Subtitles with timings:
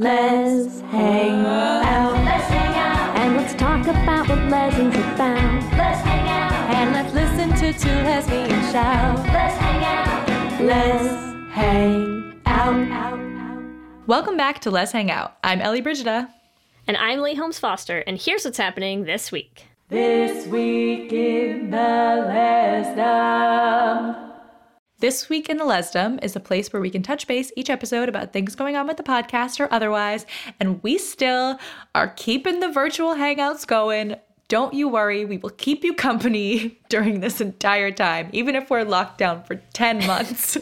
[0.00, 2.12] Let's hang out.
[2.24, 3.16] Let's hang out.
[3.16, 5.60] And let's talk about what Leslie's about.
[5.76, 6.52] Let's hang out.
[6.72, 9.18] And let's listen to two lesbians shout.
[9.18, 10.28] Let's hang out.
[10.60, 11.12] Let's
[11.52, 13.66] hang out.
[14.06, 15.36] Welcome back to Lez Hang Out.
[15.42, 16.32] I'm Ellie Brigida.
[16.86, 19.66] And I'm Leigh Holmes Foster, and here's what's happening this week.
[19.88, 22.96] This week in the Lesdom.
[25.00, 28.08] This week in the Lesdom is a place where we can touch base each episode
[28.08, 30.26] about things going on with the podcast or otherwise,
[30.58, 31.60] and we still
[31.94, 34.16] are keeping the virtual hangouts going.
[34.48, 38.82] Don't you worry, we will keep you company during this entire time, even if we're
[38.82, 40.58] locked down for 10 months.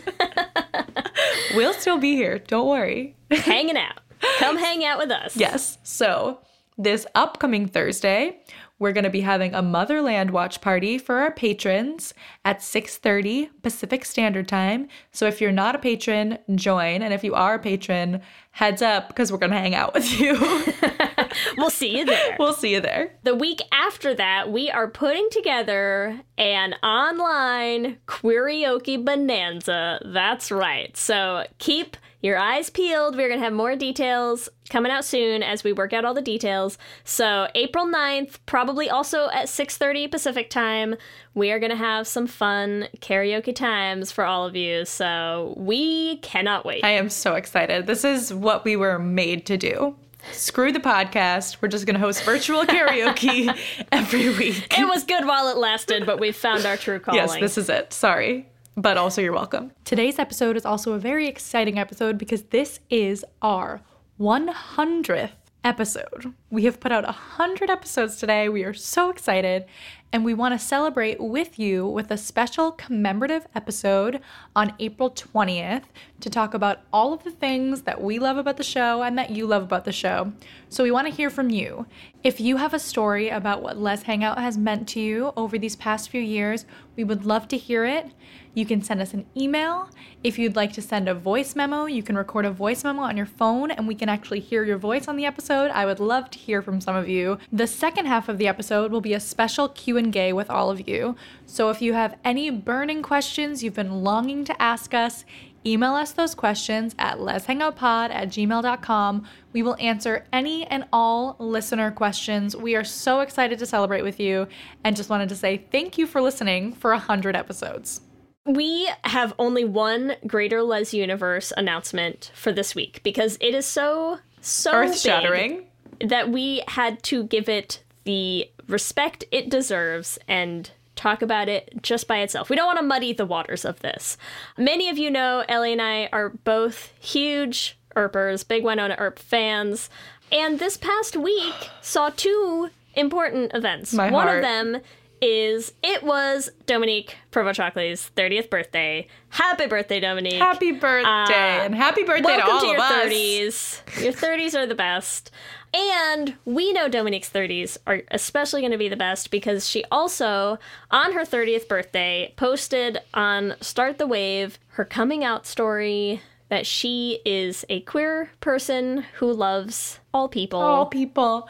[1.54, 3.16] we'll still be here, don't worry.
[3.30, 4.00] Hanging out.
[4.38, 5.34] Come hang out with us.
[5.34, 5.78] Yes.
[5.82, 6.40] So,
[6.76, 8.42] this upcoming Thursday,
[8.78, 12.12] we're going to be having a Motherland watch party for our patrons
[12.44, 14.88] at 6:30 Pacific Standard Time.
[15.12, 18.20] So if you're not a patron, join, and if you are a patron,
[18.52, 20.36] heads up because we're going to hang out with you.
[21.56, 22.36] We'll see you there.
[22.38, 23.14] we'll see you there.
[23.24, 30.00] The week after that, we are putting together an online karaoke bonanza.
[30.04, 30.96] That's right.
[30.96, 33.16] So keep your eyes peeled.
[33.16, 36.22] We're going to have more details coming out soon as we work out all the
[36.22, 36.76] details.
[37.04, 40.96] So April 9th, probably also at 6:30 Pacific time,
[41.34, 44.84] we are going to have some fun karaoke times for all of you.
[44.84, 46.84] So we cannot wait.
[46.84, 47.86] I am so excited.
[47.86, 49.96] This is what we were made to do.
[50.32, 51.58] Screw the podcast.
[51.60, 53.56] We're just going to host virtual karaoke
[53.92, 54.78] every week.
[54.78, 57.20] it was good while it lasted, but we've found our true calling.
[57.26, 57.92] Yes, this is it.
[57.92, 58.48] Sorry.
[58.76, 59.72] But also, you're welcome.
[59.84, 63.80] Today's episode is also a very exciting episode because this is our
[64.20, 65.30] 100th
[65.64, 66.34] episode.
[66.56, 68.48] We have put out 100 episodes today.
[68.48, 69.66] We are so excited.
[70.10, 74.22] And we want to celebrate with you with a special commemorative episode
[74.54, 75.82] on April 20th
[76.20, 79.28] to talk about all of the things that we love about the show and that
[79.28, 80.32] you love about the show.
[80.70, 81.86] So we want to hear from you.
[82.22, 85.58] If you have a story about what Lez Hang Out has meant to you over
[85.58, 86.64] these past few years,
[86.96, 88.12] we would love to hear it.
[88.54, 89.90] You can send us an email.
[90.24, 93.16] If you'd like to send a voice memo, you can record a voice memo on
[93.16, 95.70] your phone and we can actually hear your voice on the episode.
[95.72, 97.38] I would love to hear from some of you.
[97.52, 101.16] The second half of the episode will be a special Q&A with all of you.
[101.44, 105.24] So if you have any burning questions you've been longing to ask us,
[105.66, 109.26] email us those questions at lezhangoutpod at gmail.com.
[109.52, 112.54] We will answer any and all listener questions.
[112.56, 114.46] We are so excited to celebrate with you
[114.84, 118.02] and just wanted to say thank you for listening for 100 episodes.
[118.46, 124.20] We have only one Greater Les Universe announcement for this week because it is so
[124.40, 125.65] so Earth shattering.
[126.00, 132.08] That we had to give it the respect it deserves and talk about it just
[132.08, 132.48] by itself.
[132.48, 134.16] We don't want to muddy the waters of this.
[134.56, 139.88] Many of you know Ellie and I are both huge Earpers, big Wynonna Earp fans.
[140.32, 143.92] And this past week saw two important events.
[143.92, 144.38] My One heart.
[144.38, 144.80] of them
[145.20, 149.06] is it was Dominique Provost-Chalkley's 30th birthday.
[149.30, 150.34] Happy birthday, Dominique.
[150.40, 153.82] Happy birthday and happy birthday Uh, Welcome to all to your of us.
[153.92, 154.02] 30s.
[154.02, 155.30] Your 30s are the best.
[155.74, 160.58] And we know Dominique's 30s are especially going to be the best because she also,
[160.90, 167.18] on her 30th birthday, posted on Start the Wave her coming out story that she
[167.26, 170.60] is a queer person who loves all people.
[170.60, 171.48] All people.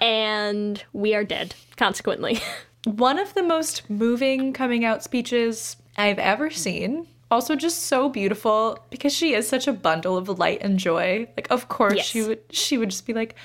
[0.00, 2.40] and we are dead, consequently.
[2.84, 7.06] One of the most moving coming out speeches I've ever seen.
[7.30, 11.28] Also just so beautiful because she is such a bundle of light and joy.
[11.36, 12.06] Like of course Yes.
[12.06, 13.36] she would she would just be like,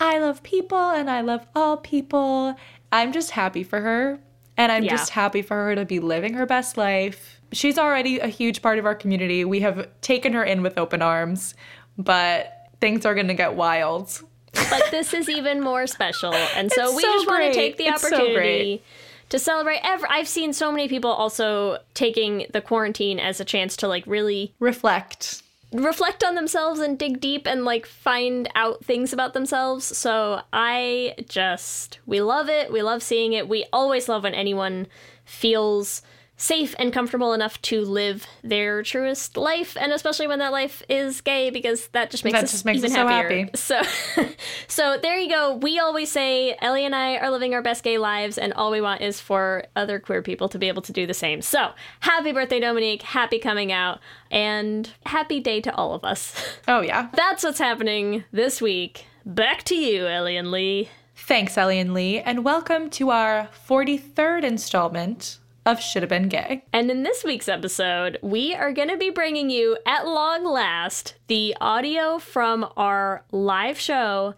[0.00, 2.56] I love people and I love all people.
[2.90, 4.18] I'm just happy for her.
[4.56, 4.90] And I'm Yeah.
[4.92, 7.40] just happy for her to be living her best life.
[7.52, 9.44] She's already a huge part of our community.
[9.44, 11.54] We have taken her in with open arms,
[11.98, 14.22] but things are gonna get wild.
[14.70, 16.34] But this is even more special.
[16.34, 18.82] And so It's we so just want to take the It's opportunity great.
[19.30, 19.80] to celebrate.
[19.82, 24.04] Ever, I've seen so many people also taking the quarantine as a chance to like
[24.06, 25.42] really Reflect.
[25.72, 29.84] reflect on themselves and dig deep and like find out things about themselves.
[29.84, 32.72] So I just we love it.
[32.72, 33.48] We love seeing it.
[33.48, 34.86] We always love when anyone
[35.24, 36.02] feels
[36.38, 41.22] safe and comfortable enough to live their truest life and especially when that life is
[41.22, 43.38] gay because that just makes That us just makes even us so happier.
[43.46, 43.50] happy.
[43.56, 43.80] So
[44.68, 45.56] so there you go.
[45.56, 48.80] We always say Ellie and I are living our best gay lives and all we
[48.82, 51.40] want is for other queer people to be able to do the same.
[51.40, 54.00] So, happy birthday Dominique, happy coming out
[54.30, 56.34] and happy day to all of us.
[56.68, 57.08] Oh yeah.
[57.14, 59.06] That's what's happening this week.
[59.24, 60.90] Back to you, Ellie and Leigh.
[61.14, 66.64] Thanks, Ellie and Leigh, and welcome to our 43rd installment of Should Have Been Gay.
[66.72, 71.16] And in this week's episode, we are going to be bringing you, at long last,
[71.26, 74.34] the audio from our live show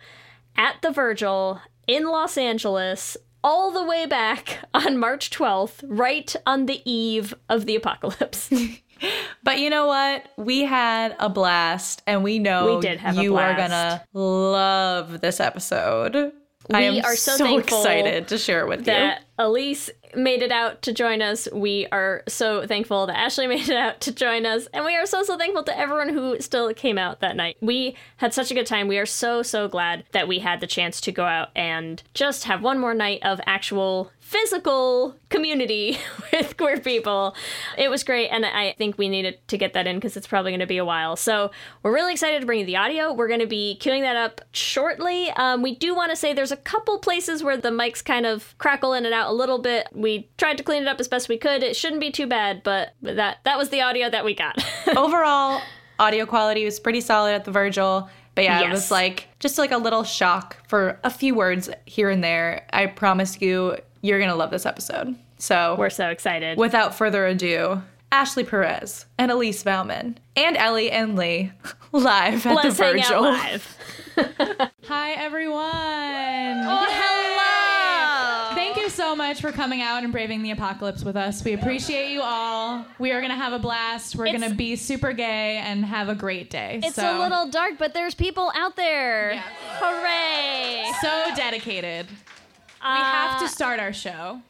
[0.57, 6.67] at the Virgil in Los Angeles, all the way back on March 12th, right on
[6.67, 8.51] the eve of the apocalypse.
[9.45, 10.27] But you know what?
[10.37, 15.39] We had a blast, and we know We did have you are gonna love this
[15.39, 16.17] episode.
[16.75, 18.87] I We am are so thankful excited to share it with you.
[18.87, 21.49] that Elise made it out to join us.
[21.53, 24.67] We are so thankful that Ashly made it out to join us.
[24.73, 27.57] And we are so, so thankful to everyone who still came out that night.
[27.61, 28.89] We had such a good time.
[28.89, 32.45] We are so, so glad that we had the chance to go out and just
[32.45, 35.99] have one more night of actual physical community
[36.33, 37.35] with queer people.
[37.79, 38.29] It was great.
[38.29, 40.77] And I think we needed to get that in because it's probably going to be
[40.77, 41.17] a while.
[41.17, 41.51] So
[41.83, 43.11] we're really excited to bring you the audio.
[43.15, 45.31] We're going to be queuing that up shortly.
[45.31, 48.55] Um, we do want to say there's a couple places where the mics kind of
[48.59, 49.89] crackle in and out a little bit.
[49.95, 51.63] We tried to clean it up as best we could.
[51.63, 54.63] It shouldn't be too bad, but that that was the audio that we got.
[54.95, 55.63] Overall,
[55.99, 58.11] audio quality was pretty solid at the Virgil.
[58.35, 62.09] But yeah, it was like just like a little shock for a few words here
[62.09, 62.69] and there.
[62.73, 65.17] I promise you, you're gonna love this episode.
[65.39, 66.59] So We're so excited.
[66.59, 71.53] without further ado, Ashly Perez and Elise Bauman and Ellie and Leigh
[71.93, 73.17] live at Let's the hang Virgil.
[73.17, 73.77] out live.
[74.89, 75.63] Hi, everyone.
[75.63, 78.55] Oh, hello.
[78.57, 81.45] Thank you so much for coming out and braving the apocalypse with us.
[81.45, 82.85] We appreciate you all.
[82.99, 84.17] We are going to have a blast.
[84.17, 86.81] We're It's- going to be super gay and have a great day.
[86.83, 89.37] It's so, a little dark, but there's people out there.
[89.79, 90.85] Hooray!
[91.01, 92.07] so dedicated.
[92.81, 94.41] Uh, we have to start our show.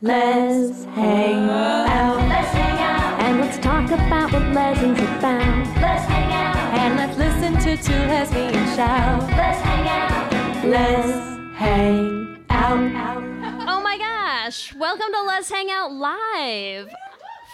[0.00, 3.20] Let's hang out Let's hang out.
[3.20, 5.66] and let's talk about what lesbians have found.
[5.82, 6.56] Let's hang out.
[6.78, 9.22] And let's listen to two lesbians shout.
[9.22, 10.64] Let's hang out.
[10.64, 13.68] Let's hang out.
[13.68, 14.72] Oh my gosh!
[14.74, 16.94] Welcome to Lez Hang Out Live.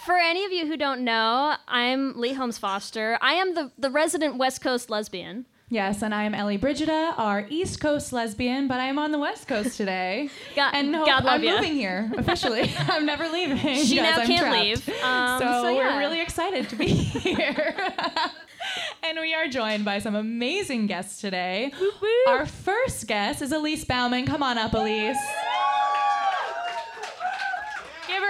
[0.05, 3.17] For any of you who don't know, I'm Leigh Holmes Foster.
[3.21, 5.47] I am the, the resident West Coast lesbian.
[5.75, 9.19] Yes, and I am Ellie Brigida, our East Coast lesbian, but I am on the
[9.19, 10.29] West Coast today.
[10.55, 11.55] God- and hope- God love I'm ya.
[11.57, 12.71] moving here officially.
[12.87, 13.57] I'm never leaving.
[13.83, 14.57] She now I'm can't trapped.
[14.63, 14.89] leave.
[15.03, 15.93] Um, so, so yeah.
[15.95, 17.75] we're really excited to be here.
[19.03, 21.73] and we are joined by some amazing guests today.
[22.29, 24.25] Our first guest is Elise Bauman.
[24.25, 25.17] Come on up, Elise.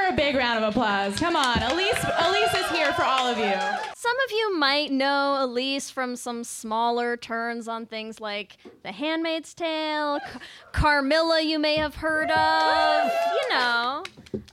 [0.05, 1.17] Give her a big round of applause.
[1.19, 2.05] Come on, Elise.
[2.19, 3.53] Elise is here for all of you.
[3.95, 9.55] Some of you might know Elise from some smaller turns on things like The Handmaid's
[9.55, 10.41] Tale, Car-
[10.73, 13.11] Carmilla, you may have heard of.
[13.33, 14.03] You know.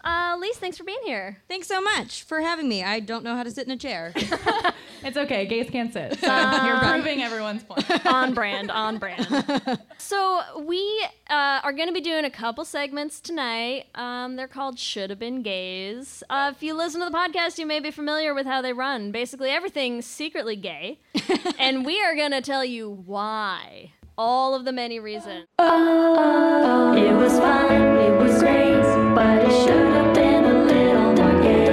[0.04, 1.38] Uh, Elise, thanks for being here.
[1.48, 2.82] Thanks so much for having me.
[2.82, 4.14] I don't know how to sit in a chair.
[5.04, 5.46] It's okay.
[5.46, 6.20] Gays can't sit.
[6.20, 6.26] So
[6.64, 8.06] you're proving everyone's point.
[8.06, 9.80] on brand, on brand.
[9.98, 13.86] So we uh, are going to be doing a couple segments tonight.
[13.96, 17.66] Um, they're called "Should Have Been Gays." Uh, if you listen to the podcast, you
[17.66, 19.10] may be familiar with how they run.
[19.12, 20.98] Basically, everything's secretly gay,
[21.58, 23.92] and we are going to tell you why.
[24.18, 25.46] All of the many reasons.
[25.58, 25.62] It
[27.14, 28.82] was fun, it was great,
[29.14, 31.68] but it should have been a little more gay.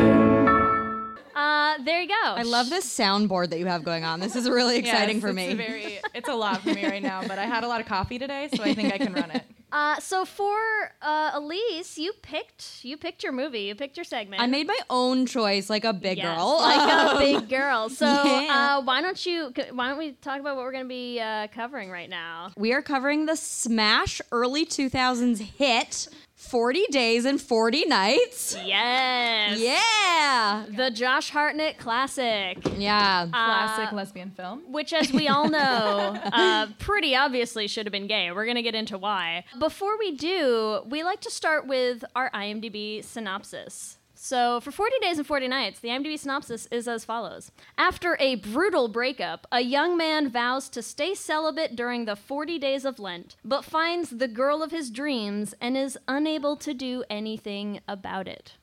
[1.35, 2.15] Uh, there you go.
[2.23, 4.21] I love this soundboard that you have going on.
[4.21, 5.51] This is really exciting Yes, for it's me.
[5.51, 7.88] a very, it's a lot for me right now, but I had a lot of
[7.88, 9.43] coffee today, so I think I can run it.
[9.71, 10.57] Uh, so for
[11.01, 14.41] uh, Elise, you picked you picked your movie, you picked your segment.
[14.41, 16.57] I made my own choice, like a big Yes, girl.
[16.59, 16.79] like
[17.15, 17.89] a big girl.
[17.89, 18.77] So Yeah.
[18.79, 19.53] uh, why don't you?
[19.71, 22.51] Why don't we talk about what we're going to be uh, covering right now?
[22.57, 26.07] we are covering the smash early 2000s hit
[26.39, 28.58] 40 Days and 40 Nights.
[28.63, 29.60] Yes.
[29.60, 30.65] Yeah.
[30.69, 33.27] The Josh Hartnett classic, Yeah.
[33.29, 34.63] Classic lesbian film.
[34.72, 35.60] which, as we all know,
[36.34, 38.31] uh, pretty obviously should have been gay.
[38.31, 39.43] We're going to get into why.
[39.60, 43.98] Before we do, we like to start with our IMDb synopsis.
[44.21, 48.35] So, for 40 Days and 40 Nights, the IMDb synopsis is as follows After a
[48.35, 53.38] brutal breakup, a young man vows to stay celibate during the 40 days of Lent,
[53.45, 58.55] but finds the girl of his dreams and is unable to do anything about it.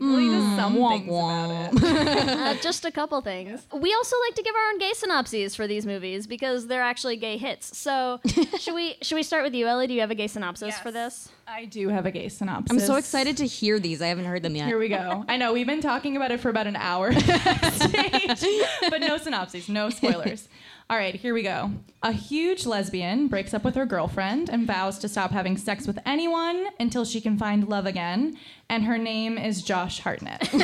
[0.00, 2.28] Well, he does some things about it.
[2.48, 3.66] Uh, just a couple things.
[3.72, 7.16] We also like to give our own gay synopses for these movies because they're actually
[7.16, 7.76] gay hits.
[7.76, 8.20] So,
[8.58, 9.86] should we should we start with you, Ellie?
[9.86, 11.28] Do you have a gay synopsis for this?
[11.46, 12.70] I do have a gay synopsis.
[12.70, 14.00] I'm so excited to hear these.
[14.00, 14.66] I haven't heard them yet.
[14.66, 15.24] Here we go.
[15.28, 18.44] I know we've been talking about it for about an hour backstage,
[18.90, 20.48] but no synopses, no spoilers.
[20.90, 21.70] All right, here we go.
[22.02, 25.98] A huge lesbian breaks up with her girlfriend and vows to stop having sex with
[26.06, 28.38] anyone until she can find love again.
[28.70, 30.48] And her name is Josh Hartnett.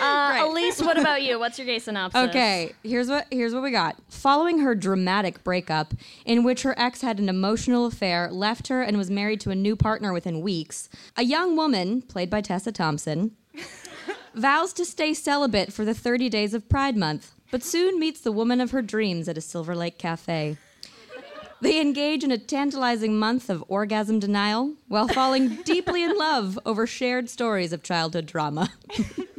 [0.00, 1.38] Uh, Elise, what about you?
[1.38, 2.20] What's your gay synopsis?
[2.30, 3.96] Okay, here's what here's what we got.
[4.08, 8.96] Following her dramatic breakup, in which her ex had an emotional affair, left her, and
[8.96, 13.36] was married to a new partner within weeks, a young woman, played by Tessa Thompson,
[14.34, 18.32] vows to stay celibate for the 30 days of Pride Month, but soon meets the
[18.32, 20.56] woman of her dreams at a Silver Lake cafe.
[21.60, 26.86] They engage in a tantalizing month of orgasm denial while falling deeply in love over
[26.86, 28.72] shared stories of childhood trauma.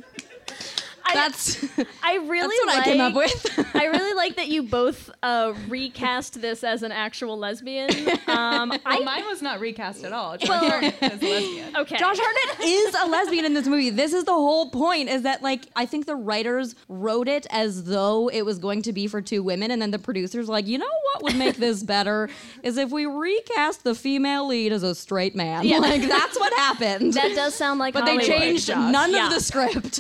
[1.14, 1.64] That's
[2.04, 3.66] I really That's what I came up with.
[3.76, 7.90] I really like that you both uh, recast this as an actual lesbian.
[8.34, 10.38] Um, Well, I mine was not recast at all.
[10.38, 11.76] Josh Well- Hartnett is a lesbian.
[11.78, 11.98] okay.
[11.98, 13.90] Josh Hartnett is a lesbian in this movie.
[13.92, 17.84] This is the whole point is that like I think the writers wrote it as
[17.84, 20.80] though it was going to be for two women and then the producers like, "You
[20.80, 22.30] know what would make this better
[22.64, 25.78] is if we recast the female lead as a straight man." Yeah.
[25.80, 27.14] Like that's what happened.
[27.14, 28.92] That does sound like but they changed Josh.
[28.92, 29.28] none Yeah.
[29.28, 30.00] of the script.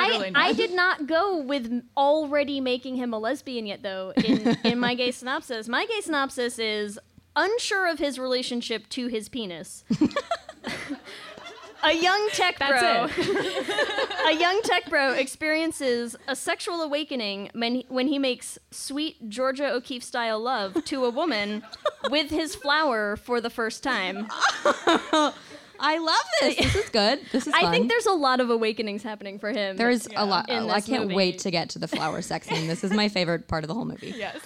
[0.00, 4.78] I, I did not go with already making him a lesbian yet, though, in, in
[4.78, 5.68] my gay synopsis.
[5.68, 6.98] My gay synopsis is
[7.36, 9.84] unsure of his relationship to his penis.
[11.82, 13.08] a young tech bro.
[14.26, 19.72] A young tech bro experiences a sexual awakening when he, when he makes sweet Georgia
[19.72, 21.62] O'Keeffe style love to a woman
[22.10, 24.28] with his flower for the first time.
[25.80, 26.56] I love this.
[26.56, 27.20] This is good.
[27.32, 27.64] This is fun.
[27.64, 29.76] I think there's a lot of awakenings happening for him.
[29.76, 30.50] there's a lot.
[30.50, 31.14] I can't movie.
[31.14, 32.66] wait to get to the flower sex scene.
[32.66, 34.14] This is my favorite part of the whole movie.
[34.16, 34.36] Yes.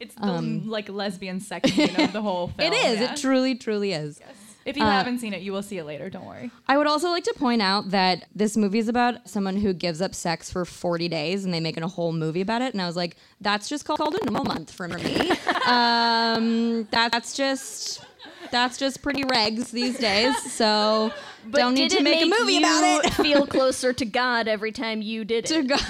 [0.00, 2.72] It's the um, mm, like lesbian section of the whole film.
[2.72, 3.00] It is.
[3.00, 3.12] yeah.
[3.12, 4.18] It truly, truly is.
[4.64, 6.10] If you uh, haven't seen it, you will see it later.
[6.10, 6.50] Don't worry.
[6.68, 10.02] I would also like to point out that this movie is about someone who gives
[10.02, 12.72] up sex for 40 days and they make a whole movie about it.
[12.72, 15.30] And I was like, that's just called a normal month for me.
[15.66, 18.04] um, that, that's just.
[18.50, 21.12] That's just pretty regs these days, so
[21.46, 23.12] But don't need to it make, a movie you about it.
[23.14, 25.54] feel closer to God every time you did it.
[25.54, 25.80] to God.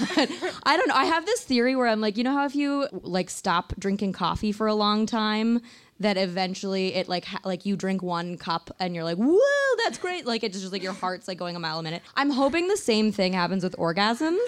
[0.63, 0.95] I don't know.
[0.95, 4.13] I have this theory where I'm like, you know how if you like stop drinking
[4.13, 5.61] coffee for a long time,
[5.99, 9.37] that eventually it like ha- like you drink one cup and you're like, whoa
[9.83, 10.25] that's great.
[10.25, 12.01] Like it's just like your heart's like going a mile a minute.
[12.15, 14.39] I'm hoping the same thing happens with orgasms.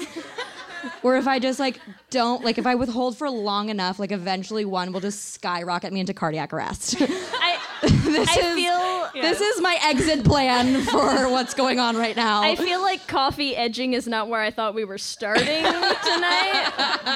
[1.02, 1.80] Where if I just like
[2.10, 6.00] don't like if I withhold for long enough, like eventually one will just skyrocket me
[6.02, 6.96] into cardiac arrest.
[7.00, 7.60] I,
[8.12, 12.42] this I is feel this is my exit plan for what's going on right now.
[12.42, 16.72] I feel like coffee edging is not where I thought we were starting tonight,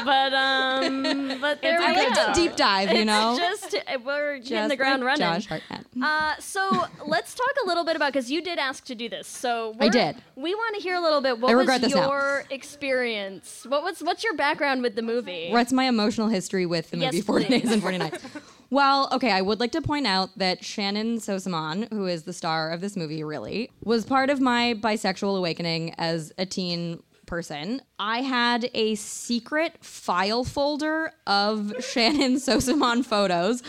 [0.06, 2.27] but um, but there I we like go.
[2.27, 3.36] to deep dive, you know.
[3.38, 3.75] Just
[4.06, 5.41] we're hitting the ground like running.
[5.41, 5.86] Josh Hartnett.
[6.01, 9.27] Uh, so let's talk a little bit about because you did ask to do this.
[9.27, 10.17] So I did.
[10.36, 11.39] We want to hear a little bit.
[11.39, 12.08] What I was regret this now.
[12.08, 13.65] your experience?
[13.67, 15.50] What was what's your background with the movie?
[15.51, 17.62] What's my emotional history with the Yes, movie 40 please.
[17.63, 18.24] Days and 40 Nights?
[18.69, 22.71] Well, okay, I would like to point out that Shannyn Sossamon, who is the star
[22.71, 27.81] of this movie, really, was part of my bisexual awakening as a teen person.
[28.00, 33.63] I had a secret file folder of Shannyn Sossamon photos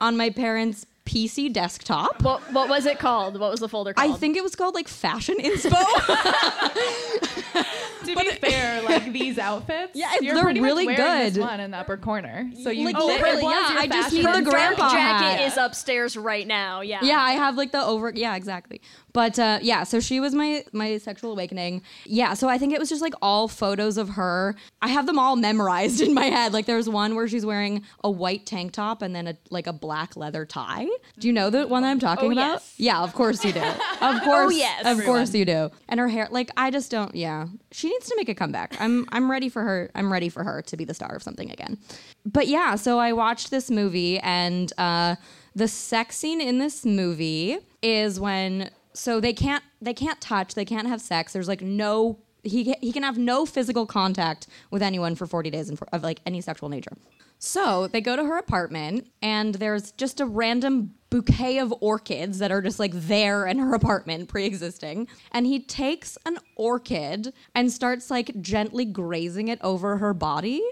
[0.00, 2.22] on my parents' PC desktop.
[2.22, 3.38] What what was it called?
[3.38, 4.14] What was the folder called?
[4.14, 5.76] I think it was called like Fashion Inspo.
[8.04, 11.40] To be fair, like these outfits, Yeah, you're they're pretty really much wearing This good.
[11.40, 14.24] one in the upper corner, so you Like, it- it literally, yeah, I just fashion
[14.32, 15.46] need the grandpa jacket hat.
[15.52, 16.80] is upstairs right now.
[16.80, 17.00] Yeah.
[17.02, 18.12] Yeah, I have like the over.
[18.14, 18.80] Yeah, exactly.
[19.14, 21.82] But uh, yeah, so she was my my sexual awakening.
[22.04, 24.56] Yeah, so I think it was just like all photos of her.
[24.82, 26.52] I have them all memorized in my head.
[26.52, 29.72] Like there's one where she's wearing a white tank top and then a like a
[29.72, 30.86] black leather tie.
[31.18, 32.52] Do you know the one that I'm talking Oh, about?
[32.54, 32.74] yes.
[32.76, 33.62] Yeah, of course you do.
[34.04, 34.84] Of course, oh, yes.
[34.84, 35.70] of course you do.
[35.88, 37.14] And her hair, like I just don't.
[37.14, 38.76] Yeah, she needs to make a comeback.
[38.80, 39.90] I'm I'm ready for her.
[39.94, 41.78] I'm ready for her to be the star of something again.
[42.26, 45.14] But yeah, so I watched this movie and uh,
[45.54, 50.64] the sex scene in this movie is when so they can't they can't touch, they
[50.64, 51.32] can't have sex.
[51.32, 55.68] There's like no he he can have no physical contact with anyone for 40 days
[55.68, 56.92] and for, of like any sexual nature.
[57.38, 62.50] So they go to her apartment, and there's just a random bouquet of orchids that
[62.50, 65.08] are just like there in her apartment, pre existing.
[65.32, 70.62] And he takes an orchid and starts like gently grazing it over her body.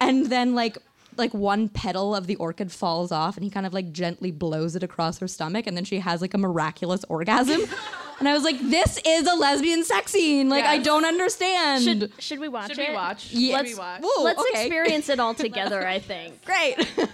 [0.00, 0.78] And then, like,
[1.20, 4.74] like one petal of the orchid falls off and he kind of like gently blows
[4.74, 7.60] it across her stomach and then she has like a miraculous orgasm
[8.18, 12.12] and i was like this is a lesbian sex scene like i don't understand Should
[12.18, 12.88] should we watch Should it?
[12.88, 13.30] we watch?
[13.32, 13.58] Yeah.
[13.58, 14.00] Should Let's, we watch?
[14.02, 14.62] Whoa, let's okay.
[14.62, 15.86] experience it all together.
[15.86, 16.44] I think.
[16.44, 17.08] great Here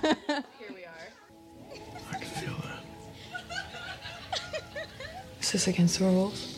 [0.75, 1.09] we are.
[2.11, 2.83] I can feel that.
[5.41, 6.53] Is this against the rules?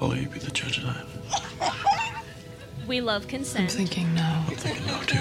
[0.00, 1.06] I'll let you be the judge of that.
[2.90, 3.70] We love consent.
[3.70, 3.88] I'm consent.
[3.88, 4.44] thinking no.
[4.48, 5.20] I'm thinking no, too.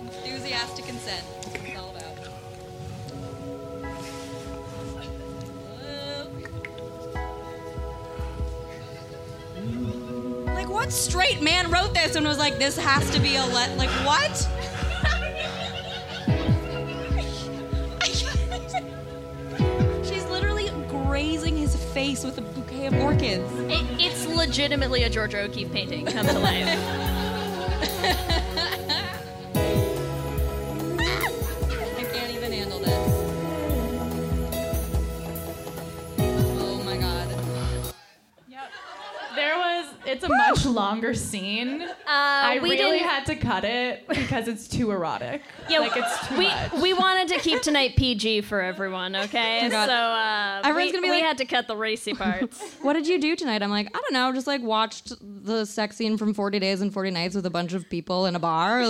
[0.00, 2.04] enthusiastic consent it's all about
[10.54, 13.76] like what straight man wrote this and was like this has to be a let
[13.76, 14.30] like what
[20.06, 22.42] she's literally grazing his face with a
[22.88, 26.78] orchids It, it's legitimately a Georgia O'Keeffe painting come to life.
[40.10, 41.82] It's a much longer scene.
[42.06, 45.42] I Uh, we really didn't- had to cut it because it's too erotic.
[45.68, 46.72] Yeah, like it's too we much.
[46.82, 49.68] we wanted to keep tonight PG for everyone, okay?
[49.70, 52.60] So uh, Everyone's we, gonna be we like- had to cut the racy parts.
[52.82, 53.62] What did you do tonight?
[53.62, 56.92] I'm like, I don't know, just like watched the sex scene from 40 Days and
[56.92, 58.82] 40 Nights with a bunch of people in a bar.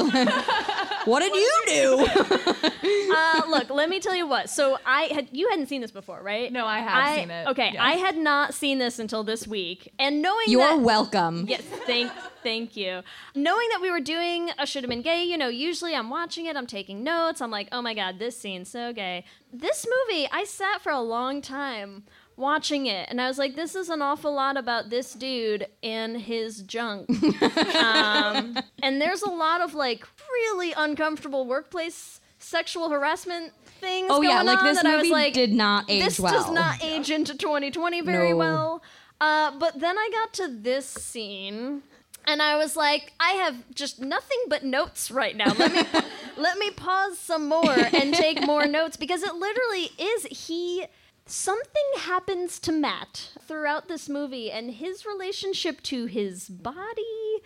[1.05, 2.07] What did you do?
[3.15, 4.51] uh, look, let me tell you what.
[4.51, 6.53] So I had you hadn't seen this before, right?
[6.53, 7.83] No, I have seen it, Okay, yes.
[7.83, 11.47] I had not seen this until this week, and knowing You're that, welcome.
[11.49, 12.11] Yes, thank
[12.43, 13.03] thank you.
[13.35, 16.47] Knowing that we were doing a should have been gay, you know, usually I'm watching
[16.47, 19.25] it, I'm taking notes, I'm like, oh my god, this scene's so gay.
[19.53, 22.05] This movie, I sat for a long time
[22.37, 26.21] watching it, and I was like, this is an awful lot about this dude and
[26.21, 27.09] his junk.
[27.77, 34.31] um, and there's a lot of like really uncomfortable workplace sexual harassment things Oh, going
[34.31, 36.33] yeah, like on this that I was movie like, did not age this well.
[36.33, 38.37] does not age into 2020 very No.
[38.37, 38.83] well.
[39.21, 41.83] Uh, but then I got to this scene,
[42.25, 45.53] and I was like, I have just nothing but notes right now.
[45.53, 46.01] Let me
[46.39, 50.87] let me pause some more and take more notes because it literally is he.
[51.31, 57.41] Something happens to Matt throughout this movie, and his relationship to his body,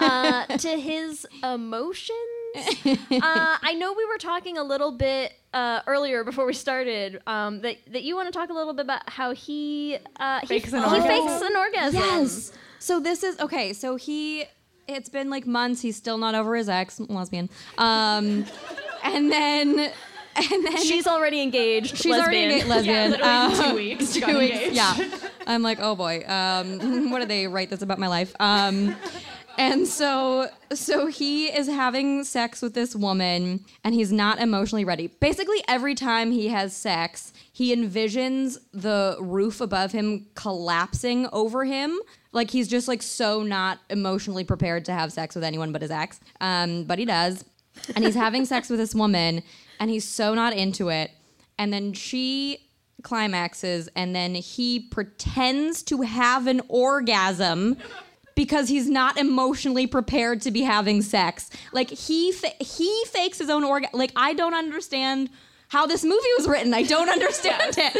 [0.00, 2.10] uh, to his emotions.
[2.56, 2.98] uh,
[3.62, 7.76] I know we were talking a little bit uh, earlier before we started um, that
[7.92, 10.80] that you want to talk a little bit about how he uh, he, Fakes an
[10.80, 11.28] he orgasm?
[11.28, 12.00] fakes an orgasm.
[12.00, 12.52] Yes.
[12.80, 13.72] So this is okay.
[13.72, 14.46] So he,
[14.88, 15.80] it's been like months.
[15.82, 17.50] He's still not over his ex, lesbian.
[17.76, 18.46] Um,
[19.04, 19.92] and then,
[20.52, 21.96] and then She's already engaged.
[21.96, 22.50] she's already lesbian.
[22.50, 23.10] engaged, lesbian.
[23.10, 24.12] literally Um, two weeks.
[24.14, 24.54] Two weeks.
[24.54, 24.74] engaged.
[24.76, 25.08] Yeah.
[25.46, 26.24] I'm like, oh boy.
[26.26, 28.34] Um, what did they write this about my life?
[28.38, 28.94] Um,
[29.56, 35.08] and so, so he is having sex with this woman, and he's not emotionally ready.
[35.08, 41.98] Basically, every time he has sex, he envisions the roof above him collapsing over him.
[42.30, 45.90] Like he's just like so not emotionally prepared to have sex with anyone but his
[45.90, 46.20] ex.
[46.40, 47.44] Um, but he does.
[47.96, 49.42] and he's having sex with this woman,
[49.80, 51.10] and he's so not into it.
[51.58, 52.58] And then she
[53.02, 57.76] climaxes, and then he pretends to have an orgasm
[58.34, 61.50] because he's not emotionally prepared to be having sex.
[61.72, 63.98] Like he fa- he fakes his own orgasm.
[63.98, 65.30] Like I don't understand
[65.68, 66.72] how this movie was written.
[66.74, 67.92] I don't understand it.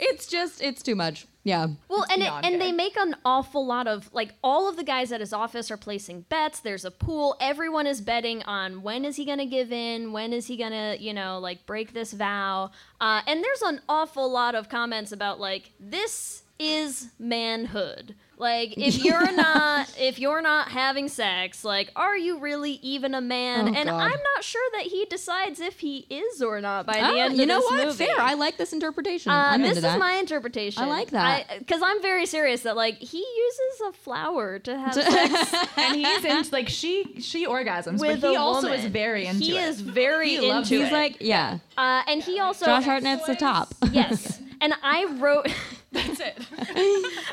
[0.00, 1.26] It's just it's too much.
[1.46, 1.68] Yeah.
[1.88, 5.12] Well, and it, and they make an awful lot of like all of the guys
[5.12, 6.58] at his office are placing bets.
[6.58, 7.36] There's a pool.
[7.40, 10.72] Everyone is betting on when is he going to give in, when is he going
[10.72, 12.72] to, you know, like break this vow.
[13.00, 18.16] Uh, and there's an awful lot of comments about like this is manhood.
[18.38, 23.20] Like if you're not if you're not having sex, like are you really even a
[23.20, 23.64] man?
[23.68, 24.00] Oh, and God.
[24.00, 27.36] I'm not sure that he decides if he is or not by the Ah, end
[27.38, 27.86] you know this what?
[27.86, 28.04] movie.
[28.06, 28.20] Fair.
[28.20, 29.32] I like this interpretation.
[29.32, 29.98] Uh, I'm this into is that.
[29.98, 30.82] my interpretation.
[30.82, 31.58] I like that.
[31.60, 36.24] because I'm very serious that like he uses a flower to have sex and he's
[36.24, 38.80] into like she she orgasms, with but he also woman.
[38.84, 39.64] is very into He it.
[39.64, 40.82] is very He into loves it.
[40.82, 41.58] He's like, yeah.
[41.78, 43.74] uh, and he also Josh Hartnett's the top.
[43.92, 44.40] yes.
[44.58, 45.48] And I wrote
[45.92, 46.38] That's it.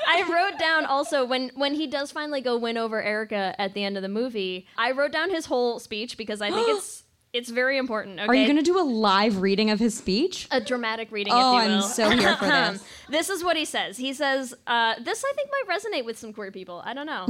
[0.08, 3.84] I wrote down also when when he does finally go win over Erica at the
[3.84, 4.68] end of the movie.
[4.78, 8.20] I wrote down his whole speech because I think it's it's very important.
[8.20, 8.28] Okay?
[8.28, 10.48] Are you going to do a live reading of his speech?
[10.52, 12.86] a dramatic reading, Oh, I'm so here for this.
[13.10, 13.98] this is what he says.
[13.98, 16.84] He says, uh, "This I think might resonate with some queer people.
[16.86, 17.26] I don't know.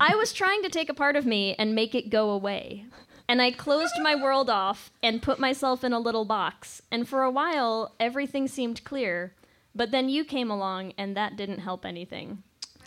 [0.00, 2.86] I was trying to take a part of me and make it go away."
[3.28, 6.82] And I closed my world off and put myself in a little box.
[6.90, 9.34] And for a while, everything seemed clear.
[9.74, 12.42] But then you came along, and that didn't help anything.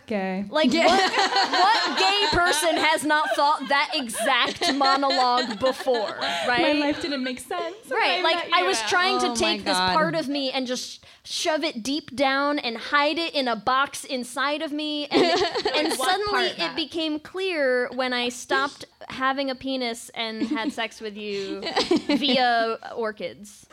[0.06, 0.44] Gay.
[0.48, 1.12] Like, what,
[1.50, 6.16] what gay person has not thought that exact monologue before,
[6.46, 6.76] right?
[6.78, 7.76] My life didn't make sense.
[7.88, 10.66] when Right, like I was trying Oh to my take this part of me and
[10.66, 15.22] just shove it deep down and hide it in a box inside of me, and,
[15.74, 16.76] and suddenly it Matt?
[16.76, 21.60] became clear when I stopped having a penis and had sex with you
[22.06, 23.66] via orchids.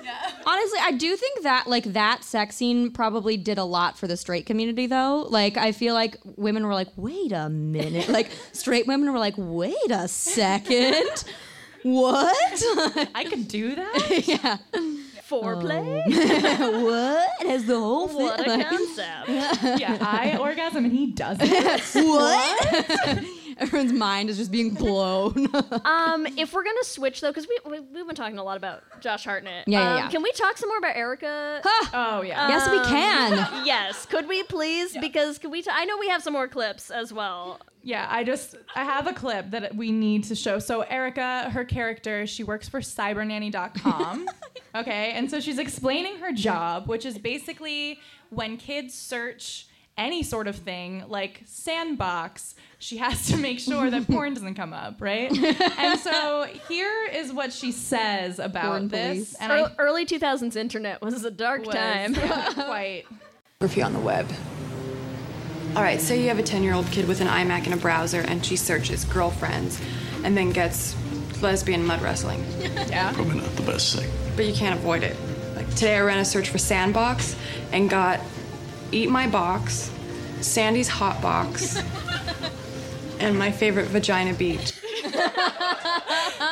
[0.46, 4.18] Honestly, I do think that like that sex scene probably did a lot for the
[4.18, 5.28] straight community though.
[5.30, 9.36] Like I feel like women were like, "Wait a minute." Like straight women were like,
[9.38, 11.24] "Wait a second.
[11.84, 12.64] What?
[13.14, 14.24] I could do that.
[14.28, 14.58] yeah.
[15.30, 16.06] Foreplay?
[16.62, 17.30] Um, what?
[17.42, 19.28] Has the whole thing What a like, concept.
[19.80, 21.50] yeah, I orgasm and he doesn't.
[22.08, 23.24] what?
[23.58, 25.48] Everyone's mind is just being blown.
[25.86, 28.84] Um, if we're gonna switch though, because we, we we've been talking a lot about
[29.02, 29.68] Josh Hartnett.
[29.68, 30.10] Yeah, yeah, um, yeah.
[30.10, 31.62] Can we talk some more about Erica?
[31.94, 32.48] oh yeah.
[32.48, 33.34] yes, we can.
[33.66, 34.96] yes, could we please?
[35.00, 35.62] Because could we?
[35.62, 37.60] T- I know we have some more clips as well.
[37.82, 40.60] Yeah, I just I have a clip that we need to show.
[40.60, 44.30] So Erica, her character, she works for cybernanny.com.
[44.76, 45.12] okay?
[45.12, 50.56] And so she's explaining her job, which is basically when kids search any sort of
[50.56, 55.32] thing like sandbox, she has to make sure that porn doesn't come up, right?
[55.78, 59.08] and so here is what she says about Porn this.
[59.08, 59.36] police.
[59.36, 62.16] And Early, early 2000s internet was a dark was time.
[62.54, 63.06] quite
[63.60, 64.28] Pornography on the web.
[65.76, 67.78] All right, say you have a 10 year old kid with an iMac and a
[67.78, 69.80] browser, and she searches girlfriends
[70.24, 70.96] and then gets
[71.42, 72.44] lesbian mud wrestling.
[72.90, 74.10] yeah Probably not the best thing.
[74.36, 75.16] But you can't avoid it.
[75.56, 77.36] Like today, I ran a search for Sandbox
[77.72, 78.20] and got
[78.94, 79.92] Eat My Box,
[80.42, 81.82] Sandy's Hot Box,
[83.20, 84.74] and my favorite Vagina Beach.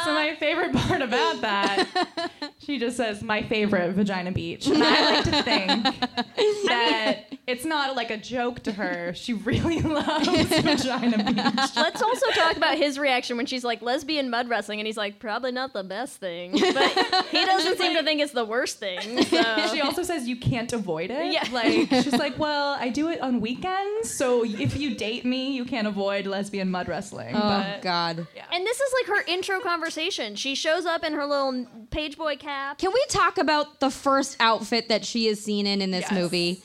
[0.03, 2.31] So my favorite part about that,
[2.63, 5.83] she just says my favorite vagina beach, and I like to think
[6.67, 9.13] that it's not like a joke to her.
[9.15, 11.69] She really loves vagina beach.
[11.75, 15.17] Let's also talk about his reaction when she's like lesbian mud wrestling, and he's like,
[15.19, 19.23] probably not the best thing, but he doesn't seem to think it's the worst thing.
[19.23, 19.67] So.
[19.73, 21.33] She also says you can't avoid it.
[21.33, 21.47] Yeah.
[21.51, 25.65] Like she's like, well, I do it on weekends, so if you date me, you
[25.65, 27.35] can't avoid lesbian mud wrestling.
[27.35, 28.27] Oh but God.
[28.51, 30.35] And this is like her intro conversation.
[30.35, 32.77] She shows up in her little page boy cap.
[32.77, 36.11] Can we talk about the first outfit that she is seen in in this Yes.
[36.11, 36.63] movie?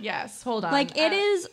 [0.00, 0.72] yes, hold on.
[0.72, 1.48] Like it Uh, is,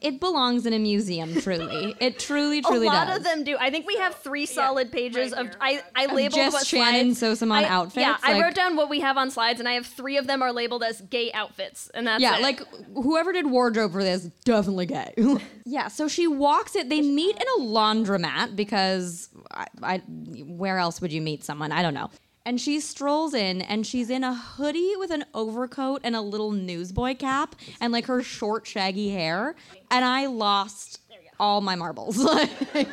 [0.00, 1.40] it belongs in a museum.
[1.40, 2.60] Truly, it truly, truly belongs.
[2.62, 3.18] A truly lot does.
[3.18, 3.56] of them do.
[3.60, 5.48] I think we have three solid pages of.
[5.60, 7.40] I I labeled just what Shannyn slides.
[7.40, 9.74] Sossamon I- outfits, Yeah, I like- wrote down what we have on slides, and I
[9.74, 12.42] have three of them are labeled as gay outfits, and that's yeah, it.
[12.42, 12.60] like
[12.94, 15.14] whoever did wardrobe for this definitely gay.
[15.64, 16.88] yeah, so she walks it.
[16.88, 19.98] They meet in a laundromat because I, I,
[20.44, 21.70] where else would you meet someone?
[21.70, 22.10] I don't know.
[22.46, 26.52] And she strolls in, and she's in a hoodie with an overcoat and a little
[26.52, 29.56] newsboy cap, and like her short, shaggy hair.
[29.90, 31.00] And I lost
[31.40, 32.16] all my marbles.
[32.24, 32.88] Like,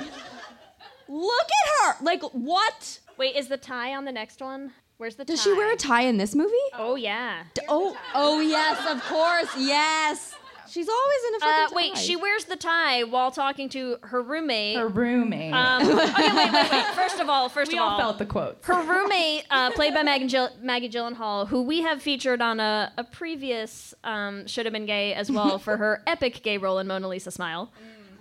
[1.08, 2.04] look at her!
[2.04, 3.00] Like, what?
[3.18, 4.72] Wait, is the tie on the next one?
[4.98, 5.34] Where's the tie?
[5.34, 6.54] Does she wear a tie in this movie?
[6.74, 7.44] Oh yeah.
[7.68, 10.34] Oh, oh yes, of course, yes.
[10.74, 12.00] She's always in a Uh, fucking wait, tie.
[12.02, 14.76] she wears the tie while talking to her roommate.
[14.76, 15.54] Her roommate.
[15.54, 15.96] um, okay,
[16.36, 16.86] wait, wait, wait.
[16.96, 18.66] First of all, first we of all we all, felt the quotes.
[18.66, 22.92] her roommate, uh, played by Maggie, Gill- Maggie Gyllenhaal, who we have featured on a,
[22.98, 26.88] a previous um, Should Have Been Gay as well for her epic gay role in
[26.88, 27.72] Mona Lisa Smile.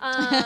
[0.03, 0.45] Um,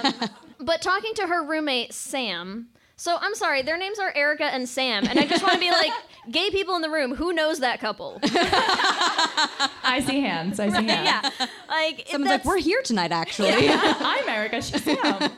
[0.61, 2.69] but talking to her roommate, Sam.
[2.99, 5.71] So I'm sorry, their names are Erica and Sam, and I just want to be
[5.71, 5.93] like,
[6.31, 8.19] gay people in the room, who knows that couple?
[8.23, 10.59] I see hands.
[10.59, 11.31] I see hands.
[11.39, 13.51] yeah, like Someone's like, that's- we're here tonight, actually.
[13.71, 14.63] I'm Erica.
[14.63, 15.31] She's Sam.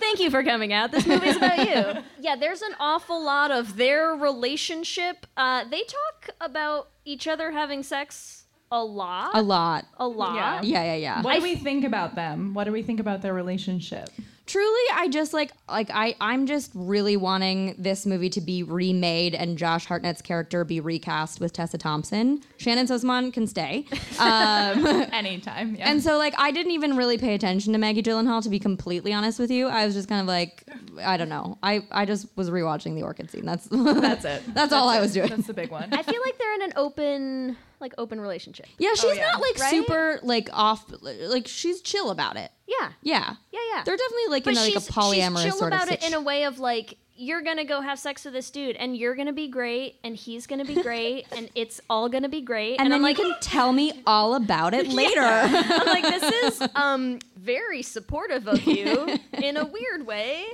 [0.00, 0.90] Thank you for coming out.
[0.90, 2.02] This movie's about you.
[2.20, 5.26] Yeah, there's an awful lot of their relationship.
[5.36, 9.30] Uh, they talk about each other having sex a lot.
[9.34, 9.84] a lot.
[9.98, 10.34] A lot.
[10.34, 10.62] Yeah.
[10.62, 11.22] Yeah, yeah, yeah.
[11.22, 12.52] What do we think about them?
[12.52, 14.08] What do we think about their relationship?
[14.46, 19.34] Truly, I just like like I I'm just really wanting this movie to be remade
[19.34, 22.42] and Josh Hartnett's character be recast with Tessa Thompson.
[22.58, 23.86] Shannyn Sossamon can stay.
[24.18, 25.76] Um, Anytime.
[25.76, 25.90] Yeah.
[25.90, 29.14] and so like I didn't even really pay attention to Maggie Gyllenhaal to be completely
[29.14, 29.66] honest with you.
[29.68, 30.62] I was just kind of like
[31.02, 31.56] I don't know.
[31.62, 33.46] I I just was rewatching the orchid scene.
[33.46, 34.42] That's that's it.
[34.54, 35.28] That's all I was doing.
[35.30, 35.88] That's the big one.
[35.92, 38.66] I feel like they're in an open, like open relationship.
[38.78, 39.30] Yeah, oh, she's yeah.
[39.30, 39.70] not like Right?
[39.70, 42.50] super like off like she's chill about it.
[42.66, 42.90] Yeah.
[43.02, 43.34] Yeah.
[43.52, 43.82] Yeah, yeah.
[43.84, 45.94] They're definitely like but in a, like a she's, polyamorous she's chill sort about of
[45.94, 48.96] it in a way of like, you're gonna go have sex with this dude, and
[48.96, 52.80] you're gonna be great, and he's gonna be great, and it's all gonna be great.
[52.80, 55.20] and, then I'm like, you can tell me all about it later.
[55.20, 56.22] I'm like, this
[56.62, 60.44] is um very supportive of you in a weird way,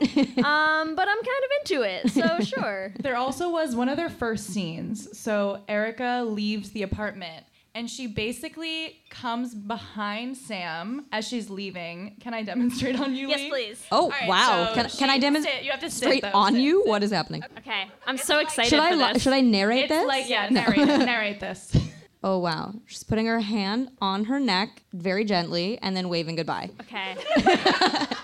[0.44, 2.92] um, but I'm kind of into it, so sure.
[3.00, 5.16] There also was one of their first scenes.
[5.18, 7.46] So Erica leaves the apartment
[7.80, 12.14] and she basically comes behind Sam as she's leaving.
[12.20, 13.28] Can I demonstrate on you?
[13.30, 13.48] Yes, Leigh?
[13.48, 13.86] please.
[13.90, 14.66] Oh All right, wow!
[14.68, 15.62] so can, can I demonstrate.
[15.64, 16.30] You have to sit, straight though.
[16.34, 16.82] on Sit, you?
[16.82, 16.90] sit.
[16.90, 17.42] What is happening?
[17.56, 19.22] Okay, I'm so excited Should I for li- this.
[19.22, 20.06] should I narrate It's this?
[20.06, 21.74] like yeah, narrate, narrate this.
[22.22, 22.74] Oh wow!
[22.84, 26.68] She's putting her hand on her neck very gently and then waving goodbye.
[26.82, 27.16] Okay.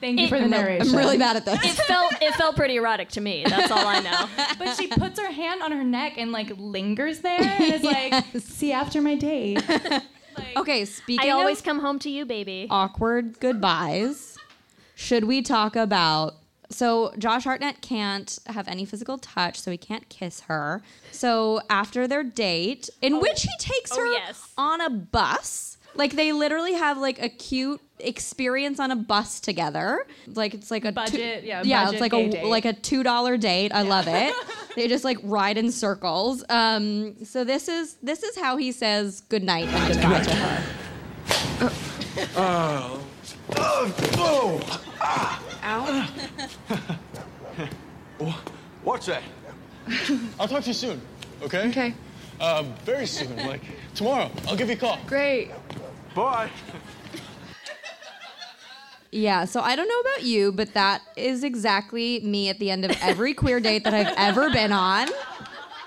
[0.00, 0.88] Thank you for the narration.
[0.88, 1.58] I'm really bad at this.
[1.64, 3.44] It felt it felt pretty erotic to me.
[3.46, 4.28] That's all I know.
[4.58, 8.24] But she puts her hand on her neck and like lingers there and is like,
[8.38, 9.62] "See after my date."
[10.56, 12.66] okay, speaking I always of come home to you, baby.
[12.70, 14.36] awkward goodbyes,
[14.94, 16.34] should we talk about?
[16.70, 20.82] So Josh Hartnett can't have any physical touch, so he can't kiss her.
[21.10, 23.20] So after their date, in oh.
[23.20, 24.52] which he takes Oh, her yes.
[24.56, 30.06] on a bus, like they literally have like a cute experience on a bus together.
[30.26, 32.44] Like it's like a two- Budget, yeah, yeah, budget it's like a date.
[32.44, 33.72] like a two dollar date.
[33.72, 34.34] I love it.
[34.76, 36.44] they just like ride in circles.
[36.48, 41.72] Um, so this is this is how he says good night and goodbye to her.
[42.36, 43.00] Oh.
[43.56, 44.80] Oh, oh.
[45.62, 46.08] Ow.
[48.84, 49.22] Watch that.
[50.38, 51.00] I'll talk to you soon,
[51.42, 51.68] okay?
[51.68, 51.94] Okay.
[52.40, 53.60] Uh, very soon, like
[53.94, 54.30] tomorrow.
[54.48, 54.98] I'll give you a call.
[55.06, 55.50] Great.
[56.14, 56.50] Bye.
[59.12, 62.84] Yeah, so I don't know about you, but that is exactly me at the end
[62.84, 65.08] of every queer date that I've ever been on.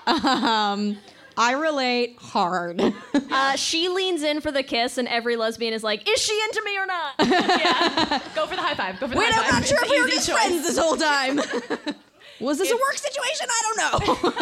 [0.06, 0.98] Um,
[1.36, 2.80] I relate hard.
[3.30, 6.62] Uh, she leans in for the kiss, and every lesbian is like, "Is she into
[6.64, 7.16] me or not?"
[8.34, 9.00] Go for the high five.
[9.00, 9.60] Go for the Wait, high I'm five.
[9.60, 11.40] not sure if we were just friends this whole time.
[12.44, 13.46] Was this a work situation?
[13.50, 14.32] I don't know.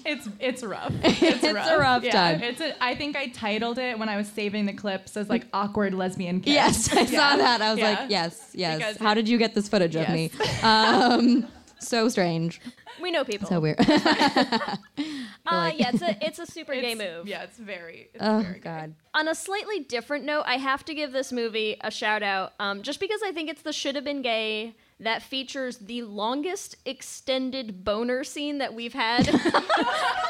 [0.05, 0.93] It's it's rough.
[1.05, 2.43] It's a rough yeah, time.
[2.43, 5.47] It's a, I think I titled it when I was saving the clips as like
[5.53, 6.55] awkward lesbian kiss.
[6.55, 7.07] yes, I Yeah.
[7.07, 7.61] saw that.
[7.63, 7.91] I was Yeah.
[7.91, 8.79] like, yes, yes.
[8.79, 10.31] Because How did you get this footage of me?
[10.39, 10.63] Yes.
[10.65, 11.47] Um,
[11.79, 12.61] so strange.
[13.03, 13.49] we know people.
[13.49, 13.79] So weird.
[13.81, 17.27] uh, yeah, it's a it's a super gay move.
[17.29, 18.09] Yeah, it's very.
[18.15, 18.63] It's oh very good.
[18.63, 18.95] God.
[19.15, 22.83] On a slightly different note, I have to give this movie a shout out, um,
[22.83, 27.85] just because I think it's the should have been gay that features the longest extended
[27.85, 29.29] boner scene that we've had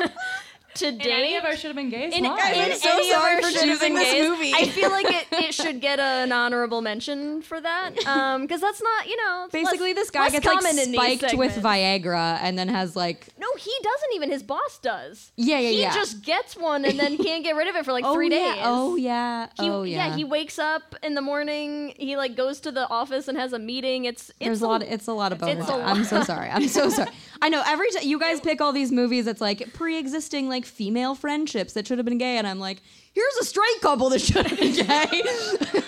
[0.74, 2.14] to In any of our should have been gays.
[2.14, 2.52] in, Why?
[2.52, 4.52] in so any of sorry our for Should Have choosing Been this Gays, movie.
[4.54, 8.80] I feel like it, it should get an honorable mention for that um, because that's
[8.82, 11.34] not you know it's Basically, less- this guy less gets like common in these spiked
[11.36, 11.58] with segments.
[11.58, 14.30] Viagra and then has like No, he doesn't even.
[14.30, 15.32] His boss does.
[15.36, 15.94] Yeah, yeah, he yeah.
[15.94, 18.52] just gets one and then can't get rid of it for like oh three yeah,
[18.54, 18.62] days.
[18.64, 20.14] oh yeah, He, oh yeah.
[20.14, 21.94] he wakes up in the morning.
[21.96, 24.04] He like goes to the office and has a meeting.
[24.04, 24.82] It's it's There's a lot.
[24.82, 25.60] It's a lot of bonus.
[25.64, 26.50] it's a I'm so sorry.
[26.50, 27.10] I'm so sorry.
[27.42, 31.14] I know every time you guys pick all these movies, it's like pre-existing like female
[31.14, 34.46] friendships that should have been gay, and I'm like, here's a straight couple that should
[34.46, 35.22] have been gay.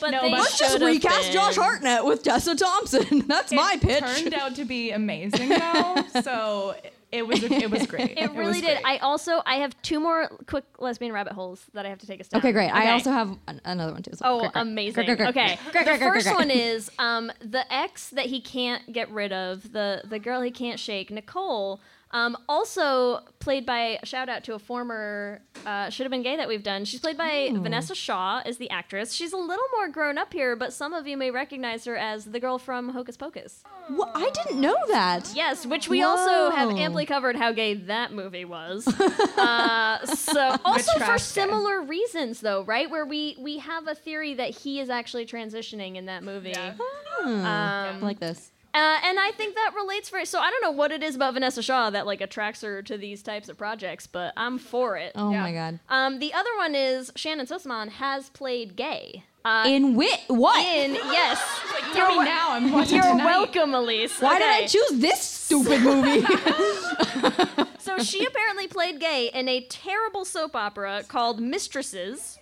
[0.00, 1.32] but No, but- Let's just recast been.
[1.32, 3.24] Josh Hartnett with Tessa Thompson.
[3.26, 4.00] That's my pitch.
[4.00, 6.04] turned out to be amazing though.
[6.22, 6.74] so
[7.10, 8.18] it was it was great.
[8.18, 8.80] It really did.
[8.82, 8.84] great.
[8.84, 12.20] I also I have two more quick lesbian rabbit holes that I have to take
[12.20, 12.40] us down.
[12.40, 12.68] okay, great.
[12.68, 14.12] I also have an- another one too.
[14.14, 14.60] so Oh, great, great.
[14.62, 15.04] amazing.
[15.06, 15.28] Great, great, great.
[15.30, 15.58] Okay.
[15.72, 19.10] Great, the great, great, first great, one is um, the ex that he can't get
[19.10, 21.80] rid of, the the girl he can't shake, Nicole.
[22.10, 26.48] Um, also played by shout out to a former uh, should have been gay that
[26.48, 26.84] we've done.
[26.86, 27.58] She's played by Hmm.
[27.66, 29.12] Vinessa Shaw as the actress.
[29.12, 32.24] She's a little more grown up here, but some of you may recognize her as
[32.24, 33.62] the girl from Hocus Pocus.
[33.90, 35.32] Well, I didn't know that.
[35.34, 38.86] Yes, which we also have amply covered how gay that movie was.
[39.38, 42.90] uh, so also for similar reasons though, right?
[42.90, 46.54] Where we we have a theory that he is actually transitioning in that movie.
[46.56, 48.50] I like this.
[48.78, 50.24] Uh, and I think that relates very.
[50.24, 52.96] So I don't know what it is about Vinessa Shaw that like attracts her to
[52.96, 55.12] these types of projects, but I'm for it.
[55.16, 55.80] Oh my god.
[55.88, 59.24] Um, the other one is Shannyn Sossamon has played gay.
[59.44, 60.64] Uh, In wit, what?
[60.64, 61.40] in yes,
[61.94, 62.48] Tell me now.
[62.50, 63.24] I'm watching you're tonight.
[63.24, 64.20] welcome, Elise.
[64.20, 66.24] Why did I choose this stupid movie?
[67.80, 72.37] So she apparently played gay in a terrible soap opera called Mistresses.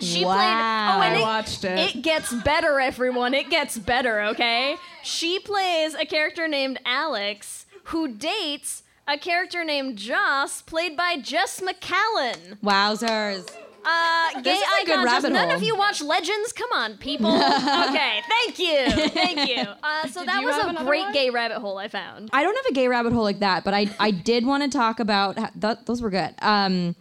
[0.00, 0.34] She Wow.
[0.34, 0.44] played.
[0.46, 1.78] Oh, and I it, watched it.
[1.96, 3.34] It gets better, everyone.
[3.34, 4.22] It gets better.
[4.22, 4.76] Okay.
[5.02, 11.60] She plays a character named Alex who dates a character named Joss, played by Jes
[11.60, 12.58] Macallan.
[12.64, 13.50] Wowzers.
[13.86, 15.04] Uh, gay is a good icons.
[15.04, 15.56] rabbit None hole.
[15.58, 16.54] of you watch Legends?
[16.54, 17.30] Come on, people.
[17.36, 19.62] okay, thank you, thank you.
[19.82, 21.12] Uh, so that you was a great one?
[21.12, 22.30] gay rabbit hole I found.
[22.32, 24.70] I don't have a gay rabbit hole like that, but I I did want to
[24.70, 26.34] talk about th- those were good.
[26.40, 26.96] Um,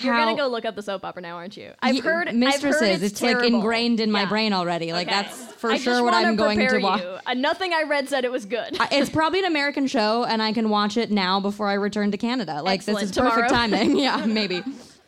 [0.00, 1.70] You're how- gonna go look up the soap opera now, aren't you?
[1.80, 2.82] I've heard mistresses.
[2.82, 4.28] I've heard it's, like ingrained in my Yeah.
[4.28, 4.92] brain already.
[4.92, 5.16] Like Okay.
[5.22, 7.02] that's for I sure what I'm going to watch.
[7.02, 7.08] you.
[7.26, 8.76] Uh, nothing I read said it was good.
[8.90, 12.16] It's probably an American show, and I can watch it now before I return to
[12.18, 12.60] Canada.
[12.62, 13.00] Like Excellent.
[13.00, 13.68] this is perfect Tomorrow.
[13.68, 13.96] timing.
[13.98, 14.62] yeah, maybe.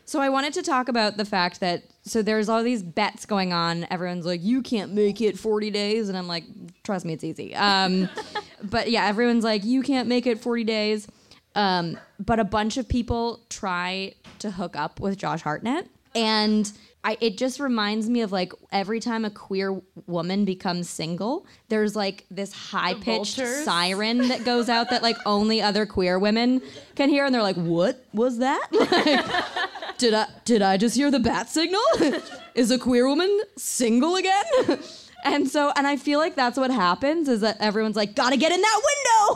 [0.09, 3.53] So I wanted to talk about the fact that so there's all these bets going
[3.53, 3.89] on.
[3.91, 6.45] Everyone's like, "You can't make it 40 days," and I'm like,
[6.85, 8.09] "Trust me, it's easy." Um,
[8.63, 11.09] but yeah, everyone's like, "You can't make it 40 days."
[11.57, 16.71] Um, but a bunch of people try to hook up with Josh Hartnett, and
[17.03, 21.95] I, it just reminds me of like every time a queer woman becomes single, there's
[21.95, 26.61] like this high pitched siren that goes out that like only other queer women
[26.97, 28.69] can hear, and they're like, "What was that?
[28.73, 31.81] Like, did I did I just hear the bat signal?
[32.55, 34.45] Is a queer woman single again?"
[35.27, 38.53] And so, and I feel like that's what happens is that everyone's like, "Gotta get
[38.53, 38.81] in that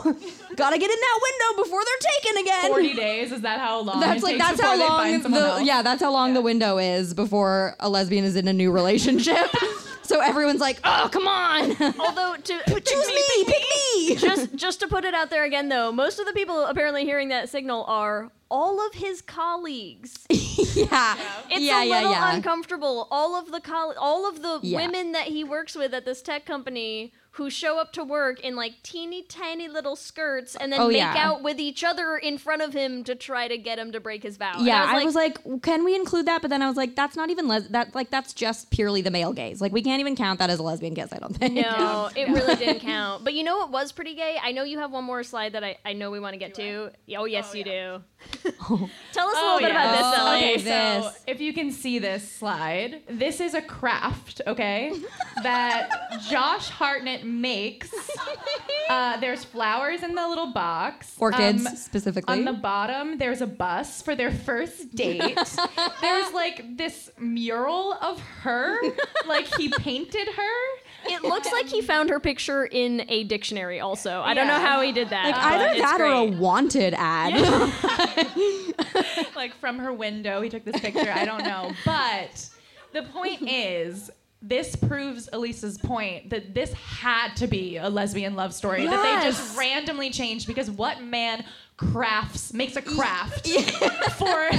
[0.05, 0.19] window,
[0.55, 3.31] gotta get in that window before they're taken again." 40 days.
[3.33, 3.99] Is that how long?
[3.99, 5.63] That's it like takes that's how long the else?
[5.63, 9.37] yeah that's how long the window is before a lesbian is in a new relationship.
[10.01, 14.87] so everyone's like, "Oh, come on, Although to choose me, pick me." just just to
[14.87, 18.31] put it out there again though, most of the people apparently hearing that signal are
[18.51, 20.25] all of his colleagues.
[20.29, 21.15] yeah,
[21.49, 22.35] It's yeah, a yeah, little yeah.
[22.35, 23.07] uncomfortable.
[23.09, 24.77] All of the coll- all of the Yeah.
[24.85, 28.57] women that he works with at this tech company who show up to work in
[28.57, 31.13] like teeny tiny little skirts and then Oh, make yeah.
[31.15, 34.21] out with each other in front of him to try to get him to break
[34.23, 34.55] his vow.
[34.59, 36.41] Yeah, I was like, can we include that?
[36.41, 39.11] But then I was like, that's not even les- that like that's just purely the
[39.11, 39.61] male gaze.
[39.61, 41.13] Like we can't even count that as a lesbian kiss.
[41.13, 41.53] I don't think.
[41.55, 43.23] No, it really didn't count.
[43.23, 44.37] But you know what was pretty gay?
[44.43, 46.53] I know you have one more slide that I, I know we want to get
[46.55, 46.91] to.
[47.17, 48.03] Oh, yes, oh, you do.
[48.43, 49.91] Tell us a little Oh, bit about yeah.
[50.11, 50.37] this, Ellie.
[50.37, 50.63] Okay, this.
[51.05, 54.93] so if you can see this slide, this is a craft, okay,
[55.43, 55.89] that
[56.29, 57.91] Josh Hartnett makes.
[58.89, 61.15] Uh, there's flowers in the little box.
[61.19, 62.33] Orchids, Um, specifically.
[62.37, 65.37] On the bottom, there's a bus for their first date.
[66.01, 68.77] there's like this mural of her,
[69.27, 70.59] like he painted her.
[71.05, 74.21] It looks like he found her picture in a dictionary also.
[74.21, 75.25] I don't know how he did that.
[75.25, 77.33] Like either it's that or a wanted ad.
[79.35, 80.41] like from her window.
[80.41, 81.11] He took this picture.
[81.11, 81.71] I don't know.
[81.85, 82.49] But
[82.93, 84.11] the point is,
[84.41, 89.27] this proves Elisa's point that this had to be a lesbian love story that they
[89.27, 91.45] just randomly changed because what man
[91.77, 93.47] crafts makes a craft
[94.17, 94.49] for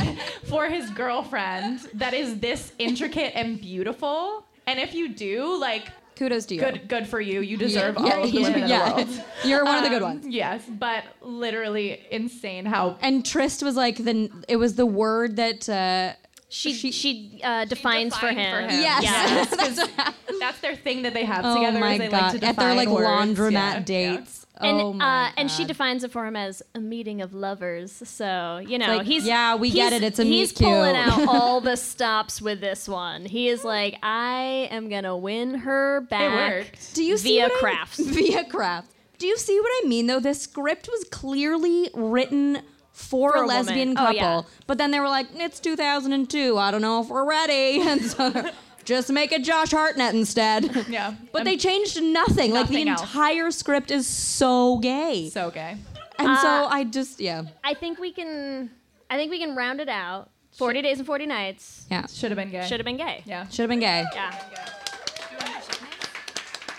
[0.44, 4.46] for his girlfriend that is this intricate and beautiful.
[4.66, 5.88] And if you do, like
[6.22, 6.60] Kudos to you.
[6.60, 7.40] good good for you.
[7.40, 8.88] You deserve Yeah, all of the yeah, women in yeah.
[8.90, 9.24] the world.
[9.44, 10.26] You're one of the good Um, ones.
[10.28, 15.68] Yes, but literally insane how And Tryst was like the it was the word that
[15.68, 16.12] uh,
[16.48, 18.80] She she, uh, defines for defined him.
[18.80, 19.02] Yes.
[19.02, 19.44] Yeah.
[19.56, 21.78] That's- That's their thing that they have oh together.
[21.80, 22.32] my is they god!
[22.32, 23.06] like to At their like words.
[23.08, 24.41] laundromat Yeah, dates.
[24.62, 27.92] And oh my uh, and she defines it for him as a meeting of lovers.
[28.04, 30.68] So you know like, he's yeah, we get it, it's a he's meet cute.
[30.70, 33.24] pulling out all the stops with this one.
[33.24, 36.50] He is like, I am gonna win her back.
[36.66, 36.94] worked.
[36.94, 37.98] Do you see via what I- crafts.
[38.00, 38.88] via craft.
[39.18, 40.20] Do you see what I mean though?
[40.20, 43.56] This script was clearly written for, For a a woman.
[43.66, 44.42] lesbian Oh, couple, yeah.
[44.66, 46.58] but then they were like, "It's 2002.
[46.58, 48.50] I don't know if we're ready," and so
[48.84, 50.64] just make it Josh Hartnett instead.
[50.88, 52.52] Yeah, But Um, they changed nothing.
[52.52, 53.00] like the nothing else.
[53.02, 55.76] entire script is so gay, so gay.
[56.18, 58.70] and so Uh, I just yeah I think we can.
[59.10, 60.30] I think we can round it out.
[60.52, 62.66] Forty days and forty nights yeah Should have been gay.
[62.66, 63.22] should have been gay.
[63.24, 63.48] Yeah.
[63.48, 64.04] should have been gay.
[64.14, 64.32] Yeah.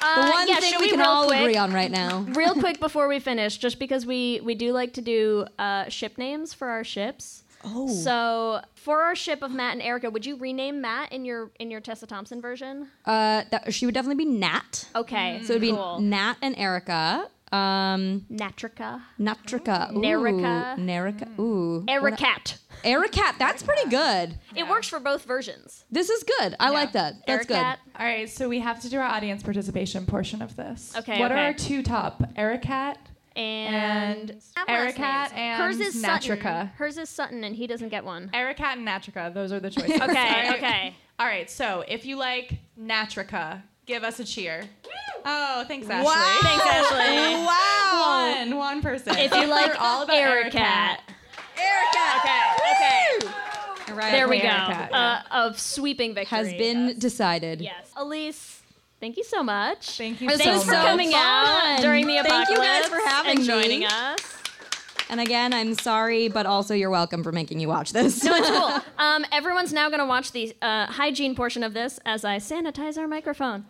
[0.02, 2.26] Uh, The one yeah, thing should we can real all quick, agree on right now.
[2.36, 6.18] real quick before we finish, just because we we do like to do uh, ship
[6.18, 7.43] names for our ships.
[7.64, 7.88] Oh.
[7.88, 11.72] So for our ship of Matt and Erica, would you rename Matt in your in
[11.72, 12.90] your Tessa Thompson version?
[13.06, 14.88] Uh, that, she would definitely be Nat.
[14.96, 16.00] Okay, So it'd be cool.
[16.02, 17.28] Nat and Erica.
[17.52, 19.92] Um, Natrica, Natrica.
[19.94, 20.76] Ooh, Nerica.
[20.80, 21.40] Nerica.
[21.40, 21.84] Ooh.
[21.88, 22.58] Ericat.
[22.84, 23.38] Ericat.
[23.38, 24.40] That's pretty good.
[24.56, 25.86] It works for both versions.
[25.92, 26.56] This is good.
[26.60, 27.14] I like that.
[27.28, 27.78] That's Ericat.
[28.00, 30.94] All right, so we have to do our audience participation portion of this.
[30.98, 31.46] Okay, What are okay.
[31.46, 32.24] our two top?
[32.36, 32.96] Ericat
[33.36, 36.38] And, and Have Ericat and hers is Sutton.
[36.38, 36.72] Natrica.
[36.74, 38.30] Hers is Sutton, and he doesn't get one.
[38.34, 39.34] Ericat and Natrica.
[39.34, 39.92] Those are the choices.
[39.92, 40.56] Okay, All right.
[40.56, 40.96] okay.
[41.20, 44.64] All right, so if you like Natrica, give us a cheer.
[45.26, 46.48] Oh, thanks, Ashley.
[46.48, 47.44] Thanks, Ashley.
[47.46, 48.36] Wow.
[48.40, 49.16] One, one person.
[49.18, 50.98] If you like We're all about Ericat.
[51.56, 52.18] Ericat.
[52.20, 53.34] Okay, okay.
[53.92, 54.12] All right.
[54.12, 54.48] There we go.
[54.48, 56.38] Ericat, Uh, of sweeping victory.
[56.38, 57.62] Has been decided.
[57.62, 57.92] Yes.
[57.96, 58.63] Elise,
[59.04, 59.98] thank you so much.
[59.98, 60.86] Thank you It was so Thanks so for much.
[60.86, 61.82] coming out fun.
[61.82, 62.48] during the apocalypse.
[62.48, 63.86] Thank you guys for having and joining me.
[63.86, 64.38] us.
[65.10, 68.24] And again, I'm sorry, but also you're welcome for making you watch this.
[68.24, 68.80] No, it's cool.
[68.98, 72.98] Um, everyone's now going to watch the uh, hygiene portion of this as I sanitize
[72.98, 73.66] our microphone.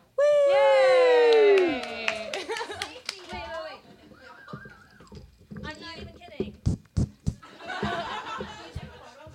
[5.66, 6.54] I'm not even kidding.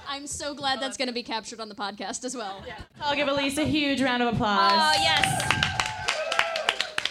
[0.08, 2.64] I'm so glad that's going to be captured on the podcast as well.
[3.00, 4.72] I'll give Elise a huge round of applause.
[4.74, 5.74] Oh, yes.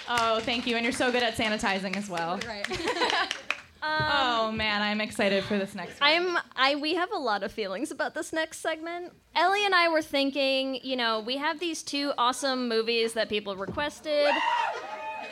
[0.10, 0.76] Oh, thank you.
[0.76, 2.40] And you're so good at sanitizing as well.
[2.48, 2.66] right.
[3.80, 6.10] Um, oh man, I'm excited for this next one.
[6.10, 9.14] I'm I we have a lot of feelings about this next segment.
[9.36, 13.56] Ellie and I were thinking, you know, we have these two awesome movies that people
[13.56, 14.34] requested.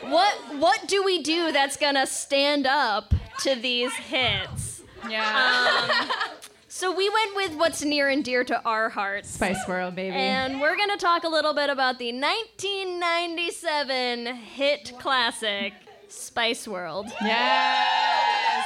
[0.02, 4.82] What what do we do that's gonna stand up to these hits?
[5.08, 5.88] yeah.
[5.90, 6.10] Um,
[6.76, 9.30] So we went with what's near and dear to our hearts.
[9.30, 10.14] Spice World, baby.
[10.14, 15.72] And we're going to talk a little bit about the 1997 hit classic,
[16.08, 17.06] Spice World.
[17.22, 18.62] Yes.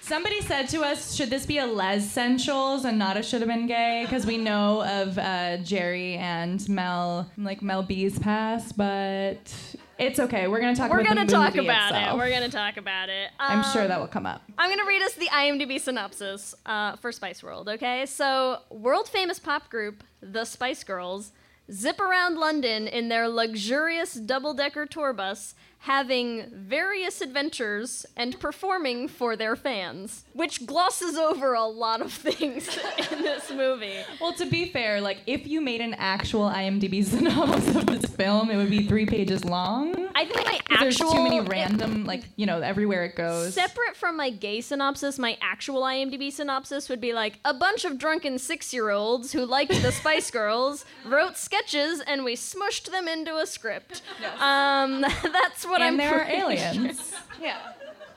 [0.00, 3.50] Somebody said to us, should this be a Les Essentials and not a Should Have
[3.50, 4.06] Been Gay?
[4.06, 9.71] Because we know of uh, Geri and Mel, like Mel B's past, but
[10.06, 10.48] it's okay.
[10.48, 12.14] We're going to talk We're about going the to talk about itself.
[12.14, 12.18] it.
[12.18, 13.30] We're going to talk about it.
[13.38, 14.42] I'm sure Um, that will come up.
[14.58, 18.06] I'm going to read us the IMDb synopsis uh, for Spice World, okay?
[18.06, 21.32] So, world famous pop group, the Spice Girls,
[21.70, 29.08] zip around London in their luxurious double decker tour bus, having various adventures and performing
[29.08, 32.68] for their fans, which glosses over a lot of things
[33.10, 33.96] in this movie.
[34.20, 38.48] Well, to be fair, like if you made an actual IMDb synopsis of this film,
[38.48, 40.08] it would be three pages long.
[40.14, 43.54] I think my 'Cause There's too many random, like you know, everywhere it goes.
[43.54, 47.98] Separate from my gay synopsis, my actual IMDb synopsis would be like a bunch of
[47.98, 53.06] drunken six year olds who liked the Spice Girls wrote sketches and we smushed them
[53.08, 54.00] into a script.
[54.40, 57.12] Um, that's what I'm there are aliens.
[57.42, 57.58] yeah.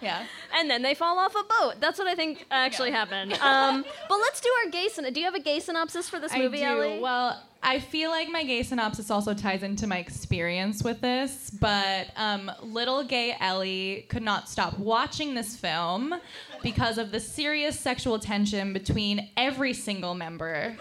[0.02, 0.26] Yeah.
[0.56, 1.76] And then they fall off a boat.
[1.80, 3.34] That's what I think actually happened.
[3.34, 5.14] Um, but let's do our gay synopsis.
[5.14, 6.82] Do you have a gay synopsis for this movie, I do.
[6.82, 7.00] Ellie?
[7.00, 12.10] Well, I feel like my gay synopsis also ties into my experience with this, but
[12.16, 16.14] um, little gay Ellie could not stop watching this film
[16.62, 20.76] because of the serious sexual tension between every single member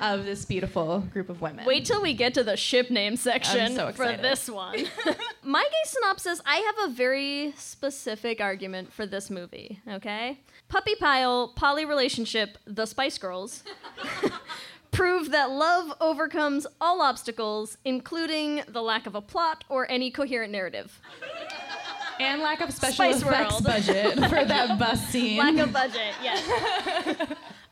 [0.00, 1.64] of this beautiful group of women.
[1.66, 4.84] Wait till we get to the ship name section so for this one.
[5.42, 10.40] My gay synopsis I have a very specific argument for this movie, okay?
[10.68, 13.62] Puppy Pile, poly relationship, the Spice Girls.
[14.90, 20.50] Prove that love overcomes all obstacles, including the lack of a plot or any coherent
[20.52, 21.00] narrative.
[22.18, 23.64] and lack of special Spice effects World.
[23.64, 25.38] budget for that bus scene.
[25.38, 26.42] Lack of budget, yes.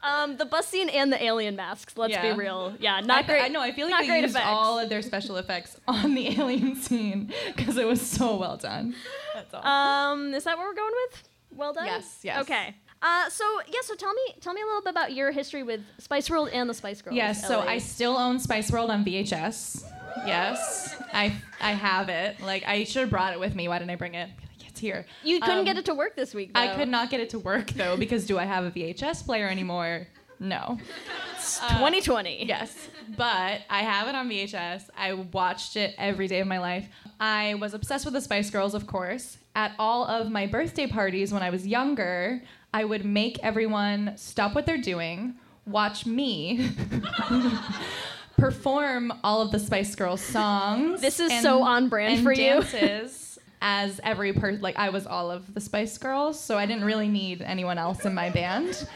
[0.02, 2.32] Um, the bus scene and the alien masks, let's Yeah.
[2.32, 2.74] be real.
[2.78, 3.42] Yeah, not I, great.
[3.42, 3.60] I know.
[3.60, 4.48] I feel like they great used effects.
[4.48, 8.94] all of their special effects on the alien scene because it was so well done.
[9.34, 9.66] That's all.
[9.66, 11.28] Um, is that what we're going with?
[11.56, 11.86] Well done.
[11.86, 12.40] Yes, yes.
[12.42, 12.74] Okay.
[13.00, 15.80] Uh, so yeah, so tell me, tell me a little bit about your history with
[15.98, 17.14] Spice World and the Spice Girls.
[17.16, 17.60] Yes, so.
[17.60, 19.84] I still own Spice World on VHS.
[20.26, 22.40] Yes, I I have it.
[22.40, 23.68] Like I should have brought it with me.
[23.68, 24.30] Why didn't I bring it?
[24.78, 25.06] It's here.
[25.24, 26.54] you couldn't Um, get it to work this week.
[26.54, 26.60] Though.
[26.60, 29.48] I could not get it to work though because do I have a VHS player
[29.48, 30.06] anymore?
[30.40, 30.78] No.
[31.62, 32.46] Uh, 2020.
[32.46, 34.88] Yes, but I have it on VHS.
[34.96, 36.86] I watched it every day of my life.
[37.18, 39.38] I was obsessed with the Spice Girls, of course.
[39.56, 42.40] At all of my birthday parties when I was younger,
[42.72, 45.34] I would make everyone stop what they're doing,
[45.66, 46.70] watch me
[48.36, 51.00] perform all of the Spice Girls songs.
[51.00, 52.62] This is so on brand and for you.
[53.60, 57.08] As every person, like I was all of the Spice Girls, so I didn't really
[57.08, 58.86] need anyone else in my band.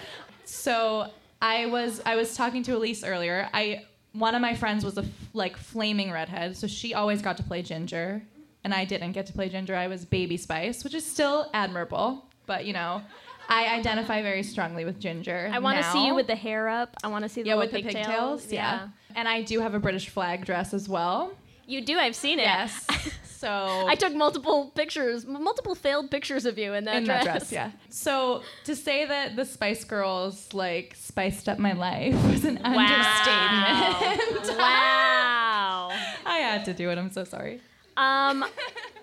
[0.44, 1.10] So
[1.40, 3.48] I was I was talking to Elise earlier.
[3.52, 7.36] I one of my friends was a f- like flaming redhead, so she always got
[7.38, 8.22] to play Ginger.
[8.64, 9.74] and I didn't get to play Ginger.
[9.74, 13.02] I was Baby Spice, which is still admirable, but you know,
[13.48, 15.50] I identify very strongly with Ginger.
[15.52, 16.94] I want to see you with the hair up.
[17.02, 18.42] I want to see the yeah, with the pigtails.
[18.42, 18.52] pigtails.
[18.52, 18.88] Yeah.
[19.16, 21.32] and I do have a British flag dress as well.
[21.72, 21.98] You do.
[21.98, 22.42] I've seen it.
[22.44, 22.86] Yes.
[23.42, 27.24] So I took multiple pictures, multiple failed pictures of you in that in dress.
[27.24, 27.72] that dress, yeah.
[27.88, 34.46] So to say that the Spice Girls like spiced up my life was an understatement.
[34.58, 35.90] wow.
[36.24, 36.98] I had to do it.
[36.98, 37.54] I'm so sorry.
[37.96, 38.44] Um,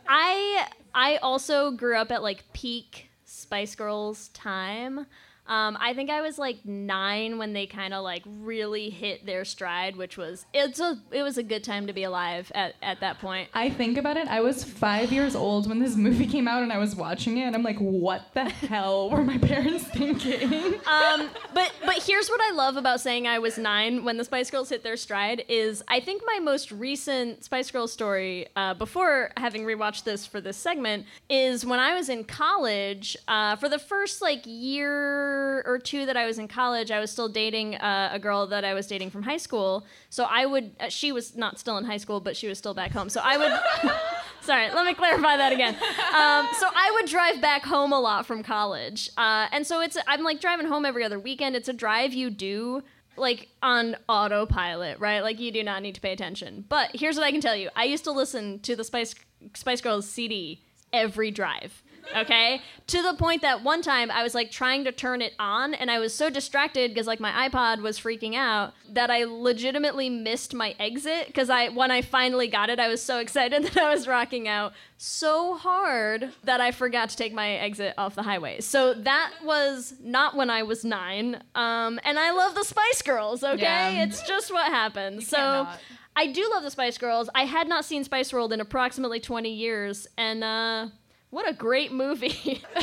[0.07, 5.05] I I also grew up at like peak Spice Girls time.
[5.49, 9.43] Um, I think I was like nine when they kind of like really hit their
[9.43, 12.99] stride, which was it's a it was a good time to be alive at, at
[12.99, 13.49] that point.
[13.55, 14.27] I think about it.
[14.27, 17.43] I was five years old when this movie came out, and I was watching it,
[17.43, 22.41] and I'm like, "What the hell were my parents thinking?" Um, but but here's what
[22.41, 25.83] I love about saying I was nine when the Spice Girls hit their stride is
[25.87, 30.57] I think my most recent Spice Girls story uh, before having rewatched this for this
[30.57, 36.05] segment is when I was in college uh, for the first like year or two
[36.05, 38.87] that I was in college I was still dating uh, a girl that I was
[38.87, 42.19] dating from high school so I would uh, she was not still in high school
[42.19, 43.51] but she was still back home so I would
[44.41, 45.75] Sorry, let me clarify that again.
[45.75, 49.97] Um, so I would drive back home a lot from college, uh, and so it's
[50.07, 51.55] I'm like driving home every other weekend.
[51.55, 52.81] It's a drive you do
[53.15, 55.19] like on autopilot, right?
[55.19, 56.65] Like you do not need to pay attention.
[56.67, 59.13] But here's what I can tell you: I used to listen to the Spice
[59.53, 61.83] Spice Girls CD every drive.
[62.15, 65.73] Okay, to the point that one time I was like trying to turn it on,
[65.73, 70.09] and I was so distracted because like my iPod was freaking out that I legitimately
[70.09, 71.27] missed my exit.
[71.27, 74.47] Because I when I finally got it, I was so excited that I was rocking
[74.47, 78.59] out so hard that I forgot to take my exit off the highway.
[78.61, 81.41] So that was not when I was nine.
[81.55, 83.43] Um, and I love the Spice Girls.
[83.43, 84.03] Okay, Yeah.
[84.03, 85.27] it's just what happens.
[85.27, 85.37] So.
[85.37, 85.79] cannot.
[86.15, 87.29] I do love the Spice Girls.
[87.33, 90.87] I had not seen Spice World in approximately 20 years, and uh,
[91.29, 92.63] what a great movie.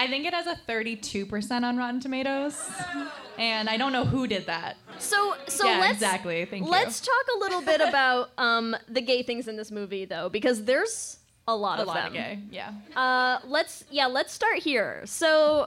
[0.00, 2.56] I think it has a 32% on Rotten Tomatoes,
[3.36, 4.76] and I don't know who did that.
[4.98, 6.44] so, so yeah, let's exactly.
[6.44, 6.70] Thank you.
[6.70, 10.64] let's talk a little bit about um, the gay things in this movie, though, because
[10.64, 12.06] there's a lot a of lot them.
[12.06, 12.38] of gay.
[12.50, 12.72] Yeah.
[12.94, 15.02] Uh, let's yeah, let's start here.
[15.06, 15.66] So,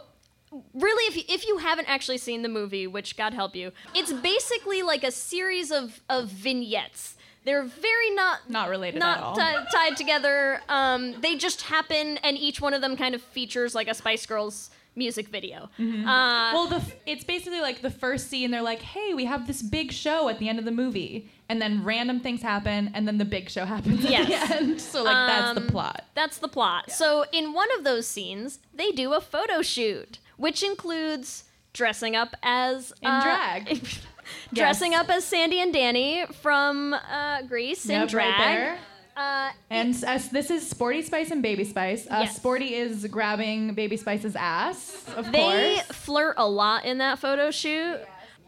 [0.74, 4.14] really, if you, if you haven't actually seen the movie, which God help you, it's
[4.14, 7.18] basically like a series of of vignettes.
[7.44, 9.36] They're very not Not related not at all.
[9.36, 10.62] ti- tied together.
[10.70, 14.26] Um, they just happen, and each one of them kind of features like a Spice
[14.26, 15.70] Girls music video.
[15.80, 16.08] Mm-hmm.
[16.08, 18.52] Uh, well, the f- it's basically like the first scene.
[18.52, 21.62] They're like, "Hey, we have this big show at the end of the movie," and
[21.62, 24.50] then random things happen, and then the big show happens at Yes.
[24.50, 24.82] the end.
[24.82, 26.06] So like that's Um, the plot.
[26.14, 26.92] That's the plot.
[26.92, 32.36] So in one of those scenes, they do a photo shoot, which includes dressing up
[32.44, 33.82] as In drag.
[34.54, 38.38] dressing up as Sandy and Danny from uh, Grease in Yep, right drag.
[38.58, 38.78] there.
[39.18, 42.08] Uh, And s- as this is Sporty Spice and Baby Spice.
[42.10, 42.36] Uh, Yes.
[42.38, 45.88] Sporty is grabbing Baby Spice's ass, of they course.
[45.98, 48.00] flirt a lot in that photo shoot.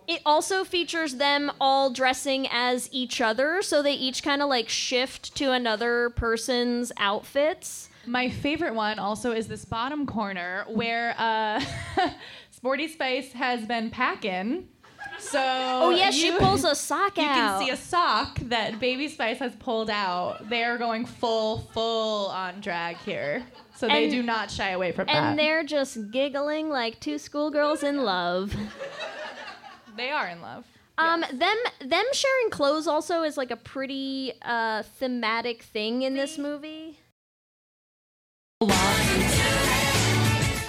[0.07, 4.67] It also features them all dressing as each other, so they each kind of like
[4.67, 7.89] shift to another person's outfits.
[8.05, 11.63] My favorite one also is this bottom corner where uh,
[12.51, 14.67] Sporty Spice has been packing.
[15.19, 17.35] So Oh yeah, she pulls a sock You out.
[17.35, 20.49] You can see a sock that Baby Spice has pulled out.
[20.49, 23.43] They are going full, full on drag here.
[23.75, 25.29] So they do not shy away from and that.
[25.31, 28.55] And they're just giggling like two schoolgirls in love.
[29.95, 30.65] They are in love.
[30.97, 36.37] Um, them them sharing clothes also is like a pretty uh, thematic thing in this
[36.37, 36.97] movie.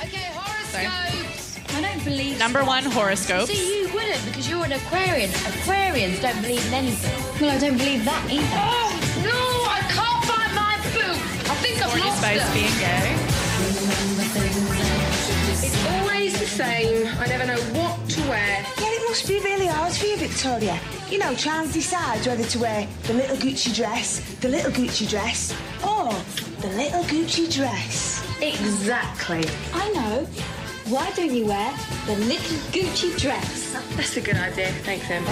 [0.02, 1.13] Okay, horoscopes.
[2.04, 3.48] I don't believe Number one, horoscope.
[3.48, 5.30] See, you wouldn't because you're an Aquarian.
[5.30, 7.40] Aquarians don't believe in anything.
[7.40, 8.44] Well, I don't believe that either.
[8.60, 8.92] Oh
[9.24, 9.40] no,
[9.72, 11.16] I can't find my boot.
[11.48, 12.52] I think I've Sporty lost Spice it.
[12.52, 13.16] being gay.
[15.64, 17.06] It's always the same.
[17.18, 18.66] I never know what to wear.
[18.78, 20.78] Yeah, it must be really hard for you, Victoria.
[21.08, 25.08] You know, trying to decide whether to wear the little Gucci dress, the little Gucci
[25.08, 26.12] dress, or
[26.60, 28.20] the little Gucci dress.
[28.42, 29.44] Exactly.
[29.72, 30.26] I know.
[30.86, 31.72] Why don't you wear
[32.06, 33.72] the little Gucci dress?
[33.96, 34.68] That's a good idea.
[34.84, 35.24] Thanks, Em.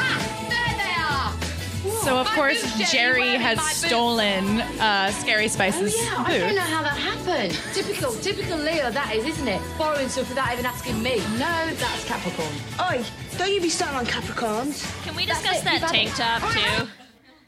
[0.00, 2.02] Ah, there they are.
[2.04, 3.88] So of My course boot, Geri has is my boot?
[3.88, 7.58] stolen uh, Scary Spice's Oh, yeah, I don't know how that happened.
[7.74, 9.60] Typical, typical Leo, that is, isn't it?
[9.76, 11.16] Borrowing stuff without even asking me.
[11.38, 12.48] No, that's Capricorn.
[12.90, 13.04] Oi,
[13.36, 14.82] don't you be starting on Capricorns.
[15.04, 16.88] Can we discuss that tank top too?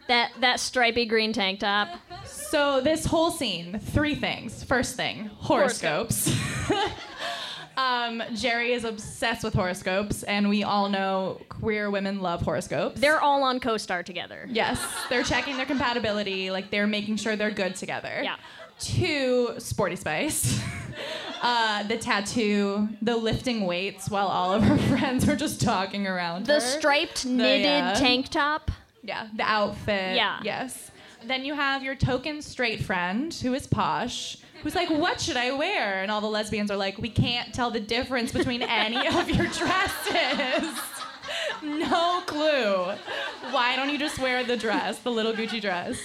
[0.08, 1.88] That that stripy green tank top.
[2.30, 4.64] So this whole scene, three things.
[4.64, 6.34] First thing, horoscopes.
[7.76, 13.00] um, Geri is obsessed with horoscopes, and we all know queer women love horoscopes.
[13.00, 14.46] They're all on co-star together.
[14.50, 18.20] Yes, they're checking their compatibility, like they're making sure they're good together.
[18.22, 18.36] Yeah.
[18.78, 20.60] Two, Sporty Spice.
[21.42, 26.44] Uh, the tattoo, the lifting weights while all of her friends are just talking around
[26.44, 26.60] The her.
[26.60, 27.94] striped The, knitted yeah.
[27.94, 28.70] tank top.
[29.02, 30.16] Yeah, the outfit.
[30.16, 30.40] Yeah.
[30.44, 30.90] Yes.
[31.24, 35.52] Then you have your token straight friend who is posh, who's like, What should I
[35.52, 36.02] wear?
[36.02, 39.46] And all the lesbians are like, We can't tell the difference between any of your
[39.46, 40.78] dresses.
[41.62, 42.94] no clue.
[43.50, 45.98] Why don't you just wear the dress, the little Gucci dress?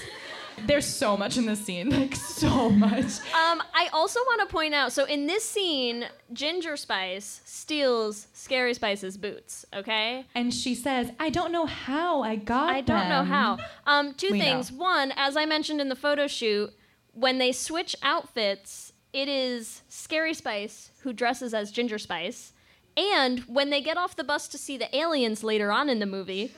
[0.65, 3.19] There's so much in this scene, like so much.
[3.33, 8.73] Um, I also want to point out so in this scene, Ginger Spice steals Scary
[8.73, 10.25] Spice's boots, okay?
[10.35, 13.57] And she says, I don't know how I got I don't know how.
[13.85, 14.45] Um, two We know.
[14.45, 14.71] things.
[14.71, 16.71] One, as I mentioned in the photo shoot,
[17.13, 22.53] when they switch outfits, it is Scary Spice who dresses as Ginger Spice.
[22.97, 26.05] And when they get off the bus to see the aliens later on in the
[26.05, 26.53] movie,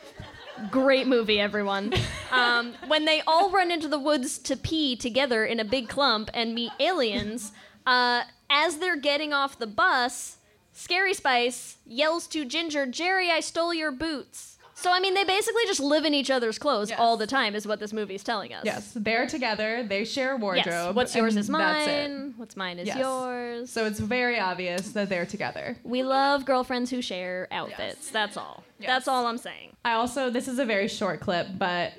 [0.71, 1.93] great movie, everyone.
[2.31, 6.29] Um, when they all run into the woods to pee together in a big clump
[6.33, 7.53] and meet aliens,
[7.85, 10.37] uh, as they're getting off the bus,
[10.73, 14.56] Scary Spice yells to Ginger, Geri, I stole your boots.
[14.79, 17.65] So, I mean, they basically just live in each other's clothes all the time, is
[17.65, 18.61] what this movie's telling us.
[18.63, 19.83] Yes, they're together.
[19.83, 20.65] They share a wardrobe.
[20.67, 20.93] Yes.
[20.95, 22.09] What's yours and is that's it.
[22.11, 22.33] mine.
[22.37, 22.99] What's mine is Yes.
[22.99, 23.71] yours.
[23.71, 25.77] So it's very obvious that they're together.
[25.83, 28.11] We love girlfriends who share outfits.
[28.11, 28.63] That's all.
[28.79, 29.75] That's all I'm saying.
[29.83, 31.93] I also, this is a very short clip, but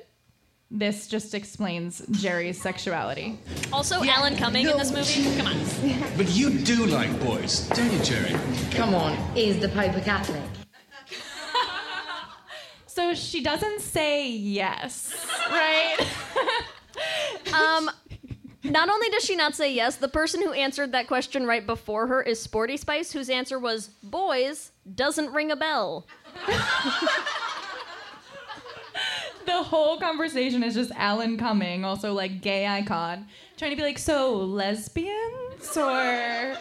[0.71, 3.41] this just explains Geri's sexuality.
[3.73, 5.37] Also, Alan Cumming in this movie.
[5.37, 6.17] Come on.
[6.17, 8.37] But you do like boys, don't you, Geri?
[8.71, 10.43] Come on, is the Pope a Catholic?
[12.99, 15.15] So she doesn't say yes,
[15.49, 15.99] right?
[17.55, 17.89] Um,
[18.65, 22.09] not only does she not say yes, the person who answered that question right before
[22.09, 26.09] her is Sporty Spice, whose answer was boys doesn't ring a bell.
[29.47, 33.99] the whole conversation is just Alan Cumming, also like gay icon, trying to be like,
[33.99, 36.58] so lesbians or?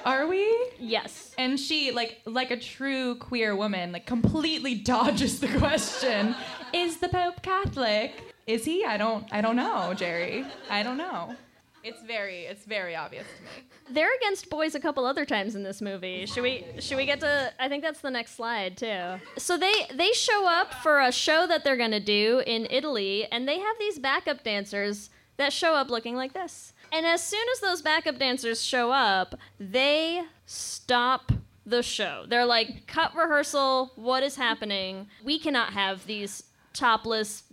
[0.88, 1.34] Yes.
[1.38, 6.36] And she, like, like a true queer woman, like completely dodges the question:
[6.74, 8.14] Is the Pope Catholic?
[8.48, 8.86] Is he?
[8.86, 9.26] I don't.
[9.32, 10.46] I don't know, Geri.
[10.70, 11.36] I don't know.
[11.84, 12.46] It's very.
[12.46, 13.68] It's very obvious to me.
[13.90, 16.26] They're against boys a couple other times in this movie.
[16.26, 19.16] Should we should we get to I think that's the next slide too.
[19.38, 23.28] So they they show up for a show that they're going to do in Italy
[23.32, 26.74] and they have these backup dancers that show up looking like this.
[26.92, 31.32] And as soon as those backup dancers show up, they stop
[31.66, 32.26] the show.
[32.28, 33.92] They're like, "Cut rehearsal.
[33.96, 35.08] What is happening?
[35.24, 37.44] We cannot have these topless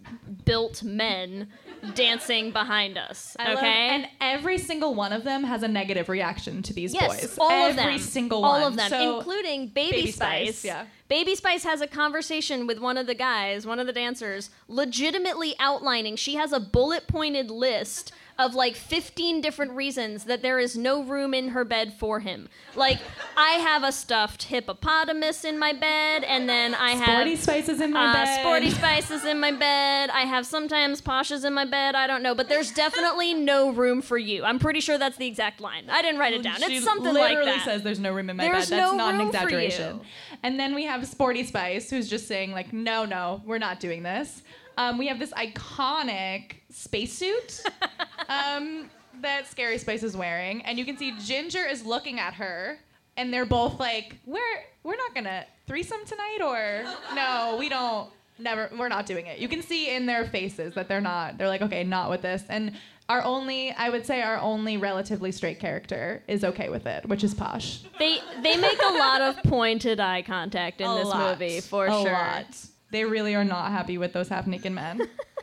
[0.44, 1.48] built men
[1.94, 3.88] dancing behind us." I love- okay?
[3.88, 7.38] and every single one of them has a negative reaction to these yes, boys.
[7.38, 7.88] all every of them.
[7.88, 8.60] Every single one.
[8.62, 10.58] All of them, So- including Baby, Baby Spice.
[10.58, 10.86] Spice, yeah.
[11.08, 15.54] Baby Spice has a conversation with one of the guys, one of the dancers, legitimately
[15.58, 16.14] outlining.
[16.16, 21.02] She has a bullet pointed list of like 15 different reasons that there is no
[21.04, 22.48] room in her bed for him.
[22.74, 22.98] Like,
[23.36, 27.20] I have a stuffed hippopotamus in my bed, and then I have.
[27.20, 28.40] Sporty Spice is in my uh, bed.
[28.40, 30.10] Sporty Spice is in my bed.
[30.10, 31.94] I have sometimes Pasha's in my bed.
[31.94, 34.44] I don't know, but there's definitely no room for you.
[34.44, 35.88] I'm pretty sure that's the exact line.
[35.88, 36.60] I didn't write it down.
[36.60, 37.38] She it's something like that.
[37.44, 38.78] literally says there's no room in my There's bed.
[38.78, 39.96] That's no not an room for exaggeration.
[39.96, 40.00] you.
[40.42, 44.02] And then we have Sporty Spice, who's just saying like, no, no, we're not doing
[44.02, 44.42] this.
[44.76, 47.62] Um, we have this iconic spacesuit
[48.28, 52.78] um, that Scary Spice is wearing, and you can see Ginger is looking at her,
[53.16, 54.40] and they're both like, we're
[54.82, 58.10] we're not gonna threesome tonight, or no, we don't.
[58.36, 59.38] Never, we're not doing it.
[59.38, 61.38] You can see in their faces that they're not.
[61.38, 62.42] They're like, okay, not with this.
[62.48, 62.72] And
[63.08, 67.22] our only, I would say, our only relatively straight character is okay with it, which
[67.22, 67.82] is Posh.
[68.00, 71.38] They they make a lot of pointed eye contact in A this lot.
[71.38, 72.10] movie for A sure.
[72.12, 72.46] lot.
[72.94, 75.00] They really are not happy with those half naked men.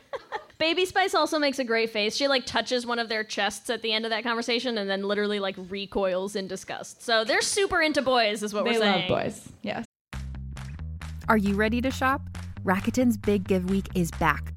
[0.58, 2.16] Baby Spice also makes a great face.
[2.16, 5.02] She like touches one of their chests at the end of that conversation and then
[5.02, 7.02] literally like recoils in disgust.
[7.02, 9.06] So they're super into boys, is what they we're saying.
[9.06, 9.32] They love saying.
[9.32, 9.52] boys.
[9.60, 9.84] Yes.
[11.28, 12.22] Are you ready to shop?
[12.64, 14.56] Rakuten's Big Give Week is back.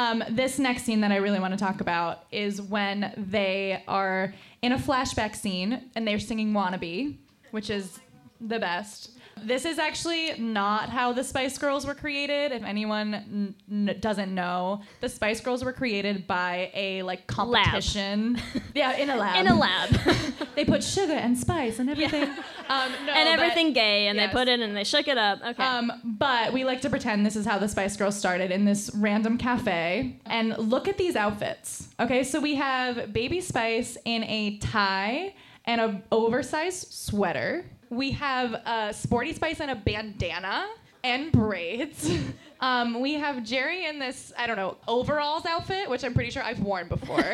[0.00, 4.32] Um, this next scene that I really want to talk about is when they are
[4.62, 7.18] in a flashback scene and they're singing Wannabe,
[7.50, 8.00] which is
[8.40, 9.10] the best.
[9.44, 12.52] This is actually not how the Spice Girls were created.
[12.52, 18.40] If anyone n- n- doesn't know, the Spice Girls were created by a like competition.
[18.74, 19.36] yeah, in a lab.
[19.36, 19.90] In a lab.
[20.54, 22.28] they put sugar and spice and everything.
[22.70, 24.28] Um, no, and but- everything gay, and yes.
[24.28, 25.40] they put it and they shook it up.
[25.44, 25.60] Okay.
[25.60, 28.92] Um, but we like to pretend this is how the Spice Girls started in this
[28.94, 30.20] random cafe.
[30.26, 31.88] And look at these outfits.
[31.98, 35.34] Okay, so we have Baby Spice in a tie
[35.64, 37.64] and an oversized sweater.
[37.90, 40.68] We have a Sporty Spice and a bandana
[41.04, 42.10] and braids.
[42.62, 46.42] Um, we have Geri in this, I don't know, overalls outfit, which I'm pretty sure
[46.42, 47.24] I've worn before.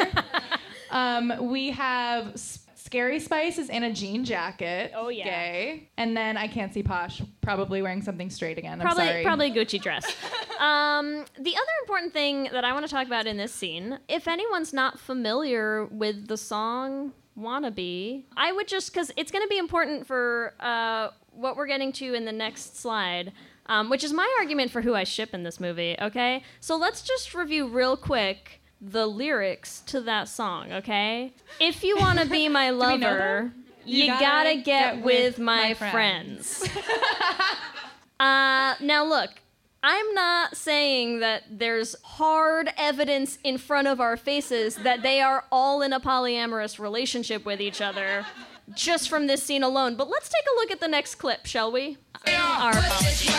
[0.93, 4.93] um, we have S- Scary Spice is in a jean jacket.
[4.95, 5.25] Oh, yeah.
[5.25, 5.89] Gay.
[5.97, 8.81] And then I can't see Posh probably wearing something straight again.
[8.81, 9.25] I'm probably sorry.
[9.25, 10.05] probably a Gucci dress.
[10.61, 14.29] um, the other important thing that I want to talk about in this scene, if
[14.29, 19.59] anyone's not familiar with the song "Wannabe," I would just because it's going to be
[19.59, 23.33] important for uh, what we're getting to in the next slide.
[23.69, 26.45] Um, which is my argument for who I ship in this movie, okay?
[26.61, 31.33] So let's just review real quick the lyrics to that song, okay?
[31.59, 33.53] If you want to be my lover,
[33.85, 36.63] you, gotta, gotta get, get with, my, my friends.
[38.21, 39.31] uh, now, look,
[39.89, 45.45] I'm not saying that there's hard evidence in front of our faces that they are
[45.53, 48.27] all in a polyamorous relationship with each other
[48.75, 49.95] just from this scene alone.
[49.95, 51.99] But let's take a look at the next clip, shall we?
[52.37, 53.31] Our apologies.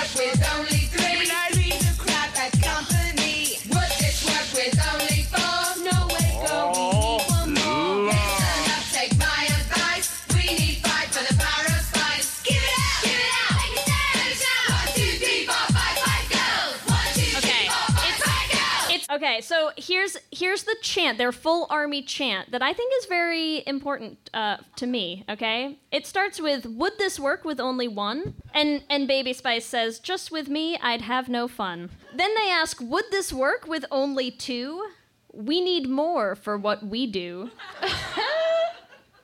[19.18, 23.64] Okay, so here's here's the chant, their full army chant that I think is very
[23.68, 25.26] important uh, to me.
[25.28, 30.00] Okay, it starts with "Would this work with only one?" and and Baby Spice says,
[30.00, 34.32] "Just with me, I'd have no fun." Then they ask, "Would this work with only
[34.32, 34.88] two?
[35.34, 37.50] We need more for what we do."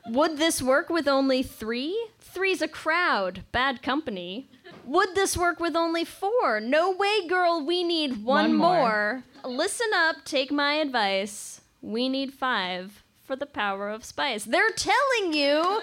[0.06, 1.96] Would this work with only three?
[2.34, 4.48] Three's a crowd, bad company.
[4.84, 6.58] Would this work with only four?
[6.60, 9.22] No way, girl, we need one, One more.
[9.44, 9.52] more.
[9.52, 11.60] Listen up, take my advice.
[11.80, 14.44] We need five for the power of spice.
[14.44, 15.80] They're telling you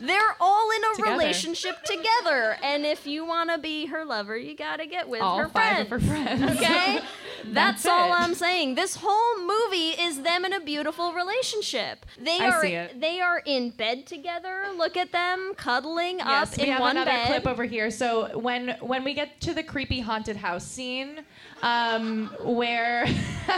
[0.00, 1.10] they're all in a Together.
[1.18, 2.56] relationship together.
[2.62, 5.48] And if you want to be her lover, you got to get with All her
[5.48, 5.92] five friends.
[5.92, 6.56] of her friends.
[6.56, 7.00] Okay?
[7.46, 8.12] That's, That's all.
[8.12, 8.76] I'm saying.
[8.76, 12.06] This whole movie is them in a beautiful relationship.
[12.18, 13.00] They I are see it.
[13.00, 14.66] they are in bed together.
[14.78, 17.26] Look at them cuddling Yes, up we in have one another bed.
[17.26, 17.90] clip over here.
[17.90, 21.20] So when when we get to the creepy haunted house scene,
[21.62, 23.06] um, where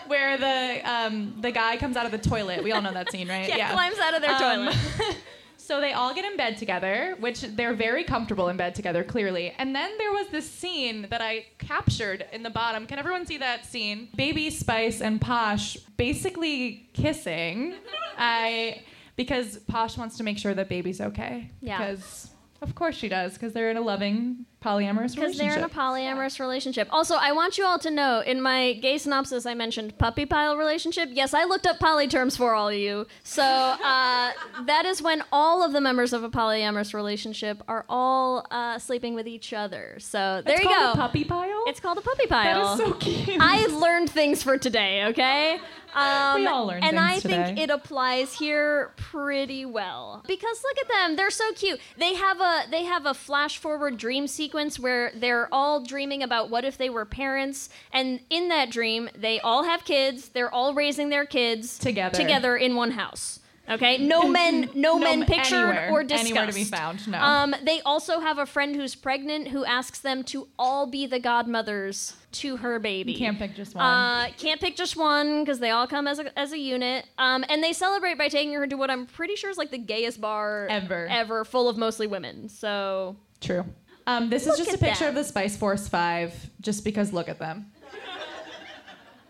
[0.08, 2.64] where the um, the guy comes out of the toilet.
[2.64, 3.48] We all know that scene, right?
[3.56, 4.40] Yeah, climbs out of their Um,
[4.74, 5.18] toilet.
[5.58, 9.52] So they all get in bed together, which they're very comfortable in bed together, clearly.
[9.58, 12.86] And then there was this scene that I captured in the bottom.
[12.86, 14.10] Can everyone see that scene?
[14.16, 17.74] Baby Spice and Posh basically kissing.
[18.16, 18.84] I
[19.16, 21.50] because Posh wants to make sure that baby's okay.
[21.62, 21.80] Yeah.
[21.80, 22.30] Because
[22.62, 25.22] of course she does, because they're in a loving polyamorous relationship.
[25.22, 26.88] Because they're in a polyamorous relationship.
[26.92, 30.58] Also, I want you all to know in my gay synopsis, I mentioned puppy pile
[30.58, 31.10] relationship.
[31.12, 33.06] Yes, I looked up poly terms for all of you.
[33.24, 34.32] So uh,
[34.66, 39.14] that is when all of the members of a polyamorous relationship are all uh, sleeping
[39.14, 39.98] with each other.
[40.00, 41.04] So there It's you called go.
[41.04, 41.64] a puppy pile.
[41.68, 42.74] It's called a puppy pile.
[42.74, 43.38] is so cute.
[43.40, 45.60] I learned things for today, okay?
[45.94, 50.78] Um, We all learned And I things think it applies here pretty well because look
[50.86, 51.80] at them; they're so cute.
[51.98, 56.50] They have a they have a flash forward dream sequence where they're all dreaming about
[56.50, 60.30] what if they were parents, and in that dream, they all have kids.
[60.30, 62.16] They're all raising their kids Together.
[62.18, 63.40] together in one house.
[63.68, 66.24] Okay, no men, no, No men men- pictured anywhere- or discussed.
[66.30, 67.18] anywhere to be found, no.
[67.20, 71.20] Um, they also have a friend who's pregnant who asks them to all be the
[71.20, 73.14] godmothers to her baby.
[73.14, 73.84] You can't pick just one.
[73.84, 77.08] Uh, can't pick just one because they all come as a, as a unit.
[77.18, 79.80] Um, and they celebrate by taking her to what I'm pretty sure is like the
[79.80, 81.08] gayest bar Ever.
[81.10, 82.50] ever, full of mostly women.
[82.50, 83.66] So True.
[84.08, 85.10] Um, this is just a picture them.
[85.10, 87.72] of the Spice Force 5, just because look at them.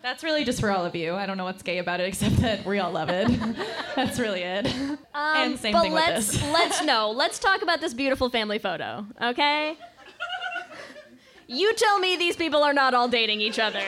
[0.05, 1.15] That's really just for all of you.
[1.15, 3.27] I don't know what's gay about it except that we all love it.
[3.95, 4.67] That's really it.
[4.67, 6.43] Um, and same but thing with let's this.
[6.53, 7.09] let's no.
[7.09, 9.75] Let's talk about this beautiful family photo, okay?
[11.47, 13.83] You tell me these people are not all dating each other.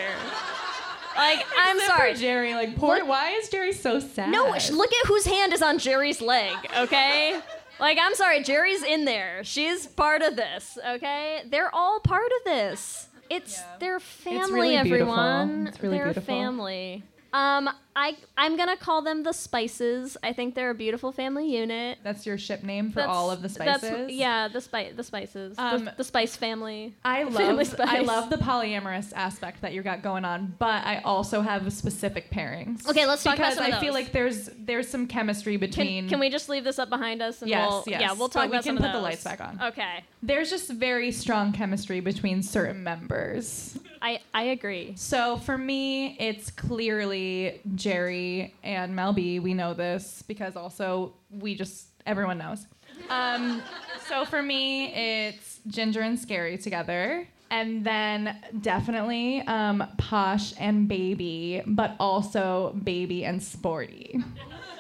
[1.15, 2.13] Like, I'm Except sorry.
[2.15, 4.31] Geri, like, poor, why is Geri so sad?
[4.31, 7.39] No, look at whose hand is on Geri's leg, okay?
[7.79, 9.43] Like, I'm sorry, Geri's in there.
[9.43, 11.43] She's part of this, okay?
[11.49, 13.07] They're all part of this.
[13.29, 15.13] It's their family, it's really beautiful.
[15.13, 15.67] everyone.
[15.67, 16.35] It's really They're beautiful.
[16.35, 17.03] family.
[17.33, 17.69] Um,
[17.99, 20.17] I I'm gonna call them the Spices.
[20.21, 21.97] I think they're a beautiful family unit.
[22.03, 24.11] That's your ship name for That's- all of the that's- spices?
[24.11, 26.93] yeah, the spice, the Spices, Um, the, the Spice family.
[27.03, 31.01] I Family love I love the polyamorous aspect that you got going on, but I
[31.03, 32.87] also have specific pairings.
[32.87, 34.03] Okay, let's talk about because some of I feel those.
[34.03, 37.41] like there's there's some chemistry between Can, can we just leave this up behind us?
[37.41, 37.99] And Yes, we'll, yes.
[38.01, 39.03] Yeah, we'll But talk we about can some of put the those.
[39.03, 39.59] lights back on.
[39.69, 43.79] Okay, There's just very strong chemistry between certain members.
[43.99, 44.93] I I agree.
[44.95, 49.39] So for me, it's clearly Geri and Mel B.
[49.39, 52.67] We know this because also we just everyone knows.
[53.09, 53.61] Um,
[54.07, 57.27] so for me, it's Ginger and Scary together.
[57.49, 64.21] And then definitely um, Posh and Baby, but also Baby and Sporty.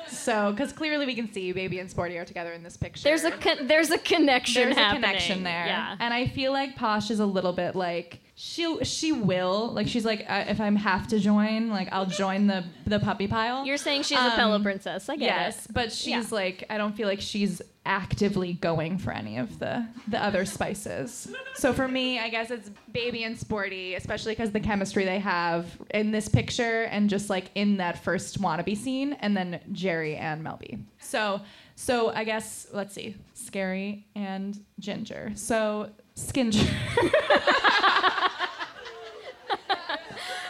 [0.09, 3.03] So, because clearly we can see Baby and Sporty are together in this picture.
[3.03, 4.63] There's a con- there's a connection.
[4.63, 5.03] There's happening.
[5.03, 5.67] a connection there.
[5.67, 5.95] Yeah.
[5.99, 10.05] And I feel like Posh is a little bit like she she will like she's
[10.05, 13.65] like uh, if I'm have to join like I'll join the the puppy pile.
[13.65, 15.09] You're saying she's a pillow princess.
[15.09, 15.73] I get yes, it.
[15.73, 16.37] but she's Yeah.
[16.37, 21.33] like I don't feel like she's actively going for any of the the other spices.
[21.55, 25.65] So for me, I guess it's baby and sporty, especially because the chemistry they have
[25.89, 30.43] in this picture and just like in that first wannabe scene, and then Geri and
[30.43, 30.77] Mel B.
[30.99, 31.41] So
[31.75, 35.31] so I guess let's see, scary and ginger.
[35.33, 36.63] So skinger.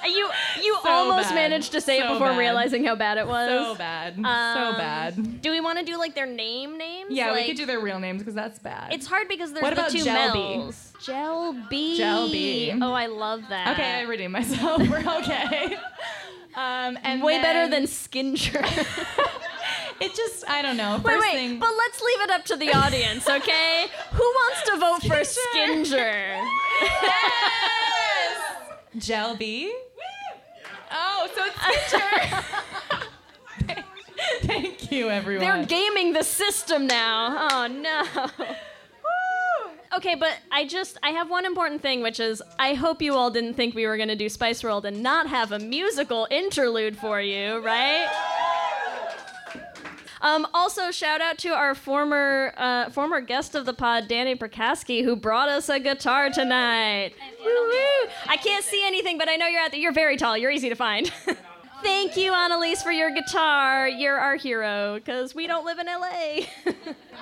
[0.07, 0.29] You
[0.63, 1.35] you So almost bad.
[1.35, 2.37] managed to say it before bad.
[2.39, 3.47] realizing how bad it was.
[3.49, 4.15] So bad.
[4.15, 5.41] so Um, bad.
[5.41, 7.11] Do we want to do like their name names?
[7.11, 8.93] Yeah, like, we could do their real names because that's bad.
[8.93, 10.33] It's hard because there's What the about two Gel?
[10.33, 10.93] Mels.
[11.03, 11.97] Gel B.
[11.97, 12.73] Gel B.
[12.81, 13.73] Oh, I love that.
[13.73, 14.81] Okay, I redeem myself.
[14.89, 15.75] We're okay.
[16.55, 18.65] Um, and Way better than Skinger.
[19.99, 20.97] It just, I don't know.
[20.97, 23.87] wait, First wait, thing, but let's leave it up to the audience, okay?
[24.11, 26.39] Who wants to vote for Skinger?
[28.97, 29.73] Gel B.
[31.37, 32.43] So it's Ginger.
[34.41, 35.45] Thank you, everyone.
[35.45, 37.47] They're gaming the system now.
[37.51, 38.03] Oh no.
[39.95, 43.31] Okay, but I just I have one important thing, which is I hope you all
[43.31, 47.21] didn't think we were gonna do Spice World and not have a musical interlude for
[47.21, 48.07] you, right?
[50.27, 55.01] Um, also, shout out to our former uh, former guest of the pod, Danny Prakaski,
[55.01, 57.13] who brought us a guitar tonight.
[57.39, 58.11] Woo-woo.
[58.27, 59.79] I can't see anything, but I know you're out there.
[59.79, 60.37] You're very tall.
[60.37, 61.09] You're easy to find.
[61.81, 63.87] Thank you, Annalise, for your guitar.
[63.87, 66.39] You're our hero, because we don't live in LA.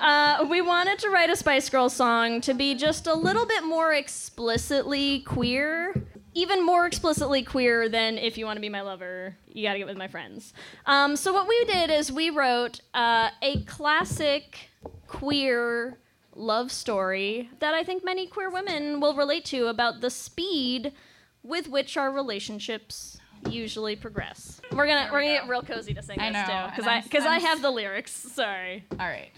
[0.00, 3.62] uh, we wanted to write a Spice Girl song to be just a little bit
[3.62, 5.94] more explicitly queer.
[6.36, 9.86] Even more explicitly queer than if you want to be my lover, you gotta get
[9.86, 10.52] with my friends.
[10.84, 14.68] Um, so, what we did is we wrote uh, a classic
[15.06, 15.96] queer
[16.34, 20.92] love story that I think many queer women will relate to about the speed
[21.42, 23.16] with which our relationships
[23.48, 24.60] usually progress.
[24.72, 27.00] We're gonna we're gonna get real cozy to sing I this know, too, because I
[27.00, 28.12] because I have the lyrics.
[28.12, 28.84] Sorry.
[28.92, 29.30] All right.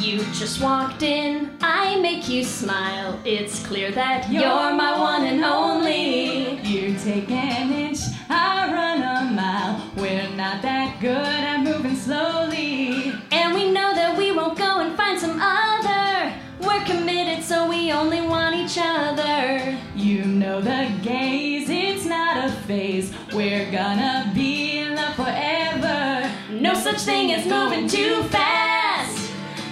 [0.00, 3.20] You just walked in, I make you smile.
[3.24, 6.60] It's clear that you're, my one and only.
[6.60, 7.98] You take an inch,
[8.30, 9.90] I run a mile.
[9.96, 13.12] We're not that good at moving slowly.
[13.32, 16.32] And we know that we won't go and find some other.
[16.60, 19.76] We're committed, so we only want each other.
[19.96, 23.12] You know the gaze, it's not a phase.
[23.32, 26.32] We're gonna be in love forever.
[26.52, 28.77] No such thing as moving too fast.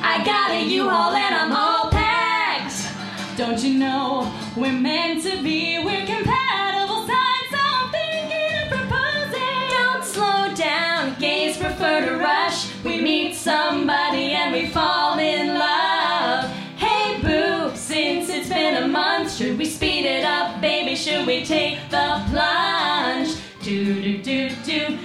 [0.02, 2.88] I got a U-Haul and I'm all packed.
[3.36, 5.78] Don't you know we're meant to be?
[5.78, 9.68] We're compatible signs, so I'm thinking of proposing.
[9.70, 12.70] Don't slow down, gays prefer to rush.
[12.84, 16.50] We meet somebody and we fall in love.
[16.76, 20.94] Hey boo, since it's been a month, should we speed it up, baby?
[20.96, 23.36] Should we take the plunge?
[23.62, 24.98] Do do do do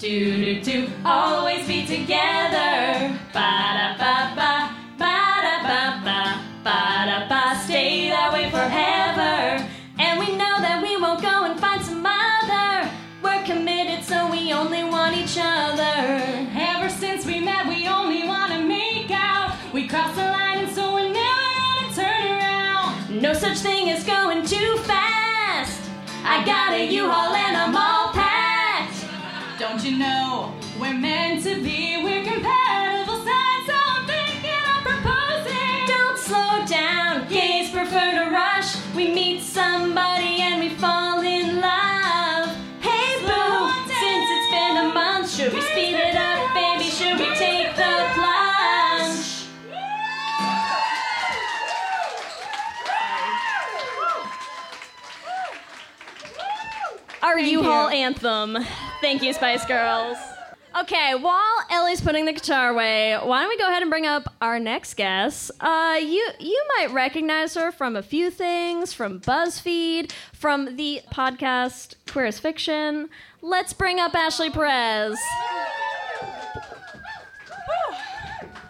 [0.00, 0.88] do do do.
[1.04, 3.12] Always be together.
[3.34, 4.52] Ba da ba ba
[4.96, 6.20] ba da ba ba
[6.64, 7.60] ba da ba.
[7.64, 9.62] Stay that way forever.
[9.98, 12.90] And we know that we won't go and find some other.
[13.22, 15.94] We're committed, so we only want each other.
[16.56, 19.54] Ever since we met, we only wanna make out.
[19.74, 23.20] We crossed the line, and so we're never gonna turn around.
[23.20, 25.90] No such thing as going too fast.
[26.24, 28.09] I got a U-Haul and I'm all
[30.00, 32.02] know we're meant to be?
[32.02, 35.86] We're compatible signs, so I'm thinking of proposing.
[35.86, 38.76] Don't slow down, gays prefer to rush.
[38.96, 42.48] We meet somebody and we fall in love.
[42.80, 46.84] Hey boo, since it's been a month, should we speed it up, baby?
[46.84, 49.26] Should we take the plunge?
[57.22, 58.56] Our U-Haul anthem.
[59.00, 60.18] Thank you, Spice Girls.
[60.78, 64.32] Okay, while Ellie's putting the guitar away, why don't we go ahead and bring up
[64.40, 65.50] our next guest?
[65.58, 71.96] Uh, you you might recognize her from a few things, from BuzzFeed, from the podcast
[72.08, 73.08] Queer as Fiction.
[73.42, 75.18] Let's bring up Ashly Perez.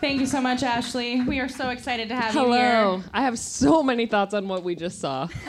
[0.00, 1.26] Thank you so much, Ashly.
[1.26, 2.70] We are so excited to have you here.
[2.70, 3.02] Hello.
[3.12, 5.28] I have so many thoughts on what we just saw.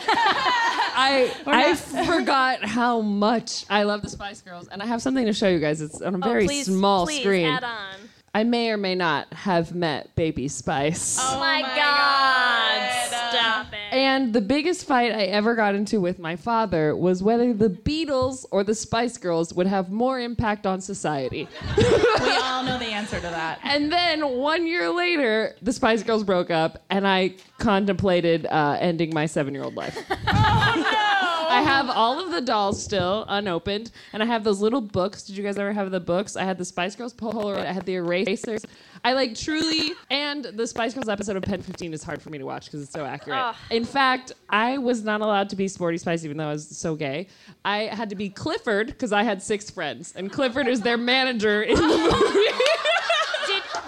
[0.93, 5.33] I I forgot how much I love the Spice Girls, and I have something to
[5.33, 5.81] show you guys.
[5.81, 7.45] It's on a Oh, very please- small please screen.
[7.47, 7.95] add on.
[8.33, 11.17] I may or may not have met Baby Spice.
[11.19, 13.07] Oh, my, God.
[13.29, 13.93] Stop it.
[13.93, 18.45] And the biggest fight I ever got into with my father was whether the Beatles
[18.49, 21.49] or the Spice Girls would have more impact on society.
[21.77, 23.59] we all know the answer to that.
[23.63, 29.13] And then one year later, the Spice Girls broke up, and I contemplated uh, ending
[29.13, 29.97] my seven year old life.
[31.51, 35.23] I have all of the dolls still unopened, and I have those little books.
[35.23, 36.35] Did you guys ever have the books?
[36.35, 38.65] I had the Spice Girls Polaroid, I had the erasers.
[39.03, 42.37] I like truly, and the Spice Girls episode of Pen 15 is hard for me
[42.37, 43.37] to watch because it's so accurate.
[43.69, 46.95] In fact, I was not allowed to be Sporty Spice even though I was so
[46.95, 47.27] gay.
[47.65, 51.61] I had to be Clifford because I had six friends, and Clifford is their manager
[51.63, 52.63] in the movie.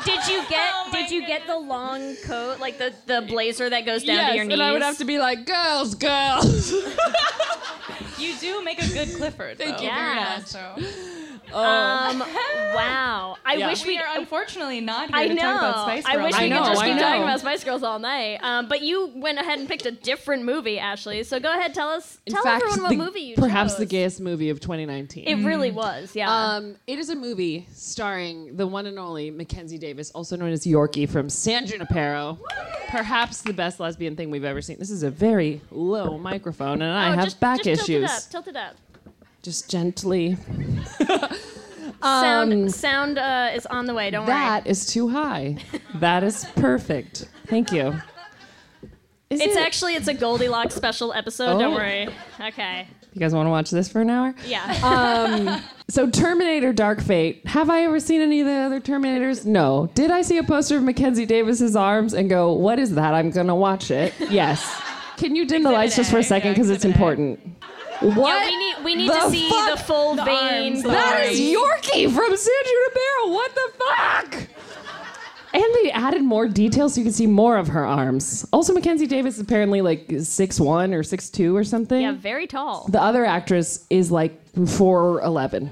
[0.06, 3.70] Did, did you get oh did you get the long coat like the, the blazer
[3.70, 4.54] that goes down yes, to your knees?
[4.54, 6.74] and I would have to be like, girls, girls.
[8.24, 9.58] You do make a good Clifford.
[9.58, 9.84] Thank though.
[9.84, 10.46] you very much.
[10.46, 10.76] So.
[11.56, 13.38] Um, wow.
[13.46, 13.68] I Yeah.
[13.68, 15.42] wish we we are unfortunately not here I to know.
[15.42, 16.18] talk about Spice Girls.
[16.18, 18.40] I wish we I know, could just I keep talking about Spice Girls all night.
[18.42, 21.24] Um, but you went ahead and picked a different movie, Ashly.
[21.24, 23.44] So go ahead, tell us, In tell fact, everyone what the- movie you chose.
[23.44, 23.80] perhaps chose.
[23.80, 25.26] the gayest movie of 2019.
[25.28, 26.32] It really was, yeah.
[26.56, 30.66] Um, it is a movie starring the one and only Mackenzie Davis, also known as
[30.66, 32.40] Yorkie from San Junipero.
[32.88, 34.80] Perhaps the best lesbian thing we've ever seen.
[34.80, 37.88] This is a very low microphone, and I Oh, have just, back just issues.
[37.88, 38.32] Tilt it up.
[38.32, 38.76] Tilt it up.
[39.44, 40.38] Just gently.
[42.02, 44.10] Sound Um, sound uh, is on the way.
[44.12, 44.34] Don't worry.
[44.36, 45.58] That is too high.
[45.96, 47.30] that is perfect.
[47.48, 47.94] Thank you.
[49.30, 49.40] Is.
[49.40, 51.60] It's it- actually it's a Goldilocks special episode.
[51.60, 51.78] Don't Oh.
[51.78, 52.10] worry.
[52.42, 52.88] Okay.
[53.14, 54.34] You guys want to watch this for an hour?
[54.48, 54.74] Yeah.
[54.84, 57.46] Um, so Terminator Dark Fate.
[57.48, 59.46] Have I ever seen any of the other Terminators?
[59.46, 59.90] No.
[59.94, 63.14] Did I see a poster of Mackenzie Davis's arms and go, "What is that?
[63.14, 64.66] I'm going to watch it." Yes.
[65.18, 67.40] Can you dim the lights just for a second because it's important?
[68.02, 68.18] What?
[68.18, 69.78] Yeah, we need we need the to see fuck?
[69.78, 70.74] the full The vein.
[70.74, 71.54] arms, the That is Sorry.
[71.56, 73.34] Yorkie from San Junipero.
[73.34, 74.48] What the fuck?
[75.56, 78.44] And they added more details so you can see more of her arms.
[78.52, 82.02] Also, Mackenzie Davis is apparently like six one or six two or something.
[82.02, 82.88] Yeah, very tall.
[82.90, 85.70] The other actress is like 4'11.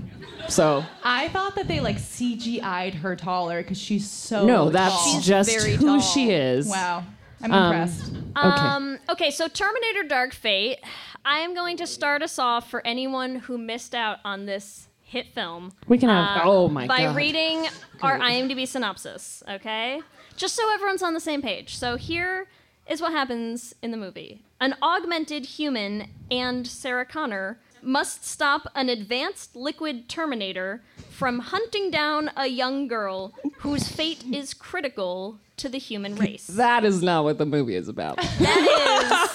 [0.50, 5.22] So I thought that they like CGI'd her taller because she's so no, that's tall.
[5.22, 6.68] just who she is.
[6.68, 7.04] Wow.
[7.44, 8.14] I'm Um, impressed.
[8.36, 10.80] Um, okay, so Terminator Dark Fate.
[11.26, 15.28] I am going to start us off for anyone who missed out on this hit
[15.34, 15.72] film.
[15.88, 17.16] We can have- uh, oh my by God.
[17.16, 17.68] reading
[18.02, 20.02] our IMDb synopsis, okay?
[20.38, 21.76] Just so everyone's on the same page.
[21.76, 22.48] So here
[22.88, 24.42] is what happens in the movie.
[24.60, 32.32] An augmented human and Sarah Connor must stop an advanced liquid Terminator from hunting down
[32.36, 36.48] a young girl whose fate is critical to the human race.
[36.56, 38.18] That is not what the movie is about.
[38.40, 39.30] That